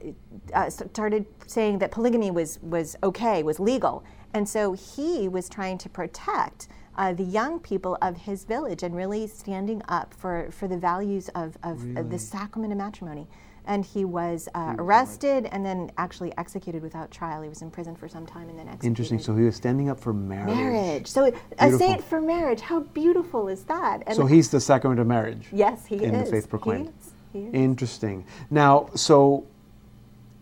uh, 0.53 0.69
started 0.69 1.25
saying 1.47 1.77
that 1.79 1.91
polygamy 1.91 2.31
was 2.31 2.59
was 2.61 2.97
okay, 3.03 3.43
was 3.43 3.59
legal, 3.59 4.03
and 4.33 4.49
so 4.49 4.73
he 4.73 5.27
was 5.29 5.47
trying 5.47 5.77
to 5.77 5.89
protect 5.89 6.67
uh, 6.97 7.13
the 7.13 7.23
young 7.23 7.59
people 7.59 7.97
of 8.01 8.17
his 8.17 8.43
village 8.45 8.83
and 8.83 8.95
really 8.95 9.27
standing 9.27 9.81
up 9.87 10.13
for, 10.13 10.49
for 10.51 10.67
the 10.67 10.77
values 10.77 11.29
of, 11.29 11.57
of, 11.63 11.97
of 11.97 12.09
the 12.11 12.19
sacrament 12.19 12.71
of 12.71 12.77
matrimony. 12.77 13.27
And 13.65 13.85
he 13.85 14.05
was 14.05 14.49
uh, 14.55 14.75
arrested 14.77 15.47
and 15.51 15.65
then 15.65 15.91
actually 15.97 16.35
executed 16.37 16.81
without 16.81 17.11
trial. 17.11 17.41
He 17.41 17.49
was 17.49 17.61
in 17.61 17.71
prison 17.71 17.95
for 17.95 18.07
some 18.07 18.25
time 18.25 18.49
and 18.49 18.57
then 18.59 18.67
executed. 18.67 18.87
Interesting. 18.87 19.19
So 19.19 19.35
he 19.35 19.43
was 19.43 19.55
standing 19.55 19.89
up 19.89 19.99
for 19.99 20.13
marriage. 20.13 20.55
Marriage. 20.55 21.07
So 21.07 21.33
a 21.59 21.71
saint 21.77 22.03
for 22.03 22.19
marriage. 22.21 22.59
How 22.61 22.81
beautiful 22.81 23.47
is 23.47 23.63
that? 23.65 24.03
And 24.05 24.15
So 24.15 24.25
he's 24.25 24.49
the 24.49 24.59
sacrament 24.59 24.99
of 24.99 25.07
marriage. 25.07 25.47
yes, 25.51 25.85
he 25.85 25.95
in 25.95 26.01
is. 26.01 26.07
In 26.07 26.19
the 26.19 26.41
faith 26.41 26.63
He 26.63 26.71
is. 26.71 27.13
He 27.31 27.39
is. 27.39 27.53
Interesting. 27.53 28.25
Now, 28.49 28.89
so, 28.95 29.45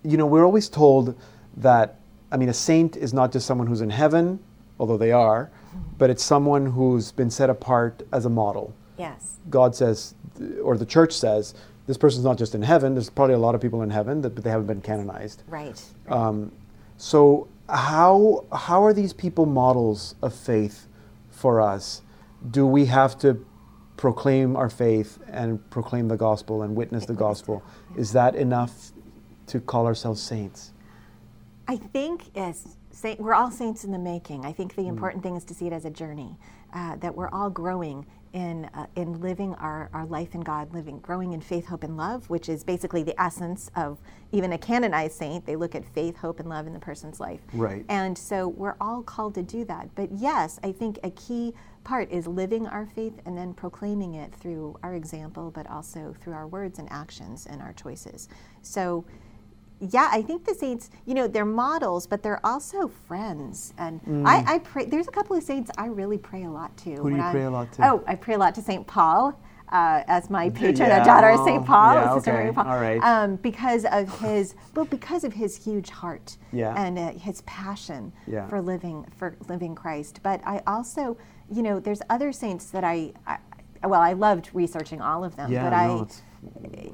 you 0.03 0.17
know, 0.17 0.25
we're 0.25 0.45
always 0.45 0.67
told 0.69 1.15
that, 1.57 1.99
I 2.31 2.37
mean, 2.37 2.49
a 2.49 2.53
saint 2.53 2.97
is 2.97 3.13
not 3.13 3.31
just 3.31 3.45
someone 3.45 3.67
who's 3.67 3.81
in 3.81 3.89
heaven, 3.91 4.39
although 4.79 4.97
they 4.97 5.11
are, 5.11 5.51
but 5.97 6.09
it's 6.09 6.23
someone 6.23 6.65
who's 6.65 7.11
been 7.11 7.29
set 7.29 7.49
apart 7.49 8.01
as 8.11 8.25
a 8.25 8.29
model. 8.29 8.73
Yes. 8.97 9.37
God 9.49 9.75
says, 9.75 10.15
or 10.63 10.77
the 10.77 10.85
church 10.85 11.13
says, 11.13 11.53
this 11.87 11.97
person's 11.97 12.23
not 12.23 12.37
just 12.37 12.55
in 12.55 12.61
heaven, 12.61 12.93
there's 12.93 13.09
probably 13.09 13.35
a 13.35 13.39
lot 13.39 13.55
of 13.55 13.61
people 13.61 13.81
in 13.81 13.89
heaven, 13.89 14.21
that, 14.21 14.35
but 14.35 14.43
they 14.43 14.49
haven't 14.49 14.67
been 14.67 14.81
canonized. 14.81 15.43
Right. 15.47 15.81
Um, 16.07 16.51
so, 16.97 17.47
how, 17.67 18.45
how 18.53 18.83
are 18.83 18.93
these 18.93 19.13
people 19.13 19.45
models 19.45 20.15
of 20.21 20.33
faith 20.33 20.87
for 21.29 21.61
us? 21.61 22.01
Do 22.49 22.65
we 22.67 22.85
have 22.85 23.17
to 23.19 23.45
proclaim 23.97 24.55
our 24.55 24.69
faith 24.69 25.19
and 25.27 25.67
proclaim 25.69 26.07
the 26.07 26.17
gospel 26.17 26.63
and 26.63 26.75
witness 26.75 27.05
the 27.05 27.13
gospel? 27.13 27.63
Is 27.97 28.11
that 28.13 28.35
enough 28.35 28.91
to 29.47 29.59
call 29.59 29.85
ourselves 29.85 30.21
saints? 30.21 30.71
I 31.67 31.77
think 31.77 32.31
yes, 32.35 32.77
saint, 32.91 33.19
we're 33.19 33.33
all 33.33 33.51
saints 33.51 33.83
in 33.83 33.91
the 33.91 33.99
making. 33.99 34.45
I 34.45 34.51
Mm. 34.51 34.55
think 34.55 34.75
the 34.75 34.87
important 34.87 35.23
thing 35.23 35.35
is 35.35 35.43
to 35.45 35.53
see 35.53 35.67
it 35.67 35.73
as 35.73 35.85
a 35.85 35.89
journey, 35.89 36.37
uh, 36.73 36.95
that 36.97 37.15
we're 37.15 37.29
all 37.29 37.49
growing 37.49 38.05
in 38.33 38.65
uh, 38.73 38.85
in 38.95 39.19
living 39.19 39.53
our, 39.55 39.89
our 39.93 40.05
life 40.05 40.33
in 40.35 40.41
God, 40.41 40.73
living 40.73 40.99
growing 40.99 41.33
in 41.33 41.41
faith, 41.41 41.65
hope, 41.65 41.83
and 41.83 41.97
love, 41.97 42.29
which 42.29 42.49
is 42.49 42.63
basically 42.63 43.03
the 43.03 43.19
essence 43.21 43.69
of 43.75 43.99
even 44.31 44.53
a 44.53 44.57
canonized 44.57 45.17
saint. 45.17 45.45
They 45.45 45.55
look 45.55 45.75
at 45.75 45.85
faith, 45.85 46.17
hope, 46.17 46.39
and 46.39 46.49
love 46.49 46.67
in 46.67 46.73
the 46.73 46.79
person's 46.79 47.19
life. 47.19 47.41
Right. 47.53 47.85
And 47.89 48.17
so 48.17 48.47
we're 48.47 48.75
all 48.79 49.03
called 49.03 49.35
to 49.35 49.43
do 49.43 49.65
that. 49.65 49.93
But 49.95 50.09
yes, 50.13 50.59
I 50.63 50.71
think 50.71 50.99
a 51.03 51.11
key 51.11 51.53
part 51.83 52.11
is 52.11 52.27
living 52.27 52.67
our 52.67 52.85
faith 52.85 53.13
and 53.25 53.37
then 53.37 53.53
proclaiming 53.53 54.13
it 54.13 54.33
through 54.35 54.77
our 54.83 54.93
example, 54.93 55.51
but 55.51 55.69
also 55.69 56.15
through 56.21 56.33
our 56.33 56.47
words 56.47 56.79
and 56.79 56.91
actions 56.91 57.47
and 57.47 57.61
our 57.61 57.73
choices. 57.73 58.29
So 58.61 59.03
yeah, 59.89 60.09
I 60.11 60.21
think 60.21 60.45
the 60.45 60.53
saints, 60.53 60.91
you 61.05 61.15
know, 61.15 61.27
they're 61.27 61.43
models, 61.43 62.05
but 62.05 62.21
they're 62.21 62.43
also 62.45 62.87
friends. 62.87 63.73
And 63.79 63.99
I, 64.27 64.55
I 64.55 64.59
pray, 64.59 64.85
there's 64.85 65.07
a 65.07 65.11
couple 65.11 65.35
of 65.35 65.43
saints 65.43 65.71
I 65.77 65.87
really 65.87 66.19
pray 66.19 66.43
a 66.43 66.49
lot 66.51 66.75
to. 66.77 66.91
Mm. 66.91 66.97
Who 66.97 67.09
do 67.09 67.15
you 67.15 67.21
when 67.21 67.31
pray 67.31 67.43
a 67.43 67.49
lot 67.49 67.71
to? 67.73 67.89
Oh, 67.91 68.03
I 68.05 68.15
pray 68.15 68.35
a 68.35 68.37
lot 68.37 68.53
to 68.55 68.61
St. 68.61 68.85
Paul. 68.85 69.37
Uh, 69.69 70.03
as 70.07 70.29
my 70.29 70.49
patron, 70.61 70.89
Yeah, 70.89 71.01
a 71.01 71.05
daughter 71.05 71.29
of 71.29 71.45
St. 71.45 71.65
Paul, 71.65 71.95
yeah, 71.95 72.13
Sister 72.15 72.31
okay, 72.31 72.39
Mary 72.41 72.53
Paul, 72.53 72.67
all 72.67 72.77
right. 72.81 73.01
um, 73.01 73.37
because 73.37 73.85
of 73.85 74.19
his, 74.19 74.53
well, 74.75 74.83
because 74.83 75.23
of 75.23 75.31
his 75.31 75.55
huge 75.55 75.89
heart 75.89 76.35
Yeah. 76.51 76.73
and 76.75 76.99
uh, 76.99 77.11
his 77.13 77.39
passion 77.43 78.11
Yeah. 78.27 78.49
for 78.49 78.61
living 78.61 79.05
for 79.15 79.37
living 79.47 79.73
Christ. 79.73 80.19
But 80.23 80.41
I 80.45 80.61
also, 80.67 81.15
you 81.49 81.63
know, 81.63 81.79
there's 81.79 82.01
other 82.09 82.33
saints 82.33 82.65
that 82.71 82.83
I, 82.83 83.13
I 83.25 83.37
well, 83.87 84.01
I 84.01 84.11
loved 84.11 84.49
researching 84.53 84.99
all 84.99 85.23
of 85.23 85.37
them, 85.37 85.49
Yeah, 85.49 85.63
but 85.63 85.69
no, 85.69 86.01
I, 86.03 86.07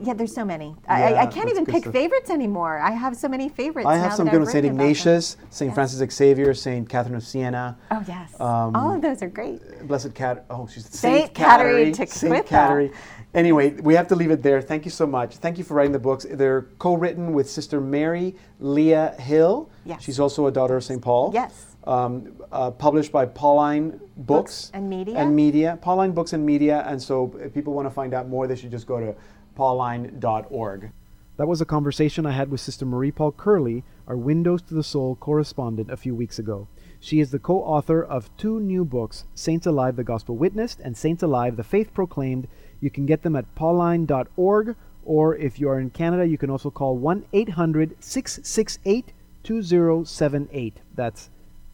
yeah, 0.02 0.14
there's 0.14 0.34
so 0.34 0.46
many. 0.46 0.76
I, 0.88 1.14
I, 1.14 1.22
I 1.22 1.26
can't 1.26 1.50
even 1.50 1.66
pick 1.66 1.84
stuff. 1.84 1.94
favorites 1.94 2.30
anymore. 2.30 2.80
I 2.80 2.92
have 2.92 3.16
so 3.16 3.28
many 3.28 3.50
favorites. 3.50 3.88
I 3.88 3.96
have 3.98 4.14
some 4.14 4.28
good 4.28 4.40
ones 4.40 4.52
St. 4.52 4.64
written. 4.64 4.80
Ignatius, 4.80 5.38
St. 5.50 5.70
Yes. 5.70 5.76
Francis 5.76 6.14
Xavier, 6.14 6.54
St. 6.54 6.88
Catherine 6.88 7.16
of 7.16 7.24
Siena. 7.24 7.78
Oh 7.92 8.04
yes, 8.08 8.40
Um, 8.40 8.76
all 8.76 8.94
of 8.94 9.02
those 9.02 9.22
are 9.22 9.30
great. 9.30 9.62
Blessed 9.88 10.14
Cat. 10.14 10.46
Oh, 10.50 10.68
she's 10.68 10.88
Saint 10.90 11.34
Catherine 11.34 11.92
Tekakwitha. 11.94 12.46
Catherine. 12.46 12.92
Anyway, 13.34 13.72
we 13.82 13.94
have 13.94 14.08
to 14.08 14.16
leave 14.16 14.32
it 14.32 14.42
there. 14.42 14.62
Thank 14.62 14.86
you 14.86 14.92
so 14.92 15.06
much. 15.06 15.38
Thank 15.38 15.58
you 15.58 15.64
for 15.64 15.74
writing 15.76 15.92
the 15.92 16.00
books. 16.00 16.26
They're 16.30 16.64
co-written 16.80 17.34
with 17.34 17.50
Sister 17.50 17.80
Mary 17.82 18.36
Lea 18.60 19.10
Hill. 19.20 19.70
Yes. 19.86 20.02
She's 20.02 20.20
also 20.20 20.48
a 20.48 20.52
daughter 20.52 20.78
of 20.78 20.84
St. 20.84 21.02
Paul. 21.02 21.32
Yes. 21.34 21.66
Um, 21.84 22.34
uh, 22.52 22.72
published 22.72 23.14
by 23.14 23.26
Pauline 23.26 23.92
Books, 23.92 24.08
Books 24.18 24.72
and 24.74 24.90
Media. 24.90 25.16
And 25.18 25.34
Media. 25.36 25.78
Pauline 25.82 26.12
Books 26.12 26.34
and 26.34 26.46
Media. 26.46 26.84
And 26.86 27.02
so, 27.02 27.34
if 27.40 27.54
people 27.54 27.74
want 27.74 27.86
to 27.86 27.92
find 27.92 28.14
out 28.14 28.28
more, 28.28 28.46
they 28.46 28.56
should 28.58 28.72
just 28.72 28.88
go 28.88 29.00
to 29.00 29.16
pauline.org. 29.58 30.92
That 31.38 31.48
was 31.48 31.62
a 31.62 31.66
conversation 31.66 32.28
I 32.28 32.32
had 32.32 32.52
with 32.52 32.62
Sister 32.62 32.86
Marie 32.86 33.12
Paul 33.12 33.32
Curley, 33.32 33.84
our 34.08 34.16
Windows 34.16 34.62
to 34.64 34.76
the 34.76 34.84
Soul 34.84 35.16
correspondent, 35.16 35.90
a 35.90 35.98
few 35.98 36.14
weeks 36.14 36.38
ago. 36.38 36.68
She 37.00 37.20
is 37.20 37.32
the 37.32 37.40
co 37.40 37.64
author 37.64 38.04
of 38.04 38.30
two 38.38 38.60
new 38.60 38.86
books, 38.86 39.26
Saints 39.34 39.66
Alive, 39.66 39.96
the 39.96 40.04
Gospel 40.04 40.38
Witnessed, 40.38 40.80
and 40.80 40.96
Saints 40.96 41.24
Alive, 41.24 41.58
the 41.58 41.64
Faith 41.64 41.92
Proclaimed. 41.92 42.48
You 42.80 42.92
can 42.92 43.08
get 43.08 43.24
them 43.24 43.36
at 43.36 43.54
pauline.org, 43.56 44.76
or 45.04 45.36
if 45.36 45.60
you 45.60 45.70
are 45.70 45.80
in 45.80 45.90
Canada, 45.90 46.28
you 46.28 46.38
can 46.38 46.52
also 46.52 46.70
call 46.70 46.96
1 46.96 47.26
800 47.34 47.96
668 48.00 49.12
2078. 49.44 50.82
That's 50.96 51.30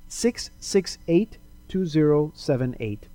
668 0.07 1.37
2078. 1.67 3.07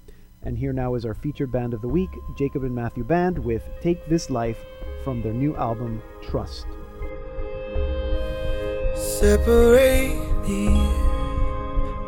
And 0.42 0.56
here 0.56 0.72
now 0.72 0.94
is 0.94 1.04
our 1.04 1.14
featured 1.14 1.50
band 1.50 1.74
of 1.74 1.82
the 1.82 1.88
week, 1.88 2.10
Jacob 2.36 2.62
and 2.62 2.74
Matthew 2.74 3.04
Band, 3.04 3.38
with 3.38 3.68
Take 3.80 4.06
This 4.08 4.30
Life 4.30 4.58
from 5.04 5.20
their 5.22 5.32
new 5.32 5.56
album, 5.56 6.02
Trust. 6.22 6.66
Separate 8.94 10.14
me, 10.48 10.68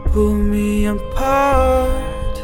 pull 0.06 0.34
me 0.34 0.86
apart, 0.86 2.36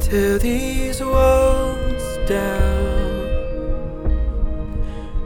tear 0.00 0.38
these 0.38 1.00
walls 1.00 2.18
down. 2.28 2.98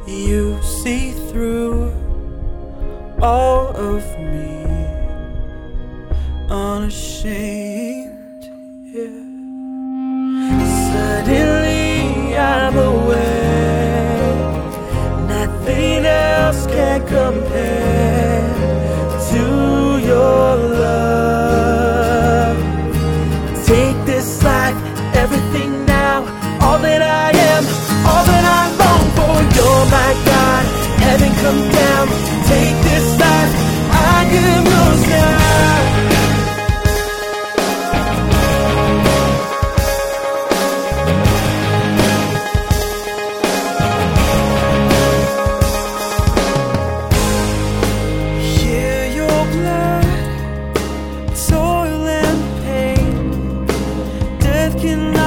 You 0.06 0.62
see 0.62 1.12
through 1.30 1.92
all 3.20 3.68
of 3.76 4.02
me, 4.18 4.64
unashamed. 6.50 8.11
Suddenly 10.92 12.36
I'm 12.36 12.76
aware, 12.76 14.34
nothing 15.26 16.04
else 16.04 16.66
can 16.66 17.00
compare 17.06 18.44
to 19.30 19.44
your 20.10 20.56
love. 20.84 22.56
Take 23.64 23.98
this 24.04 24.42
life, 24.44 24.76
everything 25.16 25.86
now, 25.86 26.18
all 26.60 26.78
that 26.78 27.00
I 27.00 27.30
am, 27.52 27.64
all 28.10 28.24
that 28.32 28.44
I 28.60 28.62
long 28.82 29.04
for. 29.16 29.34
You're 29.56 29.86
my 29.98 30.12
God, 30.30 30.64
heaven 31.06 31.32
come 31.42 31.62
down. 31.80 32.31
Death 54.82 55.21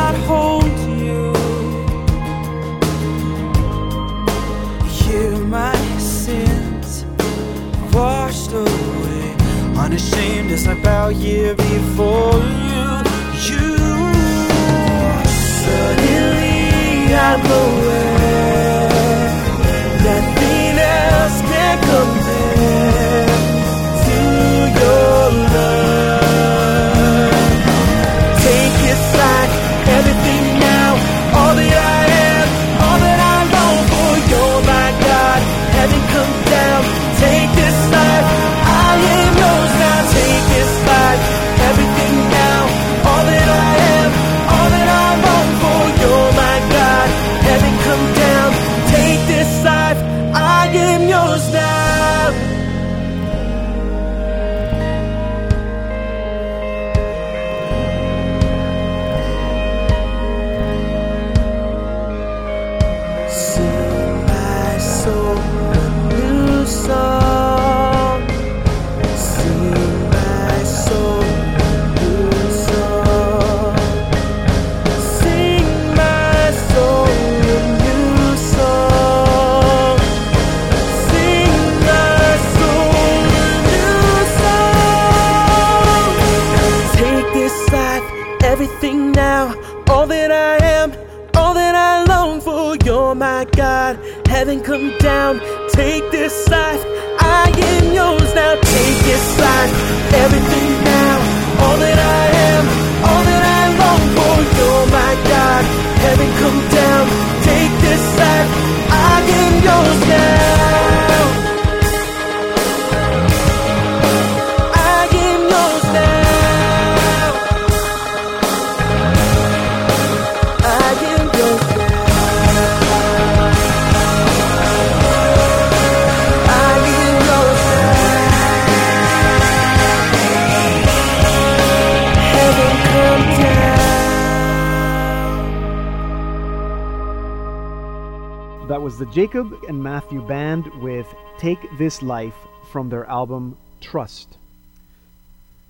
Jacob 139.15 139.63
and 139.69 139.81
Matthew 139.81 140.21
Band 140.21 140.67
with 140.81 141.07
Take 141.37 141.59
This 141.77 142.01
Life 142.01 142.35
from 142.69 142.89
their 142.89 143.05
album 143.05 143.57
Trust. 143.79 144.37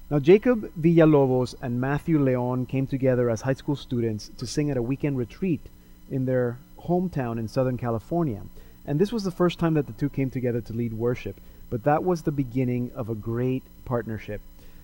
Now, 0.10 0.18
Jacob 0.18 0.72
Villalobos 0.74 1.54
and 1.62 1.80
Matthew 1.80 2.18
Leon 2.18 2.66
came 2.66 2.88
together 2.88 3.30
as 3.30 3.42
high 3.42 3.54
school 3.54 3.76
students 3.76 4.32
to 4.40 4.48
sing 4.48 4.72
at 4.72 4.78
a 4.78 4.82
weekend 4.82 5.20
retreat 5.20 5.62
in 6.10 6.26
their 6.26 6.58
hometown 6.88 7.38
in 7.38 7.48
Southern 7.48 7.78
California. 7.78 8.42
And 8.84 8.98
this 8.98 9.12
was 9.12 9.24
the 9.24 9.30
first 9.30 9.60
time 9.60 9.76
that 9.76 9.86
the 9.86 9.94
two 9.94 10.10
came 10.10 10.32
together 10.32 10.62
to 10.62 10.74
lead 10.74 10.94
worship, 10.94 11.40
but 11.70 11.84
that 11.84 12.04
was 12.04 12.24
the 12.24 12.32
beginning 12.32 12.90
of 12.96 13.10
a 13.10 13.16
great 13.16 13.62
partnership. 13.86 14.42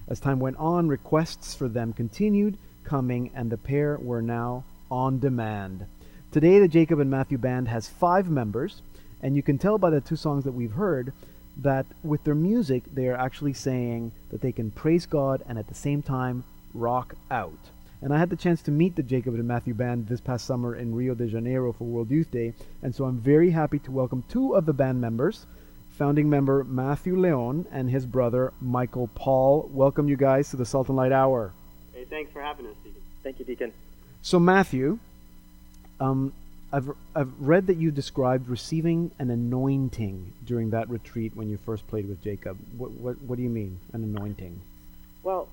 As 0.08 0.20
time 0.20 0.40
went 0.40 0.58
on, 0.58 0.88
requests 0.88 1.56
for 1.56 1.68
them 1.68 1.94
continued 1.94 2.60
coming, 2.84 3.32
and 3.34 3.52
the 3.52 3.58
pair 3.58 3.98
were 3.98 4.22
now 4.22 4.66
on 4.92 5.18
demand. 5.18 5.88
Today, 6.32 6.60
the 6.60 6.68
Jacob 6.70 7.00
and 7.00 7.12
Matthew 7.12 7.38
Band 7.38 7.68
has 7.68 7.90
five 7.90 8.30
members, 8.30 8.84
and 9.22 9.36
you 9.36 9.44
can 9.44 9.58
tell 9.58 9.78
by 9.78 9.90
the 9.90 10.00
two 10.00 10.16
songs 10.16 10.46
that 10.46 10.54
we've 10.54 10.72
heard 10.72 11.12
that 11.58 11.86
with 12.04 12.24
their 12.24 12.36
music, 12.36 12.84
they 12.94 13.10
are 13.10 13.18
actually 13.18 13.52
saying 13.52 14.14
that 14.30 14.40
they 14.40 14.54
can 14.54 14.72
praise 14.72 15.06
God 15.06 15.44
and 15.46 15.60
at 15.60 15.68
the 15.68 15.76
same 15.76 16.02
time 16.02 16.46
rock 16.74 17.16
out. 17.30 17.72
And 18.02 18.14
I 18.14 18.18
had 18.18 18.30
the 18.30 18.38
chance 18.38 18.62
to 18.62 18.72
meet 18.72 18.96
the 18.96 19.04
Jacob 19.04 19.34
and 19.34 19.46
Matthew 19.46 19.74
Band 19.74 20.08
this 20.08 20.22
past 20.22 20.46
summer 20.46 20.74
in 20.74 20.96
Rio 20.96 21.16
de 21.16 21.28
Janeiro 21.28 21.74
for 21.74 21.84
World 21.84 22.10
Youth 22.10 22.32
Day, 22.32 22.54
and 22.82 22.96
so 22.96 23.04
I'm 23.04 23.20
very 23.20 23.50
happy 23.50 23.80
to 23.80 23.92
welcome 23.92 24.24
two 24.30 24.56
of 24.56 24.66
the 24.66 24.72
band 24.72 25.02
members, 25.02 25.46
founding 25.90 26.30
member 26.30 26.64
Matthew 26.64 27.20
Leon 27.20 27.66
and 27.74 27.90
his 27.90 28.06
brother 28.06 28.54
Michael 28.62 29.10
Paul. 29.16 29.70
Welcome 29.74 30.08
you 30.08 30.16
guys 30.16 30.50
to 30.52 30.56
the 30.56 30.66
Salt 30.66 30.88
and 30.88 30.96
Light 30.96 31.12
Hour. 31.12 31.52
Hey, 31.92 32.06
thanks 32.06 32.32
for 32.32 32.42
having 32.42 32.68
us, 32.68 32.76
Deacon. 32.86 33.02
Thank 33.22 33.40
you, 33.40 33.44
Deacon. 33.44 33.74
So 34.22 34.40
Matthew, 34.40 35.00
um, 36.02 36.34
I've 36.74 36.90
I've 37.16 37.32
read 37.40 37.68
that 37.68 37.78
you 37.78 37.92
described 37.92 38.50
receiving 38.50 39.12
an 39.20 39.30
anointing 39.30 40.34
during 40.46 40.70
that 40.72 40.90
retreat 40.90 41.34
when 41.36 41.50
you 41.50 41.58
first 41.66 41.86
played 41.88 42.08
with 42.08 42.22
Jacob. 42.24 42.58
What 42.78 42.92
what 42.92 43.22
what 43.22 43.36
do 43.38 43.44
you 43.44 43.50
mean 43.50 43.80
an 43.94 44.04
anointing? 44.04 44.60
Well, 45.24 45.48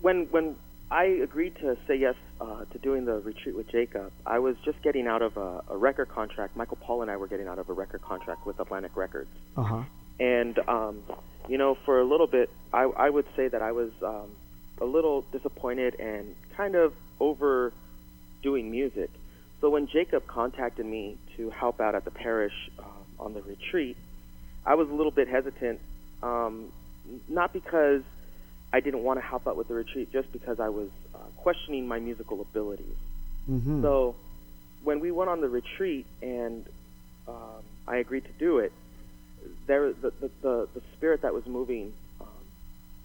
when 0.00 0.26
when 0.30 0.56
I 0.90 1.04
agreed 1.04 1.54
to 1.56 1.76
say 1.86 1.96
yes 1.96 2.14
uh, 2.40 2.64
to 2.72 2.78
doing 2.78 3.04
the 3.04 3.20
retreat 3.20 3.54
with 3.54 3.68
Jacob, 3.70 4.12
I 4.26 4.38
was 4.40 4.56
just 4.64 4.80
getting 4.82 5.06
out 5.06 5.22
of 5.22 5.36
a, 5.36 5.62
a 5.70 5.76
record 5.76 6.08
contract. 6.08 6.56
Michael 6.56 6.78
Paul 6.80 7.02
and 7.02 7.10
I 7.10 7.16
were 7.16 7.28
getting 7.28 7.48
out 7.48 7.58
of 7.58 7.68
a 7.68 7.72
record 7.72 8.02
contract 8.02 8.46
with 8.46 8.58
Atlantic 8.60 8.96
Records, 8.96 9.30
Uh 9.56 9.62
huh. 9.62 9.82
and 10.20 10.58
um, 10.68 11.02
you 11.48 11.58
know, 11.58 11.76
for 11.84 12.00
a 12.00 12.04
little 12.04 12.26
bit, 12.26 12.50
I, 12.72 12.82
I 12.84 13.10
would 13.10 13.26
say 13.36 13.48
that 13.48 13.62
I 13.62 13.72
was 13.72 13.90
um, 14.02 14.30
a 14.80 14.84
little 14.84 15.22
disappointed 15.32 15.98
and 16.00 16.34
kind 16.56 16.74
of 16.74 16.92
overdoing 18.42 18.70
music. 18.70 19.10
So 19.60 19.70
when 19.70 19.86
Jacob 19.86 20.26
contacted 20.26 20.84
me 20.84 21.16
to 21.36 21.50
help 21.50 21.80
out 21.80 21.94
at 21.94 22.04
the 22.04 22.10
parish 22.10 22.52
um, 22.78 22.86
on 23.18 23.34
the 23.34 23.42
retreat, 23.42 23.96
I 24.66 24.74
was 24.74 24.88
a 24.88 24.92
little 24.92 25.12
bit 25.12 25.28
hesitant, 25.28 25.80
um, 26.22 26.72
not 27.28 27.52
because 27.52 28.02
I 28.72 28.80
didn't 28.80 29.02
want 29.02 29.20
to 29.20 29.26
help 29.26 29.46
out 29.46 29.56
with 29.56 29.68
the 29.68 29.74
retreat, 29.74 30.12
just 30.12 30.32
because 30.32 30.58
I 30.58 30.68
was 30.68 30.88
uh, 31.14 31.18
questioning 31.36 31.86
my 31.86 32.00
musical 32.00 32.40
abilities. 32.40 32.96
Mm-hmm. 33.50 33.82
So 33.82 34.16
when 34.82 35.00
we 35.00 35.10
went 35.10 35.30
on 35.30 35.40
the 35.40 35.48
retreat 35.48 36.06
and 36.20 36.64
um, 37.28 37.62
I 37.86 37.96
agreed 37.96 38.24
to 38.24 38.32
do 38.38 38.58
it, 38.58 38.72
there 39.66 39.92
the 39.92 40.12
the, 40.20 40.30
the, 40.40 40.68
the 40.74 40.82
spirit 40.96 41.22
that 41.22 41.34
was 41.34 41.44
moving 41.46 41.92
um, 42.20 42.26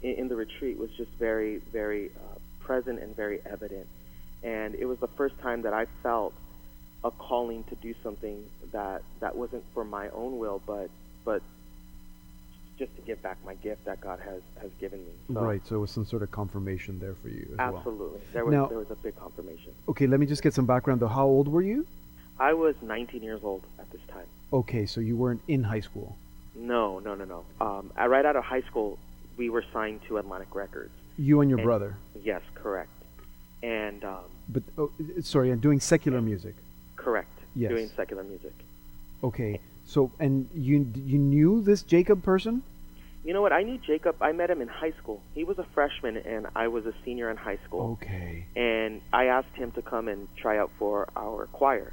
in, 0.01 0.11
in 0.11 0.27
the 0.27 0.35
retreat 0.35 0.77
was 0.77 0.89
just 0.91 1.09
very 1.19 1.57
very 1.71 2.11
uh, 2.15 2.38
present 2.59 3.01
and 3.01 3.15
very 3.15 3.39
evident, 3.45 3.88
and 4.43 4.75
it 4.75 4.85
was 4.85 4.99
the 4.99 5.07
first 5.09 5.38
time 5.39 5.63
that 5.63 5.73
I 5.73 5.85
felt 6.03 6.33
a 7.03 7.11
calling 7.11 7.63
to 7.65 7.75
do 7.75 7.93
something 8.03 8.43
that 8.71 9.01
that 9.19 9.35
wasn't 9.35 9.63
for 9.73 9.83
my 9.83 10.09
own 10.09 10.38
will, 10.39 10.61
but 10.65 10.89
but 11.25 11.41
just 12.79 12.95
to 12.95 13.01
give 13.01 13.21
back 13.23 13.38
my 13.45 13.55
gift 13.55 13.85
that 13.85 13.99
God 14.01 14.19
has 14.19 14.41
has 14.61 14.71
given 14.79 14.99
me. 14.99 15.11
So, 15.33 15.41
Right. 15.41 15.65
So 15.65 15.75
it 15.77 15.79
was 15.79 15.91
some 15.91 16.05
sort 16.05 16.21
of 16.23 16.31
confirmation 16.31 16.99
there 16.99 17.15
for 17.21 17.29
you 17.29 17.47
as 17.53 17.57
well. 17.57 17.77
Absolutely, 17.77 18.19
there 18.33 18.45
was 18.45 18.53
Now- 18.53 18.67
there 18.67 18.77
was 18.77 18.91
a 18.91 18.95
big 18.95 19.15
confirmation. 19.15 19.73
Okay, 19.89 20.07
let 20.07 20.19
me 20.19 20.25
just 20.25 20.43
get 20.43 20.53
some 20.53 20.65
background 20.65 20.99
though. 21.01 21.07
How 21.07 21.25
old 21.25 21.47
were 21.47 21.61
you? 21.61 21.85
I 22.39 22.53
was 22.53 22.75
19 22.83 23.23
years 23.23 23.41
old 23.43 23.63
at 23.79 23.89
this 23.91 24.01
time. 24.09 24.27
Okay, 24.53 24.85
so 24.85 25.01
you 25.01 25.15
weren't 25.17 25.41
in 25.47 25.63
high 25.63 25.79
school. 25.79 26.15
No, 26.55 26.99
no, 26.99 27.15
no, 27.15 27.25
no. 27.25 27.43
Um, 27.59 27.91
I, 27.95 28.05
right 28.07 28.25
out 28.25 28.35
of 28.35 28.43
high 28.43 28.61
school, 28.61 28.99
we 29.38 29.49
were 29.49 29.63
signed 29.73 30.01
to 30.07 30.17
Atlantic 30.17 30.53
Records. 30.53 30.91
You 31.17 31.41
and 31.41 31.49
your 31.49 31.57
And- 31.59 31.65
brother. 31.65 31.97
Yes, 32.23 32.41
correct. 32.53 32.89
And 33.63 34.03
um, 34.03 34.25
But 34.49 34.63
oh, 34.77 34.91
sorry, 35.21 35.51
and 35.51 35.61
doing 35.61 35.79
secular 35.79 36.21
music. 36.21 36.55
correct, 36.95 37.29
Yes. 37.55 37.71
doing 37.71 37.89
secular 37.95 38.23
music. 38.23 38.53
Okay. 39.23 39.59
So 39.85 40.11
and 40.19 40.47
you 40.53 40.85
you 40.95 41.17
knew 41.17 41.61
this 41.61 41.81
Jacob 41.81 42.21
person? 42.23 42.61
You 43.25 43.33
know 43.33 43.41
what? 43.41 43.51
I 43.51 43.63
knew 43.63 43.77
Jacob. 43.79 44.15
I 44.21 44.31
met 44.31 44.49
him 44.49 44.61
in 44.61 44.67
high 44.67 44.91
school. 45.01 45.21
He 45.33 45.43
was 45.43 45.57
a 45.59 45.65
freshman, 45.73 46.17
and 46.17 46.47
I 46.55 46.67
was 46.69 46.85
a 46.85 46.93
senior 47.03 47.29
in 47.29 47.37
high 47.37 47.57
school. 47.65 47.97
Okay. 48.01 48.45
And 48.55 49.01
I 49.11 49.25
asked 49.25 49.55
him 49.55 49.71
to 49.71 49.81
come 49.81 50.07
and 50.07 50.27
try 50.37 50.57
out 50.57 50.71
for 50.79 51.07
our 51.15 51.47
choir. 51.47 51.91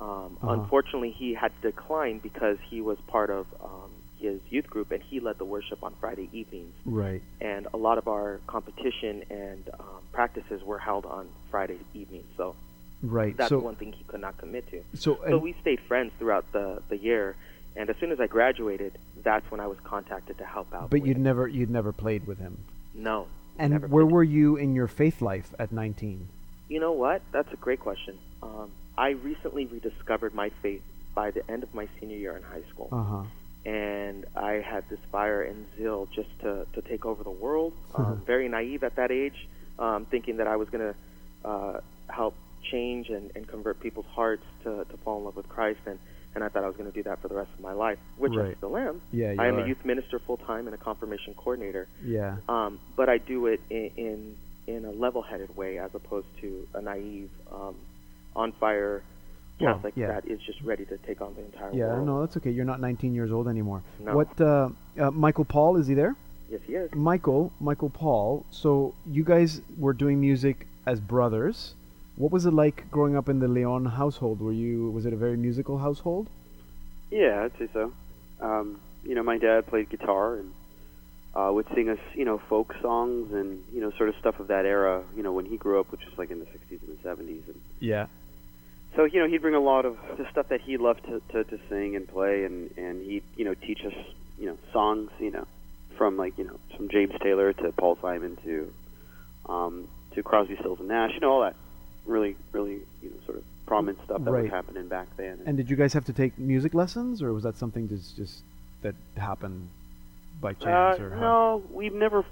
Um, 0.00 0.36
Uh-huh. 0.42 0.52
Unfortunately, 0.52 1.10
he 1.10 1.34
had 1.34 1.52
declined 1.62 2.22
because 2.22 2.58
he 2.70 2.80
was 2.80 2.96
part 3.08 3.30
of 3.30 3.46
um, 3.62 3.90
his 4.32 4.40
youth 4.50 4.68
group, 4.68 4.90
and 4.92 5.02
he 5.02 5.20
led 5.20 5.38
the 5.38 5.44
worship 5.44 5.82
on 5.82 5.94
Friday 6.00 6.28
evenings. 6.32 6.74
Right. 6.84 7.22
and 7.40 7.66
a 7.72 7.76
lot 7.76 7.98
of 7.98 8.06
our 8.08 8.40
competition 8.46 9.24
and 9.30 9.68
um, 9.78 10.00
practices 10.12 10.62
were 10.64 10.78
held 10.78 11.04
on 11.06 11.28
Friday 11.50 11.78
evenings. 11.94 12.26
So 12.36 12.54
Right. 13.02 13.36
that's 13.36 13.50
so 13.50 13.58
one 13.58 13.76
thing 13.76 13.92
he 13.92 14.04
could 14.04 14.20
not 14.20 14.38
commit 14.38 14.68
to. 14.70 14.82
So, 14.94 15.18
so 15.28 15.36
we 15.38 15.54
stayed 15.60 15.80
friends 15.88 16.12
throughout 16.18 16.44
the 16.52 16.82
the 16.88 16.96
year. 16.96 17.36
And 17.78 17.90
as 17.90 17.96
soon 18.00 18.10
as 18.10 18.18
I 18.20 18.26
graduated, 18.26 18.92
that's 19.22 19.48
when 19.50 19.60
I 19.60 19.66
was 19.66 19.78
contacted 19.84 20.38
to 20.38 20.44
help 20.46 20.72
out. 20.72 20.88
but 20.88 21.04
you'd 21.06 21.18
him. 21.18 21.22
never 21.22 21.46
you'd 21.46 21.70
never 21.70 21.92
played 21.92 22.26
with 22.26 22.38
him. 22.38 22.58
no. 22.94 23.26
And 23.58 23.90
where 23.90 24.04
were 24.04 24.22
you 24.22 24.56
in 24.56 24.74
your 24.74 24.86
faith 24.86 25.22
life 25.22 25.54
at 25.58 25.72
19? 25.72 26.28
You 26.68 26.78
know 26.80 26.92
what? 26.92 27.22
That's 27.32 27.50
a 27.52 27.56
great 27.56 27.80
question. 27.80 28.18
Um, 28.42 28.70
I 28.98 29.10
recently 29.10 29.64
rediscovered 29.66 30.34
my 30.34 30.50
faith 30.62 30.82
by 31.14 31.30
the 31.30 31.42
end 31.50 31.62
of 31.62 31.72
my 31.74 31.86
senior 31.98 32.18
year 32.18 32.36
in 32.36 32.42
high 32.42 32.64
school. 32.70 32.88
Uh-huh. 32.92 33.22
And 33.66 34.24
I 34.36 34.62
had 34.64 34.84
this 34.88 35.00
fire 35.10 35.42
and 35.42 35.66
zeal 35.76 36.08
just 36.14 36.28
to, 36.42 36.66
to 36.74 36.80
take 36.82 37.04
over 37.04 37.24
the 37.24 37.30
world. 37.30 37.72
Um, 37.96 38.22
very 38.24 38.48
naive 38.48 38.84
at 38.84 38.94
that 38.96 39.10
age, 39.10 39.48
um, 39.78 40.06
thinking 40.08 40.36
that 40.36 40.46
I 40.46 40.56
was 40.56 40.68
going 40.70 40.92
to 40.92 41.48
uh, 41.48 41.80
help 42.08 42.34
change 42.70 43.08
and, 43.08 43.32
and 43.34 43.46
convert 43.48 43.80
people's 43.80 44.06
hearts 44.06 44.44
to, 44.62 44.84
to 44.84 44.96
fall 45.04 45.18
in 45.18 45.24
love 45.24 45.34
with 45.34 45.48
Christ, 45.48 45.80
and, 45.84 45.98
and 46.34 46.44
I 46.44 46.48
thought 46.48 46.62
I 46.62 46.68
was 46.68 46.76
going 46.76 46.90
to 46.90 46.94
do 46.94 47.02
that 47.04 47.20
for 47.20 47.28
the 47.28 47.34
rest 47.34 47.50
of 47.54 47.60
my 47.60 47.72
life, 47.72 47.98
which 48.18 48.32
I 48.34 48.54
still 48.54 48.76
am. 48.76 49.02
Yeah, 49.10 49.34
I 49.38 49.46
am 49.48 49.56
are. 49.56 49.64
a 49.64 49.68
youth 49.68 49.84
minister 49.84 50.20
full 50.24 50.36
time 50.36 50.66
and 50.66 50.74
a 50.74 50.78
confirmation 50.78 51.34
coordinator. 51.34 51.88
Yeah. 52.04 52.36
Um, 52.48 52.78
but 52.96 53.08
I 53.08 53.18
do 53.18 53.46
it 53.46 53.60
in, 53.68 53.90
in 53.96 54.36
in 54.66 54.84
a 54.84 54.90
level-headed 54.90 55.56
way, 55.56 55.78
as 55.78 55.90
opposed 55.94 56.26
to 56.40 56.66
a 56.74 56.82
naive, 56.82 57.30
um, 57.52 57.76
on 58.34 58.52
fire 58.58 59.02
Well, 59.60 59.74
Catholic 59.74 59.94
yeah. 59.96 60.08
that 60.08 60.26
is 60.26 60.40
just 60.40 60.60
ready 60.62 60.84
to 60.86 60.98
take 60.98 61.20
on 61.20 61.34
the 61.34 61.44
entire 61.44 61.72
Yeah, 61.72 61.86
world. 61.86 62.00
Yeah, 62.00 62.04
no, 62.04 62.20
that's 62.20 62.36
okay. 62.36 62.50
You're 62.50 62.64
not 62.64 62.80
19 62.80 63.14
years 63.14 63.32
old 63.32 63.48
anymore. 63.48 63.82
No. 64.00 64.14
What 64.16 64.40
uh, 64.40 64.68
uh 64.98 65.10
Michael 65.10 65.44
Paul 65.44 65.76
is 65.76 65.86
he 65.86 65.94
there? 65.94 66.14
Yes, 66.50 66.60
he 66.66 66.74
is. 66.74 66.90
Michael, 66.94 67.52
Michael 67.60 67.90
Paul. 67.90 68.44
So 68.50 68.94
you 69.06 69.24
guys 69.24 69.62
were 69.78 69.92
doing 69.92 70.20
music 70.20 70.66
as 70.86 71.00
brothers. 71.00 71.74
What 72.16 72.30
was 72.32 72.46
it 72.46 72.52
like 72.52 72.90
growing 72.90 73.16
up 73.16 73.28
in 73.28 73.40
the 73.40 73.48
Leon 73.48 73.86
household? 73.86 74.40
Were 74.40 74.52
you 74.52 74.90
was 74.90 75.06
it 75.06 75.12
a 75.12 75.16
very 75.16 75.36
musical 75.36 75.78
household? 75.78 76.28
Yeah, 77.10 77.44
I'd 77.44 77.58
say 77.58 77.68
so. 77.72 77.92
Um, 78.40 78.80
you 79.04 79.14
know, 79.14 79.22
my 79.22 79.38
dad 79.38 79.66
played 79.66 79.88
guitar 79.90 80.36
and 80.36 80.52
uh, 81.34 81.50
would 81.52 81.66
sing 81.74 81.88
us, 81.88 81.98
you 82.14 82.24
know, 82.24 82.40
folk 82.48 82.74
songs 82.80 83.32
and 83.32 83.62
you 83.72 83.80
know, 83.80 83.90
sort 83.96 84.08
of 84.08 84.14
stuff 84.20 84.40
of 84.40 84.48
that 84.48 84.64
era. 84.64 85.02
You 85.16 85.22
know, 85.22 85.32
when 85.32 85.44
he 85.46 85.56
grew 85.56 85.80
up, 85.80 85.90
which 85.92 86.04
was 86.04 86.16
like 86.16 86.30
in 86.30 86.40
the 86.40 86.46
'60s 86.46 86.80
and 86.86 86.98
the 86.98 87.08
'70s. 87.08 87.46
And 87.48 87.60
Yeah. 87.80 88.06
So 88.96 89.04
you 89.04 89.20
know 89.20 89.28
he'd 89.28 89.42
bring 89.42 89.54
a 89.54 89.60
lot 89.60 89.84
of 89.84 89.96
the 90.18 90.26
stuff 90.30 90.48
that 90.48 90.60
he 90.60 90.76
loved 90.78 91.04
to, 91.04 91.20
to, 91.32 91.44
to 91.44 91.58
sing 91.68 91.94
and 91.96 92.08
play, 92.08 92.44
and 92.44 92.70
and 92.76 93.02
he'd 93.04 93.22
you 93.36 93.44
know 93.44 93.54
teach 93.54 93.80
us 93.84 93.94
you 94.38 94.46
know 94.46 94.58
songs, 94.72 95.10
you 95.18 95.30
know, 95.30 95.46
from 95.96 96.16
like 96.16 96.36
you 96.38 96.44
know 96.44 96.58
from 96.76 96.88
James 96.88 97.12
Taylor 97.22 97.52
to 97.52 97.72
Paul 97.72 97.98
Simon 98.00 98.36
to 98.44 98.72
um, 99.48 99.88
to 100.14 100.22
Crosby, 100.22 100.56
Stills 100.60 100.78
and 100.80 100.88
Nash, 100.88 101.12
you 101.14 101.20
know 101.20 101.30
all 101.30 101.42
that 101.42 101.54
really 102.06 102.36
really 102.52 102.80
you 103.02 103.10
know 103.10 103.16
sort 103.26 103.38
of 103.38 103.44
prominent 103.66 103.98
stuff 104.04 104.24
that 104.24 104.30
Right. 104.30 104.44
was 104.44 104.52
happening 104.52 104.88
back 104.88 105.08
then. 105.16 105.38
And 105.38 105.48
and, 105.48 105.56
did 105.56 105.68
you 105.68 105.76
guys 105.76 105.92
have 105.92 106.04
to 106.06 106.12
take 106.12 106.38
music 106.38 106.72
lessons, 106.74 107.22
or 107.22 107.32
was 107.32 107.42
that 107.42 107.56
something 107.56 107.88
just 107.88 108.16
just 108.16 108.42
that 108.82 108.94
happened 109.16 109.68
by 110.40 110.52
chance? 110.54 111.00
Uh, 111.00 111.04
or 111.04 111.10
how? 111.10 111.20
no, 111.20 111.62
we've 111.72 111.94
never 111.94 112.24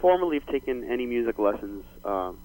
formally 0.00 0.40
taken 0.40 0.84
any 0.90 1.06
music 1.06 1.38
lessons. 1.38 1.84
Um, 2.04 2.38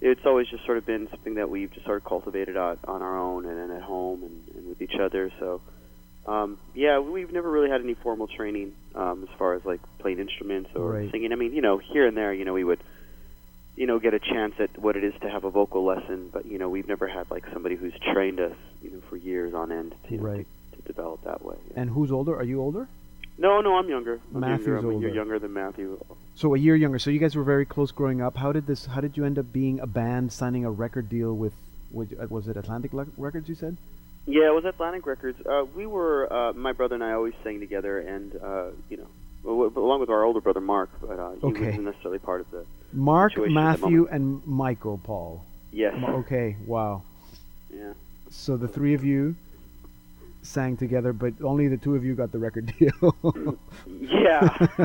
it's 0.00 0.22
always 0.24 0.48
just 0.48 0.64
sort 0.64 0.78
of 0.78 0.86
been 0.86 1.08
something 1.10 1.34
that 1.34 1.50
we've 1.50 1.72
just 1.72 1.84
sort 1.86 1.98
of 1.98 2.04
cultivated 2.04 2.56
out 2.56 2.78
on 2.86 3.02
our 3.02 3.18
own 3.18 3.44
and, 3.46 3.58
and 3.58 3.72
at 3.72 3.82
home 3.82 4.22
and, 4.22 4.56
and 4.56 4.68
with 4.68 4.80
each 4.80 4.94
other. 5.00 5.30
So, 5.38 5.60
um, 6.26 6.58
yeah, 6.74 6.98
we've 7.00 7.32
never 7.32 7.50
really 7.50 7.68
had 7.70 7.80
any 7.82 7.94
formal 7.94 8.26
training 8.26 8.72
um, 8.94 9.26
as 9.30 9.38
far 9.38 9.54
as 9.54 9.64
like 9.64 9.80
playing 9.98 10.18
instruments 10.18 10.70
or 10.74 10.90
Right. 10.92 11.10
singing. 11.10 11.32
I 11.32 11.36
mean, 11.36 11.52
you 11.52 11.60
know, 11.62 11.78
here 11.78 12.06
and 12.06 12.16
there, 12.16 12.32
you 12.32 12.44
know, 12.44 12.54
we 12.54 12.64
would, 12.64 12.82
you 13.76 13.86
know, 13.86 13.98
get 13.98 14.14
a 14.14 14.18
chance 14.18 14.54
at 14.58 14.78
what 14.78 14.96
it 14.96 15.04
is 15.04 15.14
to 15.22 15.30
have 15.30 15.44
a 15.44 15.50
vocal 15.50 15.84
lesson, 15.84 16.28
but 16.32 16.46
you 16.46 16.58
know, 16.58 16.68
we've 16.68 16.88
never 16.88 17.06
had 17.08 17.30
like 17.30 17.44
somebody 17.52 17.76
who's 17.76 17.94
trained 18.12 18.40
us, 18.40 18.56
you 18.82 18.90
know, 18.90 19.00
for 19.08 19.16
years 19.16 19.54
on 19.54 19.70
end 19.72 19.94
to, 20.08 20.18
Right. 20.18 20.46
to, 20.72 20.76
to 20.76 20.82
develop 20.86 21.24
that 21.24 21.44
way. 21.44 21.56
And 21.76 21.90
who's 21.90 22.10
older? 22.10 22.34
Are 22.36 22.44
you 22.44 22.60
older? 22.60 22.88
No, 23.38 23.60
no, 23.62 23.76
I'm 23.76 23.88
younger. 23.88 24.20
I'm 24.34 24.40
Matthew's 24.40 24.66
younger. 24.66 24.78
I'm 24.78 24.94
older. 24.94 25.06
year 25.06 25.14
younger 25.14 25.38
than 25.38 25.52
Matthew. 25.54 25.98
So 26.40 26.54
a 26.54 26.58
year 26.58 26.74
younger. 26.74 26.98
So 26.98 27.10
you 27.10 27.18
guys 27.18 27.36
were 27.36 27.44
very 27.44 27.66
close 27.66 27.92
growing 27.92 28.22
up. 28.22 28.34
How 28.38 28.50
did 28.50 28.66
this? 28.66 28.86
How 28.86 29.02
did 29.02 29.14
you 29.14 29.26
end 29.26 29.38
up 29.38 29.52
being 29.52 29.78
a 29.80 29.86
band, 29.86 30.32
signing 30.32 30.64
a 30.64 30.70
record 30.70 31.10
deal 31.10 31.34
with? 31.34 31.52
uh, 31.94 32.26
was 32.30 32.48
it 32.48 32.56
Atlantic 32.56 32.92
Records? 33.18 33.46
You 33.46 33.54
said. 33.54 33.76
Yeah, 34.24 34.46
it 34.46 34.54
was 34.54 34.64
Atlantic 34.64 35.04
Records. 35.04 35.38
Uh, 35.44 35.66
we 35.76 35.84
were 35.84 36.32
uh, 36.32 36.54
my 36.54 36.72
brother 36.72 36.94
and 36.94 37.04
I 37.04 37.12
always 37.12 37.34
sang 37.44 37.60
together, 37.60 37.98
and 37.98 38.34
uh, 38.42 38.66
you 38.88 38.96
know, 38.96 39.06
w- 39.44 39.70
along 39.76 40.00
with 40.00 40.08
our 40.08 40.24
older 40.24 40.40
brother 40.40 40.62
Mark, 40.62 40.88
but 41.02 41.18
uh, 41.18 41.32
he 41.32 41.46
Okay. 41.48 41.66
wasn't 41.66 41.84
necessarily 41.84 42.20
part 42.20 42.40
of 42.40 42.50
the. 42.50 42.64
Mark, 42.94 43.36
at 43.36 43.44
the 43.44 43.50
Matthew, 43.50 44.08
and 44.10 44.40
Michael 44.46 44.98
Paul. 45.04 45.44
Yes. 45.72 45.94
Okay. 46.02 46.56
Wow. 46.64 47.02
Yeah. 47.70 47.92
So 48.30 48.56
the 48.56 48.66
three 48.66 48.94
of 48.94 49.04
you 49.04 49.36
sang 50.42 50.76
together, 50.76 51.12
but 51.12 51.34
only 51.42 51.68
the 51.68 51.76
two 51.76 51.94
of 51.94 52.04
you 52.04 52.14
got 52.14 52.32
the 52.32 52.38
record 52.38 52.72
deal. 52.78 53.14
Yeah. 53.86 54.48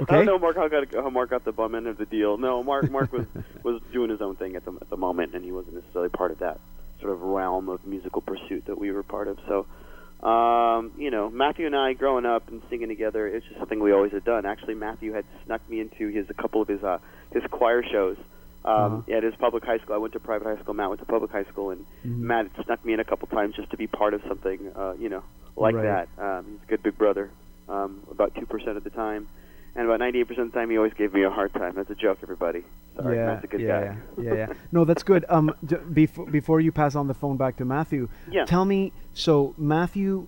Okay. 0.00 0.16
don't 0.16 0.26
know 0.26 0.38
Mark 0.38 0.56
how, 0.56 0.68
got, 0.68 0.92
how 0.92 1.10
Mark 1.10 1.30
got 1.30 1.44
the 1.44 1.52
bum 1.52 1.74
end 1.74 1.86
of 1.86 1.98
the 1.98 2.06
deal. 2.06 2.36
No, 2.38 2.62
Mark 2.64 2.90
Mark 2.90 3.12
was 3.12 3.26
was 3.62 3.80
doing 3.92 4.10
his 4.10 4.20
own 4.20 4.36
thing 4.36 4.56
at 4.56 4.64
the 4.64 4.72
at 4.80 4.88
the 4.88 4.96
moment, 4.96 5.34
and 5.34 5.44
he 5.44 5.52
wasn't 5.52 5.74
necessarily 5.74 6.08
part 6.08 6.32
of 6.32 6.38
that 6.38 6.58
sort 7.00 7.12
of 7.12 7.20
realm 7.20 7.68
of 7.68 7.84
musical 7.86 8.20
pursuit 8.22 8.64
that 8.66 8.78
we 8.78 8.90
were 8.90 9.02
part 9.02 9.28
of. 9.28 9.38
So, 9.46 10.26
um, 10.26 10.92
you 10.96 11.10
know, 11.10 11.30
Matthew 11.30 11.66
and 11.66 11.76
I 11.76 11.92
growing 11.92 12.24
up 12.24 12.48
and 12.48 12.62
singing 12.70 12.88
together, 12.88 13.28
it's 13.28 13.46
just 13.46 13.58
something 13.58 13.80
we 13.80 13.92
always 13.92 14.12
had 14.12 14.24
done. 14.24 14.46
Actually, 14.46 14.74
Matthew 14.74 15.12
had 15.12 15.24
snuck 15.44 15.60
me 15.68 15.80
into 15.80 16.08
his 16.08 16.28
a 16.30 16.34
couple 16.34 16.62
of 16.62 16.68
his 16.68 16.82
uh, 16.82 16.98
his 17.32 17.42
choir 17.50 17.84
shows. 17.84 18.16
Um, 18.64 19.04
At 19.12 19.22
his 19.24 19.34
public 19.36 19.64
high 19.64 19.78
school, 19.78 19.94
I 19.94 19.98
went 19.98 20.12
to 20.12 20.20
private 20.20 20.46
high 20.46 20.62
school. 20.62 20.74
Matt 20.74 20.88
went 20.88 21.00
to 21.00 21.06
public 21.06 21.30
high 21.32 21.44
school, 21.44 21.70
and 21.70 21.84
Mhm. 22.06 22.18
Matt 22.18 22.48
had 22.54 22.64
snuck 22.64 22.84
me 22.84 22.92
in 22.92 23.00
a 23.00 23.04
couple 23.04 23.26
times 23.28 23.56
just 23.56 23.70
to 23.70 23.76
be 23.76 23.86
part 23.88 24.14
of 24.14 24.22
something, 24.28 24.60
uh, 24.76 24.94
you 24.98 25.08
know, 25.08 25.22
like 25.56 25.74
Right. 25.74 25.82
that. 25.82 26.08
Um, 26.18 26.44
he's 26.52 26.62
a 26.62 26.66
good 26.70 26.82
big 26.82 26.96
brother, 26.96 27.30
um, 27.68 28.00
about 28.10 28.34
two 28.36 28.46
percent 28.46 28.76
of 28.76 28.84
the 28.84 28.90
time, 28.90 29.26
and 29.74 29.86
about 29.86 29.98
ninety-eight 29.98 30.28
percent 30.28 30.46
of 30.46 30.52
the 30.52 30.58
time, 30.60 30.70
he 30.70 30.76
always 30.76 30.94
gave 30.94 31.12
me 31.12 31.22
a 31.24 31.30
hard 31.30 31.52
time. 31.54 31.72
That's 31.74 31.90
a 31.90 31.94
joke, 31.96 32.18
everybody. 32.22 32.62
Sorry, 32.96 33.16
yeah, 33.16 33.26
Matt's 33.26 33.44
a 33.44 33.46
good 33.48 33.60
yeah, 33.62 33.80
guy. 33.80 33.96
yeah, 34.18 34.22
yeah, 34.24 34.34
yeah. 34.34 34.52
No, 34.70 34.84
that's 34.84 35.02
good. 35.02 35.24
Um, 35.28 35.52
d- 35.66 35.76
before 35.92 36.26
before 36.26 36.60
you 36.60 36.70
pass 36.70 36.94
on 36.94 37.08
the 37.08 37.14
phone 37.14 37.36
back 37.36 37.56
to 37.56 37.64
Matthew, 37.64 38.08
Yeah. 38.30 38.44
tell 38.44 38.64
me. 38.64 38.92
So 39.14 39.54
Matthew 39.58 40.26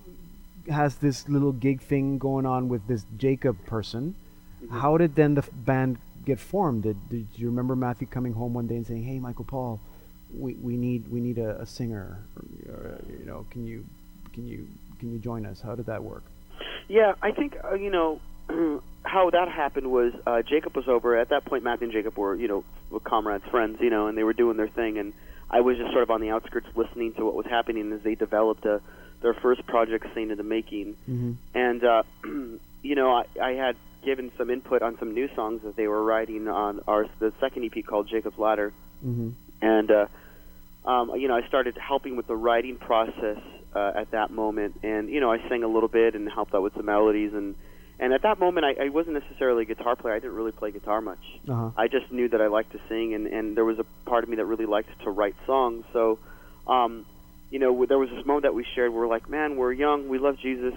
has 0.67 0.97
this 0.97 1.29
little 1.29 1.51
gig 1.53 1.79
thing 1.79 2.17
going 2.17 2.45
on 2.45 2.67
with 2.69 2.87
this 2.87 3.05
Jacob 3.17 3.55
person. 3.65 4.15
Mm-hmm. 4.63 4.77
How 4.79 4.97
did 4.97 5.13
then 5.15 5.35
the 5.35 5.41
f- 5.43 5.51
band 5.53 5.97
get 6.25 6.39
formed? 6.39 6.83
Did 6.83 7.09
Did 7.09 7.27
you 7.35 7.47
remember 7.47 7.75
Matthew 7.75 8.07
coming 8.07 8.33
home 8.33 8.53
one 8.53 8.67
day 8.67 8.75
and 8.75 8.87
saying, 8.87 9.03
"Hey, 9.03 9.19
Michael 9.19 9.45
Paul, 9.45 9.79
we, 10.33 10.53
we 10.55 10.77
need 10.77 11.07
we 11.09 11.19
need 11.19 11.37
a, 11.37 11.61
a 11.61 11.65
singer. 11.65 12.25
Or, 12.67 12.73
or, 12.73 13.01
you 13.09 13.25
know, 13.25 13.45
can 13.49 13.65
you 13.65 13.85
can 14.33 14.47
you 14.47 14.67
can 14.99 15.11
you 15.11 15.19
join 15.19 15.45
us? 15.45 15.61
How 15.61 15.75
did 15.75 15.85
that 15.87 16.03
work?" 16.03 16.23
Yeah, 16.87 17.13
I 17.21 17.31
think 17.31 17.55
uh, 17.63 17.75
you 17.75 17.89
know 17.89 18.19
how 19.03 19.29
that 19.29 19.49
happened 19.49 19.91
was 19.91 20.13
uh, 20.25 20.41
Jacob 20.41 20.75
was 20.75 20.87
over 20.87 21.17
at 21.17 21.29
that 21.29 21.45
point. 21.45 21.63
Matthew 21.63 21.85
and 21.85 21.93
Jacob 21.93 22.17
were 22.17 22.35
you 22.35 22.47
know 22.47 22.63
were 22.89 22.99
comrades, 22.99 23.43
friends, 23.49 23.77
you 23.81 23.89
know, 23.89 24.07
and 24.07 24.17
they 24.17 24.23
were 24.23 24.33
doing 24.33 24.57
their 24.57 24.69
thing, 24.69 24.97
and 24.97 25.13
I 25.49 25.61
was 25.61 25.77
just 25.77 25.91
sort 25.91 26.03
of 26.03 26.11
on 26.11 26.21
the 26.21 26.31
outskirts 26.31 26.67
listening 26.75 27.13
to 27.13 27.25
what 27.25 27.35
was 27.35 27.45
happening 27.45 27.91
as 27.93 28.01
they 28.01 28.15
developed 28.15 28.65
a, 28.65 28.81
their 29.21 29.33
first 29.33 29.65
project, 29.65 30.05
Saint 30.13 30.31
in 30.31 30.37
the 30.37 30.43
Making. 30.43 30.95
Mm-hmm. 31.09 31.31
and 31.53 31.83
uh, 31.83 32.03
you 32.81 32.95
know 32.95 33.11
I, 33.11 33.25
I 33.41 33.51
had 33.53 33.75
given 34.05 34.31
some 34.37 34.49
input 34.49 34.81
on 34.81 34.97
some 34.99 35.13
new 35.13 35.27
songs 35.35 35.61
that 35.63 35.75
they 35.75 35.87
were 35.87 36.03
writing 36.03 36.47
on 36.47 36.79
our 36.87 37.07
the 37.19 37.33
second 37.41 37.65
EP 37.65 37.85
called 37.85 38.07
Jacob's 38.09 38.37
Ladder, 38.37 38.73
Mm-hmm. 39.05 39.29
and 39.61 39.91
uh, 39.91 40.89
um, 40.89 41.11
you 41.19 41.27
know 41.27 41.35
I 41.35 41.45
started 41.47 41.77
helping 41.77 42.15
with 42.15 42.27
the 42.27 42.35
writing 42.35 42.77
process 42.77 43.37
uh, 43.75 43.91
at 43.95 44.11
that 44.11 44.31
moment, 44.31 44.79
and 44.83 45.09
you 45.09 45.19
know 45.19 45.31
I 45.31 45.37
sang 45.49 45.63
a 45.63 45.67
little 45.67 45.89
bit 45.89 46.15
and 46.15 46.29
helped 46.31 46.53
out 46.55 46.63
with 46.63 46.73
some 46.75 46.85
melodies, 46.85 47.33
and 47.33 47.55
and 47.99 48.13
at 48.13 48.21
that 48.23 48.39
moment 48.39 48.65
I, 48.65 48.85
I 48.85 48.89
wasn't 48.89 49.21
necessarily 49.21 49.63
a 49.63 49.65
guitar 49.65 49.95
player. 49.95 50.15
I 50.15 50.19
didn't 50.19 50.35
really 50.35 50.51
play 50.53 50.71
guitar 50.71 51.01
much. 51.01 51.19
Uh-huh. 51.47 51.71
I 51.77 51.87
just 51.87 52.11
knew 52.11 52.29
that 52.29 52.41
I 52.41 52.47
liked 52.47 52.71
to 52.71 52.79
sing, 52.89 53.13
and 53.13 53.27
and 53.27 53.55
there 53.57 53.65
was 53.65 53.79
a 53.79 53.85
part 54.09 54.23
of 54.23 54.29
me 54.29 54.37
that 54.37 54.45
really 54.45 54.65
liked 54.65 54.89
to 55.03 55.09
write 55.09 55.35
songs. 55.45 55.83
So, 55.93 56.19
um, 56.67 57.05
you 57.51 57.59
know, 57.59 57.85
there 57.85 57.99
was 57.99 58.09
this 58.09 58.25
moment 58.25 58.43
that 58.43 58.53
we 58.55 58.65
shared. 58.75 58.91
where 58.91 59.01
We're 59.01 59.07
like, 59.07 59.29
man, 59.29 59.55
we're 59.57 59.73
young, 59.73 60.07
we 60.09 60.19
love 60.19 60.37
Jesus. 60.41 60.73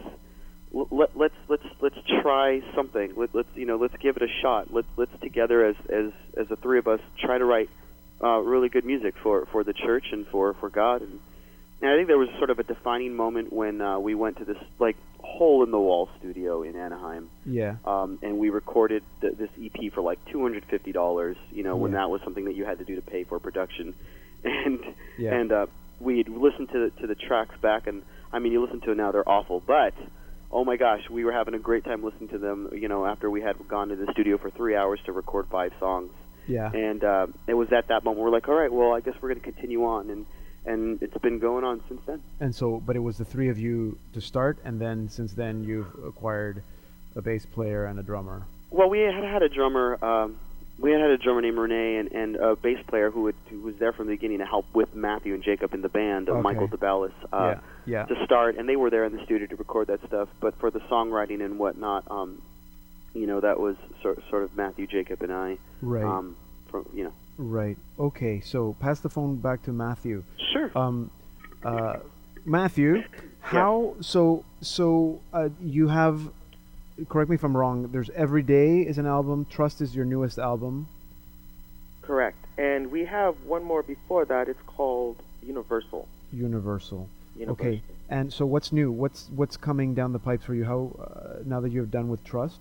Let, 0.72 1.16
let's 1.16 1.34
let's 1.48 1.62
let's 1.80 1.96
try 2.22 2.60
something. 2.76 3.12
Let, 3.16 3.34
let's 3.34 3.48
you 3.54 3.64
know 3.66 3.76
let's 3.76 3.94
give 4.00 4.16
it 4.16 4.22
a 4.22 4.28
shot. 4.42 4.72
Let's 4.72 4.88
let's 4.96 5.12
together 5.22 5.64
as 5.64 5.76
as 5.88 6.12
as 6.36 6.48
the 6.48 6.56
three 6.56 6.78
of 6.78 6.86
us 6.86 7.00
try 7.18 7.38
to 7.38 7.44
write 7.44 7.70
uh, 8.22 8.38
really 8.40 8.68
good 8.68 8.84
music 8.84 9.14
for 9.22 9.46
for 9.50 9.64
the 9.64 9.72
church 9.72 10.04
and 10.12 10.26
for 10.26 10.54
for 10.54 10.68
God. 10.68 11.00
And, 11.02 11.20
and 11.80 11.90
I 11.90 11.96
think 11.96 12.08
there 12.08 12.18
was 12.18 12.28
sort 12.38 12.50
of 12.50 12.58
a 12.58 12.64
defining 12.64 13.14
moment 13.14 13.52
when 13.52 13.80
uh, 13.80 13.98
we 13.98 14.14
went 14.14 14.38
to 14.38 14.44
this 14.44 14.58
like 14.78 14.96
hole 15.20 15.62
in 15.64 15.70
the 15.70 15.78
wall 15.78 16.08
studio 16.18 16.62
in 16.62 16.74
Anaheim 16.76 17.28
Yeah. 17.46 17.76
um, 17.84 18.18
and 18.22 18.38
we 18.38 18.50
recorded 18.50 19.02
th- 19.20 19.34
this 19.36 19.50
EP 19.62 19.92
for 19.92 20.00
like 20.02 20.18
two 20.30 20.42
hundred 20.42 20.64
fifty 20.68 20.92
dollars. 20.92 21.36
You 21.50 21.62
know, 21.62 21.76
when 21.76 21.92
Yeah. 21.92 21.98
that 21.98 22.10
was 22.10 22.20
something 22.24 22.44
that 22.44 22.56
you 22.56 22.64
had 22.66 22.78
to 22.78 22.84
do 22.84 22.94
to 22.96 23.02
pay 23.02 23.24
for 23.24 23.38
production, 23.38 23.94
and 24.44 24.80
Yeah. 25.16 25.34
and 25.34 25.50
uh, 25.52 25.66
we'd 25.98 26.28
listened 26.28 26.68
to 26.72 26.90
the, 26.90 27.00
to 27.00 27.06
the 27.06 27.14
tracks 27.14 27.54
back, 27.62 27.86
and 27.86 28.02
I 28.32 28.38
mean, 28.38 28.52
you 28.52 28.62
listen 28.62 28.80
to 28.82 28.90
it 28.92 28.96
now, 28.96 29.12
they're 29.12 29.28
awful, 29.28 29.60
but 29.66 29.94
oh 30.50 30.64
my 30.64 30.76
gosh, 30.76 31.08
we 31.10 31.24
were 31.24 31.32
having 31.32 31.54
a 31.54 31.58
great 31.58 31.84
time 31.84 32.02
listening 32.02 32.28
to 32.30 32.38
them. 32.38 32.70
You 32.72 32.88
know, 32.88 33.06
after 33.06 33.30
we 33.30 33.40
had 33.42 33.56
gone 33.68 33.88
to 33.88 33.96
the 33.96 34.10
studio 34.12 34.38
for 34.38 34.50
three 34.50 34.74
hours 34.76 35.00
to 35.06 35.12
record 35.12 35.46
five 35.50 35.72
songs, 35.78 36.10
Yeah. 36.46 36.70
and 36.72 37.02
uh, 37.04 37.26
it 37.46 37.54
was 37.54 37.72
at 37.72 37.88
that 37.88 38.04
moment 38.04 38.24
we're 38.24 38.30
like, 38.30 38.48
all 38.48 38.54
right, 38.54 38.72
well, 38.72 38.92
I 38.94 39.00
guess 39.00 39.14
we're 39.20 39.28
going 39.28 39.40
to 39.40 39.52
continue 39.52 39.84
on, 39.84 40.10
and 40.10 40.26
and 40.66 41.02
it's 41.02 41.16
been 41.18 41.38
going 41.38 41.64
on 41.64 41.82
since 41.88 42.00
then. 42.06 42.20
And 42.40 42.54
so, 42.54 42.82
but 42.84 42.94
it 42.96 42.98
was 43.00 43.16
the 43.16 43.24
three 43.24 43.48
of 43.48 43.58
you 43.58 43.96
to 44.12 44.20
start, 44.20 44.58
and 44.64 44.80
then 44.80 45.08
since 45.08 45.32
then 45.32 45.64
you've 45.64 45.88
acquired 46.04 46.62
a 47.16 47.22
bass 47.22 47.46
player 47.46 47.86
and 47.86 47.98
a 47.98 48.02
drummer. 48.02 48.42
Well, 48.70 48.90
we 48.90 49.00
had 49.00 49.24
had 49.24 49.42
a 49.42 49.48
drummer. 49.48 50.02
Um, 50.04 50.36
we 50.78 50.92
had 50.92 51.00
had 51.00 51.10
a 51.10 51.16
drummer 51.18 51.40
named 51.40 51.56
Renee 51.58 51.96
and, 51.96 52.12
and 52.12 52.36
a 52.36 52.54
bass 52.54 52.78
player 52.86 53.10
who, 53.10 53.22
would, 53.22 53.34
who 53.50 53.60
was 53.62 53.74
there 53.76 53.92
from 53.92 54.06
the 54.06 54.12
beginning 54.12 54.38
to 54.38 54.44
help 54.46 54.66
with 54.74 54.94
Matthew 54.94 55.34
and 55.34 55.42
Jacob 55.42 55.74
in 55.74 55.80
the 55.80 55.88
band, 55.88 56.28
uh, 56.28 56.32
Okay. 56.32 56.42
Michael 56.42 56.68
DeBellis, 56.68 57.12
uh, 57.32 57.36
Yeah, 57.56 57.60
yeah. 57.88 58.04
to 58.04 58.24
start. 58.24 58.56
And 58.56 58.68
they 58.68 58.76
were 58.76 58.90
there 58.90 59.04
in 59.04 59.16
the 59.16 59.24
studio 59.24 59.46
to 59.46 59.56
record 59.56 59.88
that 59.88 60.04
stuff. 60.06 60.28
But 60.40 60.58
for 60.58 60.70
the 60.70 60.80
songwriting 60.80 61.44
and 61.44 61.58
whatnot, 61.58 62.04
um, 62.10 62.42
you 63.14 63.26
know, 63.26 63.40
that 63.40 63.58
was 63.58 63.76
sort, 64.02 64.22
sort 64.30 64.42
of 64.44 64.56
Matthew, 64.56 64.86
Jacob, 64.86 65.22
and 65.22 65.32
I. 65.32 65.58
Right. 65.80 66.04
Um, 66.04 66.36
from 66.68 66.86
you 66.94 67.04
know. 67.04 67.12
Right. 67.36 67.76
Okay. 67.98 68.40
So 68.40 68.76
pass 68.80 69.00
the 69.00 69.08
phone 69.08 69.36
back 69.36 69.62
to 69.64 69.72
Matthew. 69.72 70.24
Sure. 70.52 70.70
Um, 70.76 71.10
uh, 71.64 71.96
Matthew, 72.44 73.04
how? 73.40 73.94
So 74.00 74.44
so 74.60 75.20
uh, 75.32 75.48
you 75.60 75.88
have. 75.88 76.30
Correct 77.08 77.30
me 77.30 77.36
if 77.36 77.44
I'm 77.44 77.56
wrong. 77.56 77.90
There's 77.92 78.10
Every 78.10 78.42
Day 78.42 78.80
is 78.80 78.98
an 78.98 79.06
album. 79.06 79.46
Trust 79.48 79.80
is 79.80 79.94
your 79.94 80.04
newest 80.04 80.38
album. 80.38 80.88
Correct. 82.02 82.44
And 82.56 82.90
we 82.90 83.04
have 83.04 83.36
one 83.44 83.62
more 83.62 83.84
before 83.84 84.24
that. 84.24 84.48
It's 84.48 84.60
called 84.66 85.22
Universal. 85.46 86.08
Universal. 86.32 87.08
Okay. 87.46 87.82
And 88.08 88.32
so 88.32 88.46
what's 88.46 88.72
new? 88.72 88.90
What's 88.90 89.28
what's 89.34 89.56
coming 89.56 89.94
down 89.94 90.12
the 90.12 90.18
pipes 90.18 90.44
for 90.44 90.54
you? 90.54 90.64
How 90.64 90.90
uh, 90.98 91.42
now 91.44 91.60
that 91.60 91.70
you're 91.72 91.86
done 91.86 92.08
with 92.08 92.24
Trust? 92.24 92.60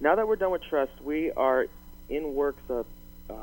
Now 0.00 0.14
that 0.14 0.26
we're 0.26 0.36
done 0.36 0.50
with 0.52 0.62
Trust, 0.62 0.92
we 1.04 1.30
are 1.32 1.66
in 2.08 2.34
works 2.34 2.62
of 2.70 2.86
uh, 3.28 3.34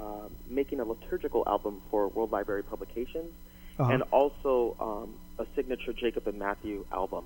making 0.49 0.79
a 0.79 0.83
liturgical 0.85 1.43
album 1.47 1.81
for 1.91 2.07
World 2.09 2.31
Library 2.31 2.63
Publications 2.63 3.31
Uh-huh. 3.79 3.91
and 3.93 4.01
also 4.11 4.75
um, 4.79 5.13
a 5.37 5.45
signature 5.55 5.93
Jacob 5.93 6.27
and 6.27 6.39
Matthew 6.39 6.83
album. 6.91 7.23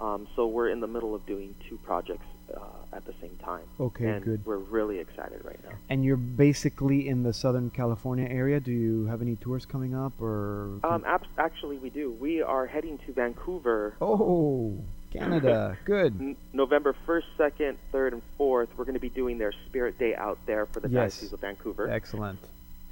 Um, 0.00 0.26
so 0.34 0.48
we're 0.48 0.68
in 0.68 0.80
the 0.80 0.88
middle 0.88 1.14
of 1.14 1.24
doing 1.26 1.54
two 1.68 1.78
projects 1.78 2.26
uh, 2.54 2.60
at 2.96 3.04
the 3.06 3.14
same 3.20 3.36
time. 3.42 3.64
Okay, 3.80 4.06
and 4.08 4.24
good. 4.24 4.44
We're 4.46 4.56
really 4.58 4.98
excited 4.98 5.44
right 5.44 5.58
now. 5.64 5.76
And 5.88 6.04
you're 6.04 6.16
basically 6.16 7.08
in 7.08 7.22
the 7.22 7.32
Southern 7.32 7.70
California 7.70 8.26
area. 8.28 8.60
Do 8.60 8.72
you 8.72 9.06
have 9.06 9.22
any 9.22 9.36
tours 9.36 9.66
coming 9.66 9.94
up, 9.94 10.20
or? 10.20 10.78
Um, 10.84 11.04
ab- 11.06 11.26
actually, 11.38 11.78
we 11.78 11.90
do. 11.90 12.12
We 12.12 12.42
are 12.42 12.66
heading 12.66 12.98
to 13.06 13.12
Vancouver. 13.12 13.94
Oh, 14.00 14.78
Canada. 15.12 15.78
Good. 15.84 16.14
N- 16.20 16.36
November 16.52 16.94
1st, 17.06 17.22
2nd, 17.38 17.76
3rd, 17.92 18.12
and 18.14 18.22
4th. 18.38 18.68
We're 18.76 18.84
going 18.84 18.94
to 18.94 19.00
be 19.00 19.08
doing 19.10 19.38
their 19.38 19.52
Spirit 19.68 19.98
Day 19.98 20.14
out 20.14 20.38
there 20.46 20.66
for 20.66 20.80
the 20.80 20.88
Yes. 20.88 21.14
Diocese 21.16 21.32
of 21.32 21.40
Vancouver. 21.40 21.88
Excellent. 21.90 22.38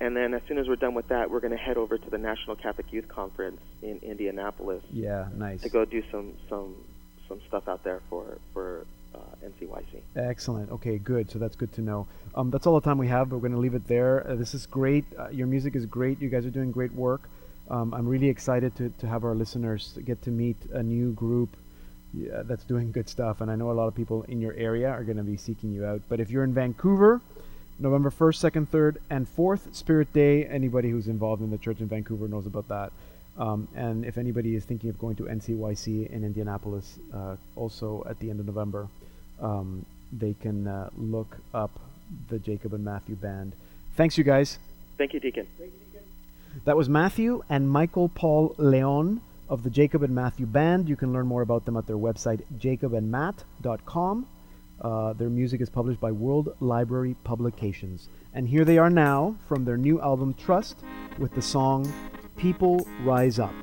And 0.01 0.17
then 0.17 0.35
as 0.35 0.43
soon 0.49 0.59
as 0.59 0.67
we're 0.67 0.75
done 0.77 0.95
with 0.95 1.09
that, 1.09 1.31
we're 1.31 1.41
going 1.41 1.53
to 1.53 1.57
head 1.57 1.77
over 1.77 1.97
to 1.97 2.11
the 2.11 2.19
National 2.19 2.57
Catholic 2.57 2.93
Youth 2.93 3.09
Conference 3.09 3.61
in 3.81 3.99
Indianapolis 4.03 4.83
Yeah, 4.93 5.29
nice. 5.35 5.63
to 5.63 5.69
go 5.69 5.85
do 5.85 6.03
some 6.11 6.35
some 6.49 6.75
some 7.29 7.41
stuff 7.49 7.69
out 7.69 7.85
there 7.85 8.01
for 8.11 8.39
for 8.53 8.85
NCYC. 9.45 10.01
Excellent. 10.17 10.71
Okay, 10.71 10.99
good. 10.99 11.31
So 11.31 11.39
that's 11.39 11.57
good 11.57 11.73
to 11.75 11.83
know. 11.83 12.07
Um, 12.35 12.51
that's 12.51 12.67
all 12.67 12.75
the 12.75 12.85
time 12.85 12.99
we 12.99 13.09
have. 13.09 13.29
But 13.29 13.37
we're 13.37 13.49
going 13.49 13.53
to 13.53 13.59
leave 13.59 13.75
it 13.75 13.87
there. 13.87 14.29
Uh, 14.29 14.35
this 14.35 14.55
is 14.55 14.67
great. 14.67 15.05
Uh, 15.19 15.29
your 15.29 15.47
music 15.47 15.77
is 15.77 15.87
great. 15.87 16.21
You 16.21 16.29
guys 16.29 16.47
are 16.47 16.51
doing 16.51 16.73
great 16.73 16.93
work. 16.93 17.29
Um, 17.71 17.95
I'm 17.95 18.07
really 18.07 18.29
excited 18.29 18.77
to, 18.77 18.91
to 18.99 19.07
have 19.07 19.25
our 19.25 19.35
listeners 19.35 19.99
get 20.05 20.21
to 20.23 20.31
meet 20.31 20.57
a 20.73 20.83
new 20.83 21.13
group 21.13 21.57
yeah, 22.13 22.43
that's 22.45 22.65
doing 22.65 22.93
good 22.93 23.09
stuff. 23.09 23.41
And 23.41 23.51
I 23.51 23.57
know 23.57 23.71
a 23.71 23.73
lot 23.73 23.89
of 23.89 23.95
people 23.95 24.23
in 24.25 24.41
your 24.41 24.53
area 24.55 24.89
are 24.89 25.03
going 25.03 25.17
to 25.17 25.23
be 25.23 25.37
seeking 25.37 25.73
you 25.73 25.85
out. 25.85 26.03
But 26.09 26.21
if 26.21 26.31
you're 26.31 26.45
in 26.45 26.55
Vancouver, 26.55 27.21
November 27.79 28.11
1st, 28.11 28.53
2nd, 28.53 28.69
3rd, 28.69 28.97
and 29.11 29.27
4th, 29.37 29.75
Spirit 29.75 30.13
Day, 30.13 30.45
anybody 30.45 30.91
who's 30.91 31.09
involved 31.09 31.43
in 31.43 31.51
the 31.51 31.59
church 31.59 31.81
in 31.81 31.89
Vancouver 31.89 32.29
knows 32.29 32.47
about 32.47 32.69
that. 32.69 32.93
Um, 33.37 33.67
and 33.75 34.05
if 34.05 34.17
anybody 34.17 34.55
is 34.55 34.65
thinking 34.65 34.91
of 34.91 34.99
going 34.99 35.17
to 35.17 35.25
NCYC 35.25 36.11
in 36.11 36.23
Indianapolis, 36.23 36.99
uh, 37.13 37.37
also 37.57 38.05
at 38.09 38.19
the 38.21 38.31
end 38.31 38.39
of 38.39 38.47
November, 38.47 38.89
um, 39.45 39.85
they 40.13 40.35
can 40.41 40.67
uh, 40.67 40.91
look 40.97 41.37
up 41.53 41.79
the 42.29 42.39
Jacob 42.39 42.73
and 42.73 42.85
Matthew 42.85 43.15
band. 43.15 43.53
Thanks, 43.97 44.19
you 44.19 44.25
guys. 44.25 44.59
Thank 44.99 45.13
you, 45.13 45.21
Deacon. 45.21 45.47
Thank 45.59 45.73
you, 45.73 45.79
Deacon. 45.93 46.09
That 46.65 46.77
was 46.77 46.89
Matthew 46.89 47.43
and 47.49 47.69
Michael 47.69 48.09
Paul 48.09 48.55
Leon 48.59 49.21
of 49.49 49.63
the 49.63 49.71
Jacob 49.71 50.03
and 50.03 50.15
Matthew 50.15 50.47
Band. 50.47 50.89
You 50.89 50.97
can 50.97 51.13
learn 51.13 51.27
more 51.27 51.43
about 51.43 51.67
them 51.67 51.77
at 51.77 51.87
their 51.87 51.97
website, 51.97 52.43
jacobandmatt.com. 52.59 54.27
Uh, 54.81 55.13
their 55.13 55.31
music 55.31 55.61
is 55.61 55.71
published 55.71 56.01
by 56.01 56.11
World 56.11 56.55
Library 56.61 57.15
Publications. 57.25 58.09
And 58.33 58.49
here 58.49 58.65
they 58.65 58.79
are 58.79 58.91
now 58.91 59.37
from 59.47 59.65
their 59.65 59.77
new 59.77 60.01
album, 60.01 60.35
Trust, 60.35 60.79
with 61.19 61.35
the 61.35 61.43
song 61.43 61.93
People 62.37 62.87
Rise 63.03 63.39
Up. 63.39 63.55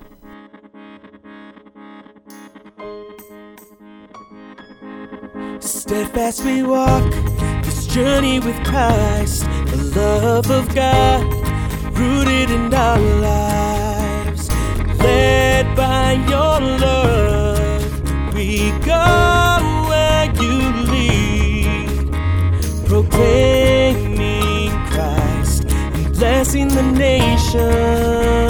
Steadfast 5.61 6.43
we 6.43 6.63
walk 6.63 7.11
this 7.63 7.85
journey 7.85 8.39
with 8.39 8.55
Christ, 8.65 9.43
the 9.67 9.91
love 9.95 10.49
of 10.49 10.73
God 10.73 11.23
rooted 11.95 12.49
in 12.49 12.73
our 12.73 12.97
lives. 12.99 14.49
Led 14.99 15.75
by 15.75 16.13
your 16.13 16.59
love, 16.79 18.33
we 18.33 18.71
go 18.79 19.87
where 19.87 20.25
you 20.41 20.71
lead, 20.91 22.11
proclaiming 22.87 24.71
Christ 24.87 25.65
and 25.65 26.11
blessing 26.13 26.69
the 26.69 26.81
nations. 26.81 28.40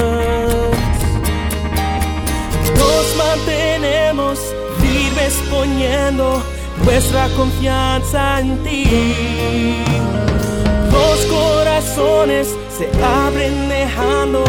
Nuestra 6.84 7.28
confianza 7.38 8.40
en 8.40 8.64
ti. 8.64 8.86
Los 10.92 11.20
corazones 11.26 12.56
se 12.78 12.90
abren 13.04 13.70
dejando 13.70 14.44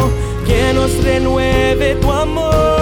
que 0.45 0.73
nos 0.73 0.91
renueve 1.03 1.95
tu 1.95 2.11
amor. 2.11 2.72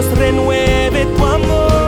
Nos 0.00 0.18
renueve 0.18 1.04
tu 1.16 1.24
amor. 1.24 1.80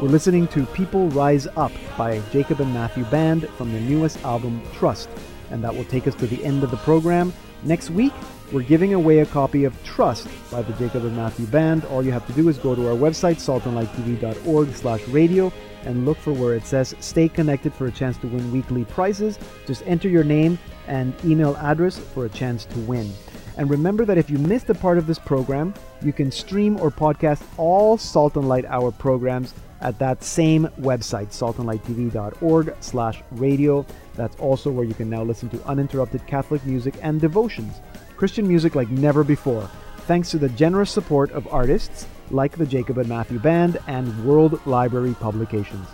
We're 0.00 0.10
listening 0.10 0.46
to 0.48 0.66
People 0.66 1.08
Rise 1.08 1.46
Up 1.56 1.72
by 1.96 2.20
Jacob 2.30 2.60
and 2.60 2.74
Matthew 2.74 3.04
Band 3.04 3.48
from 3.56 3.72
their 3.72 3.80
newest 3.80 4.22
album, 4.22 4.60
Trust. 4.74 5.08
And 5.50 5.64
that 5.64 5.74
will 5.74 5.84
take 5.84 6.06
us 6.06 6.14
to 6.16 6.26
the 6.26 6.44
end 6.44 6.62
of 6.62 6.70
the 6.70 6.76
program. 6.78 7.32
Next 7.62 7.88
week, 7.88 8.12
we're 8.52 8.64
giving 8.64 8.92
away 8.92 9.20
a 9.20 9.26
copy 9.26 9.64
of 9.64 9.72
Trust 9.84 10.28
by 10.50 10.60
the 10.60 10.74
Jacob 10.74 11.04
and 11.04 11.16
Matthew 11.16 11.46
Band. 11.46 11.86
All 11.86 12.04
you 12.04 12.12
have 12.12 12.26
to 12.26 12.34
do 12.34 12.50
is 12.50 12.58
go 12.58 12.74
to 12.74 12.88
our 12.88 12.94
website, 12.94 13.36
saltandlighttv.org 13.36 14.74
slash 14.74 15.08
radio, 15.08 15.50
and 15.84 16.04
look 16.04 16.18
for 16.18 16.34
where 16.34 16.54
it 16.54 16.66
says 16.66 16.94
Stay 17.00 17.30
Connected 17.30 17.72
for 17.72 17.86
a 17.86 17.90
chance 17.90 18.18
to 18.18 18.26
win 18.26 18.52
weekly 18.52 18.84
prizes. 18.84 19.38
Just 19.66 19.82
enter 19.86 20.10
your 20.10 20.24
name 20.24 20.58
and 20.86 21.14
email 21.24 21.56
address 21.56 21.96
for 21.96 22.26
a 22.26 22.28
chance 22.28 22.66
to 22.66 22.78
win. 22.80 23.10
And 23.56 23.70
remember 23.70 24.04
that 24.04 24.18
if 24.18 24.28
you 24.28 24.38
missed 24.38 24.68
a 24.70 24.74
part 24.74 24.98
of 24.98 25.06
this 25.06 25.18
program, 25.18 25.74
you 26.02 26.12
can 26.12 26.30
stream 26.30 26.78
or 26.80 26.90
podcast 26.90 27.42
all 27.56 27.96
Salt 27.96 28.36
and 28.36 28.48
Light 28.48 28.64
Hour 28.64 28.90
programs 28.90 29.54
at 29.80 29.98
that 29.98 30.24
same 30.24 30.66
website, 30.80 31.28
saltandlighttv.org 31.28 32.74
slash 32.80 33.22
radio. 33.32 33.84
That's 34.14 34.36
also 34.36 34.70
where 34.70 34.84
you 34.84 34.94
can 34.94 35.10
now 35.10 35.22
listen 35.22 35.48
to 35.50 35.64
uninterrupted 35.66 36.26
Catholic 36.26 36.64
music 36.64 36.94
and 37.02 37.20
devotions. 37.20 37.80
Christian 38.16 38.48
music 38.48 38.74
like 38.74 38.90
never 38.90 39.22
before, 39.22 39.70
thanks 40.06 40.30
to 40.30 40.38
the 40.38 40.48
generous 40.50 40.90
support 40.90 41.30
of 41.32 41.46
artists 41.52 42.06
like 42.30 42.56
the 42.56 42.66
Jacob 42.66 42.98
and 42.98 43.08
Matthew 43.08 43.38
Band 43.38 43.78
and 43.86 44.24
World 44.24 44.64
Library 44.66 45.14
Publications. 45.20 45.86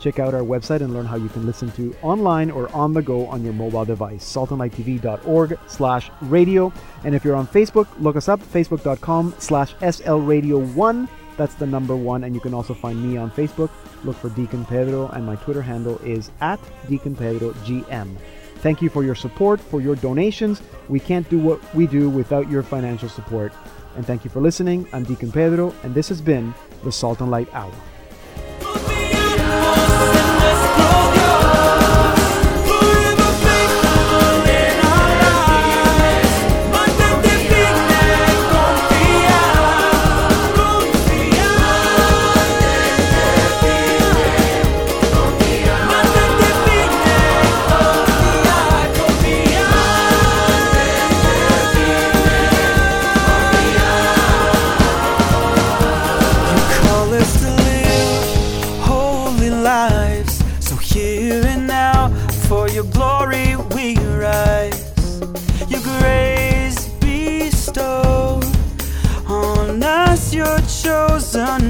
Check 0.00 0.18
out 0.18 0.34
our 0.34 0.42
website 0.42 0.80
and 0.80 0.94
learn 0.94 1.06
how 1.06 1.16
you 1.16 1.28
can 1.28 1.44
listen 1.44 1.70
to 1.72 1.94
online 2.02 2.50
or 2.50 2.70
on 2.74 2.92
the 2.92 3.02
go 3.02 3.26
on 3.26 3.42
your 3.44 3.52
mobile 3.52 3.84
device. 3.84 4.24
saltandlighttv.org 4.24 5.58
slash 5.66 6.10
radio. 6.22 6.72
And 7.04 7.14
if 7.14 7.24
you're 7.24 7.36
on 7.36 7.46
Facebook, 7.46 7.88
look 7.98 8.16
us 8.16 8.28
up, 8.28 8.40
facebook.com 8.40 9.34
slash 9.38 9.74
slradio1. 9.76 11.08
That's 11.36 11.54
the 11.54 11.66
number 11.66 11.96
one. 11.96 12.24
And 12.24 12.34
you 12.34 12.40
can 12.40 12.54
also 12.54 12.74
find 12.74 13.02
me 13.02 13.16
on 13.16 13.30
Facebook. 13.30 13.70
Look 14.04 14.16
for 14.16 14.28
Deacon 14.30 14.64
Pedro, 14.64 15.08
and 15.08 15.26
my 15.26 15.36
Twitter 15.36 15.62
handle 15.62 15.98
is 15.98 16.30
at 16.40 16.60
Deacon 16.88 17.16
Pedro 17.16 17.52
GM. 17.64 18.16
Thank 18.56 18.82
you 18.82 18.90
for 18.90 19.04
your 19.04 19.14
support, 19.14 19.60
for 19.60 19.80
your 19.80 19.94
donations. 19.96 20.62
We 20.88 20.98
can't 21.00 21.28
do 21.30 21.38
what 21.38 21.74
we 21.74 21.86
do 21.86 22.10
without 22.10 22.50
your 22.50 22.62
financial 22.62 23.08
support. 23.08 23.52
And 23.96 24.04
thank 24.06 24.24
you 24.24 24.30
for 24.30 24.40
listening. 24.40 24.86
I'm 24.92 25.04
Deacon 25.04 25.32
Pedro, 25.32 25.74
and 25.82 25.94
this 25.94 26.08
has 26.08 26.20
been 26.20 26.54
the 26.82 26.92
Salt 26.92 27.20
and 27.20 27.30
Light 27.30 27.48
Hour. 27.54 27.72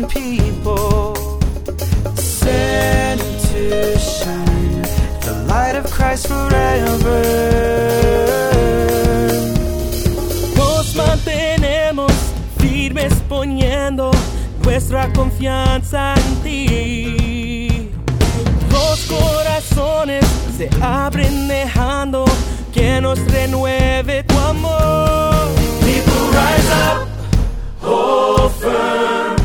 people 0.09 1.15
send 2.17 3.21
to 3.21 3.99
shine 3.99 4.83
the 5.23 5.45
light 5.49 5.77
of 5.77 5.91
Christ 5.91 6.27
forever. 6.29 7.23
Nos 10.57 10.95
mantenemos 10.95 12.13
firmes 12.59 13.13
poniendo 13.29 14.11
nuestra 14.65 15.13
confianza 15.13 16.15
en 16.15 16.43
ti. 16.43 17.91
Los 18.71 19.01
corazones 19.07 20.25
se 20.57 20.69
abren 20.81 21.49
dejando 21.49 22.25
que 22.73 23.01
nos 23.01 23.19
renueve 23.31 24.23
tu 24.25 24.39
amor. 24.39 25.49
People 25.81 26.31
rise 26.33 26.71
up, 26.73 27.09
hold 27.83 28.53
firm 28.53 29.38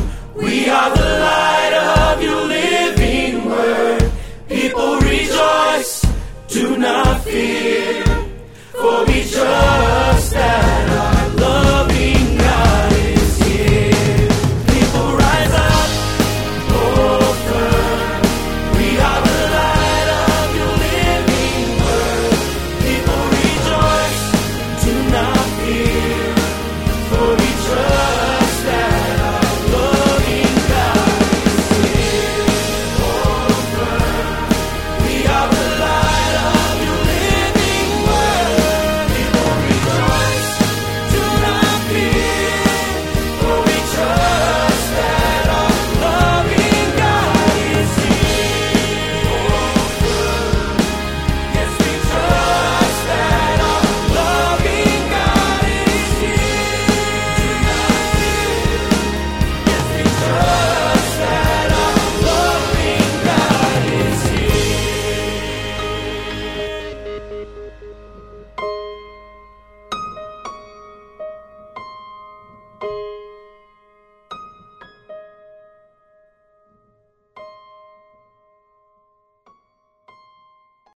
the 0.74 1.20
light 1.30 1.74
of 1.74 2.24
your 2.24 2.44
living 2.46 3.46
word. 3.46 4.12
People 4.48 5.00
rejoice, 5.00 6.06
do 6.48 6.78
not 6.78 7.22
fear, 7.22 8.04
for 8.72 9.06
we 9.06 9.22
trust 9.24 10.32
that 10.34 10.90
our 10.90 11.36
love. 11.36 11.83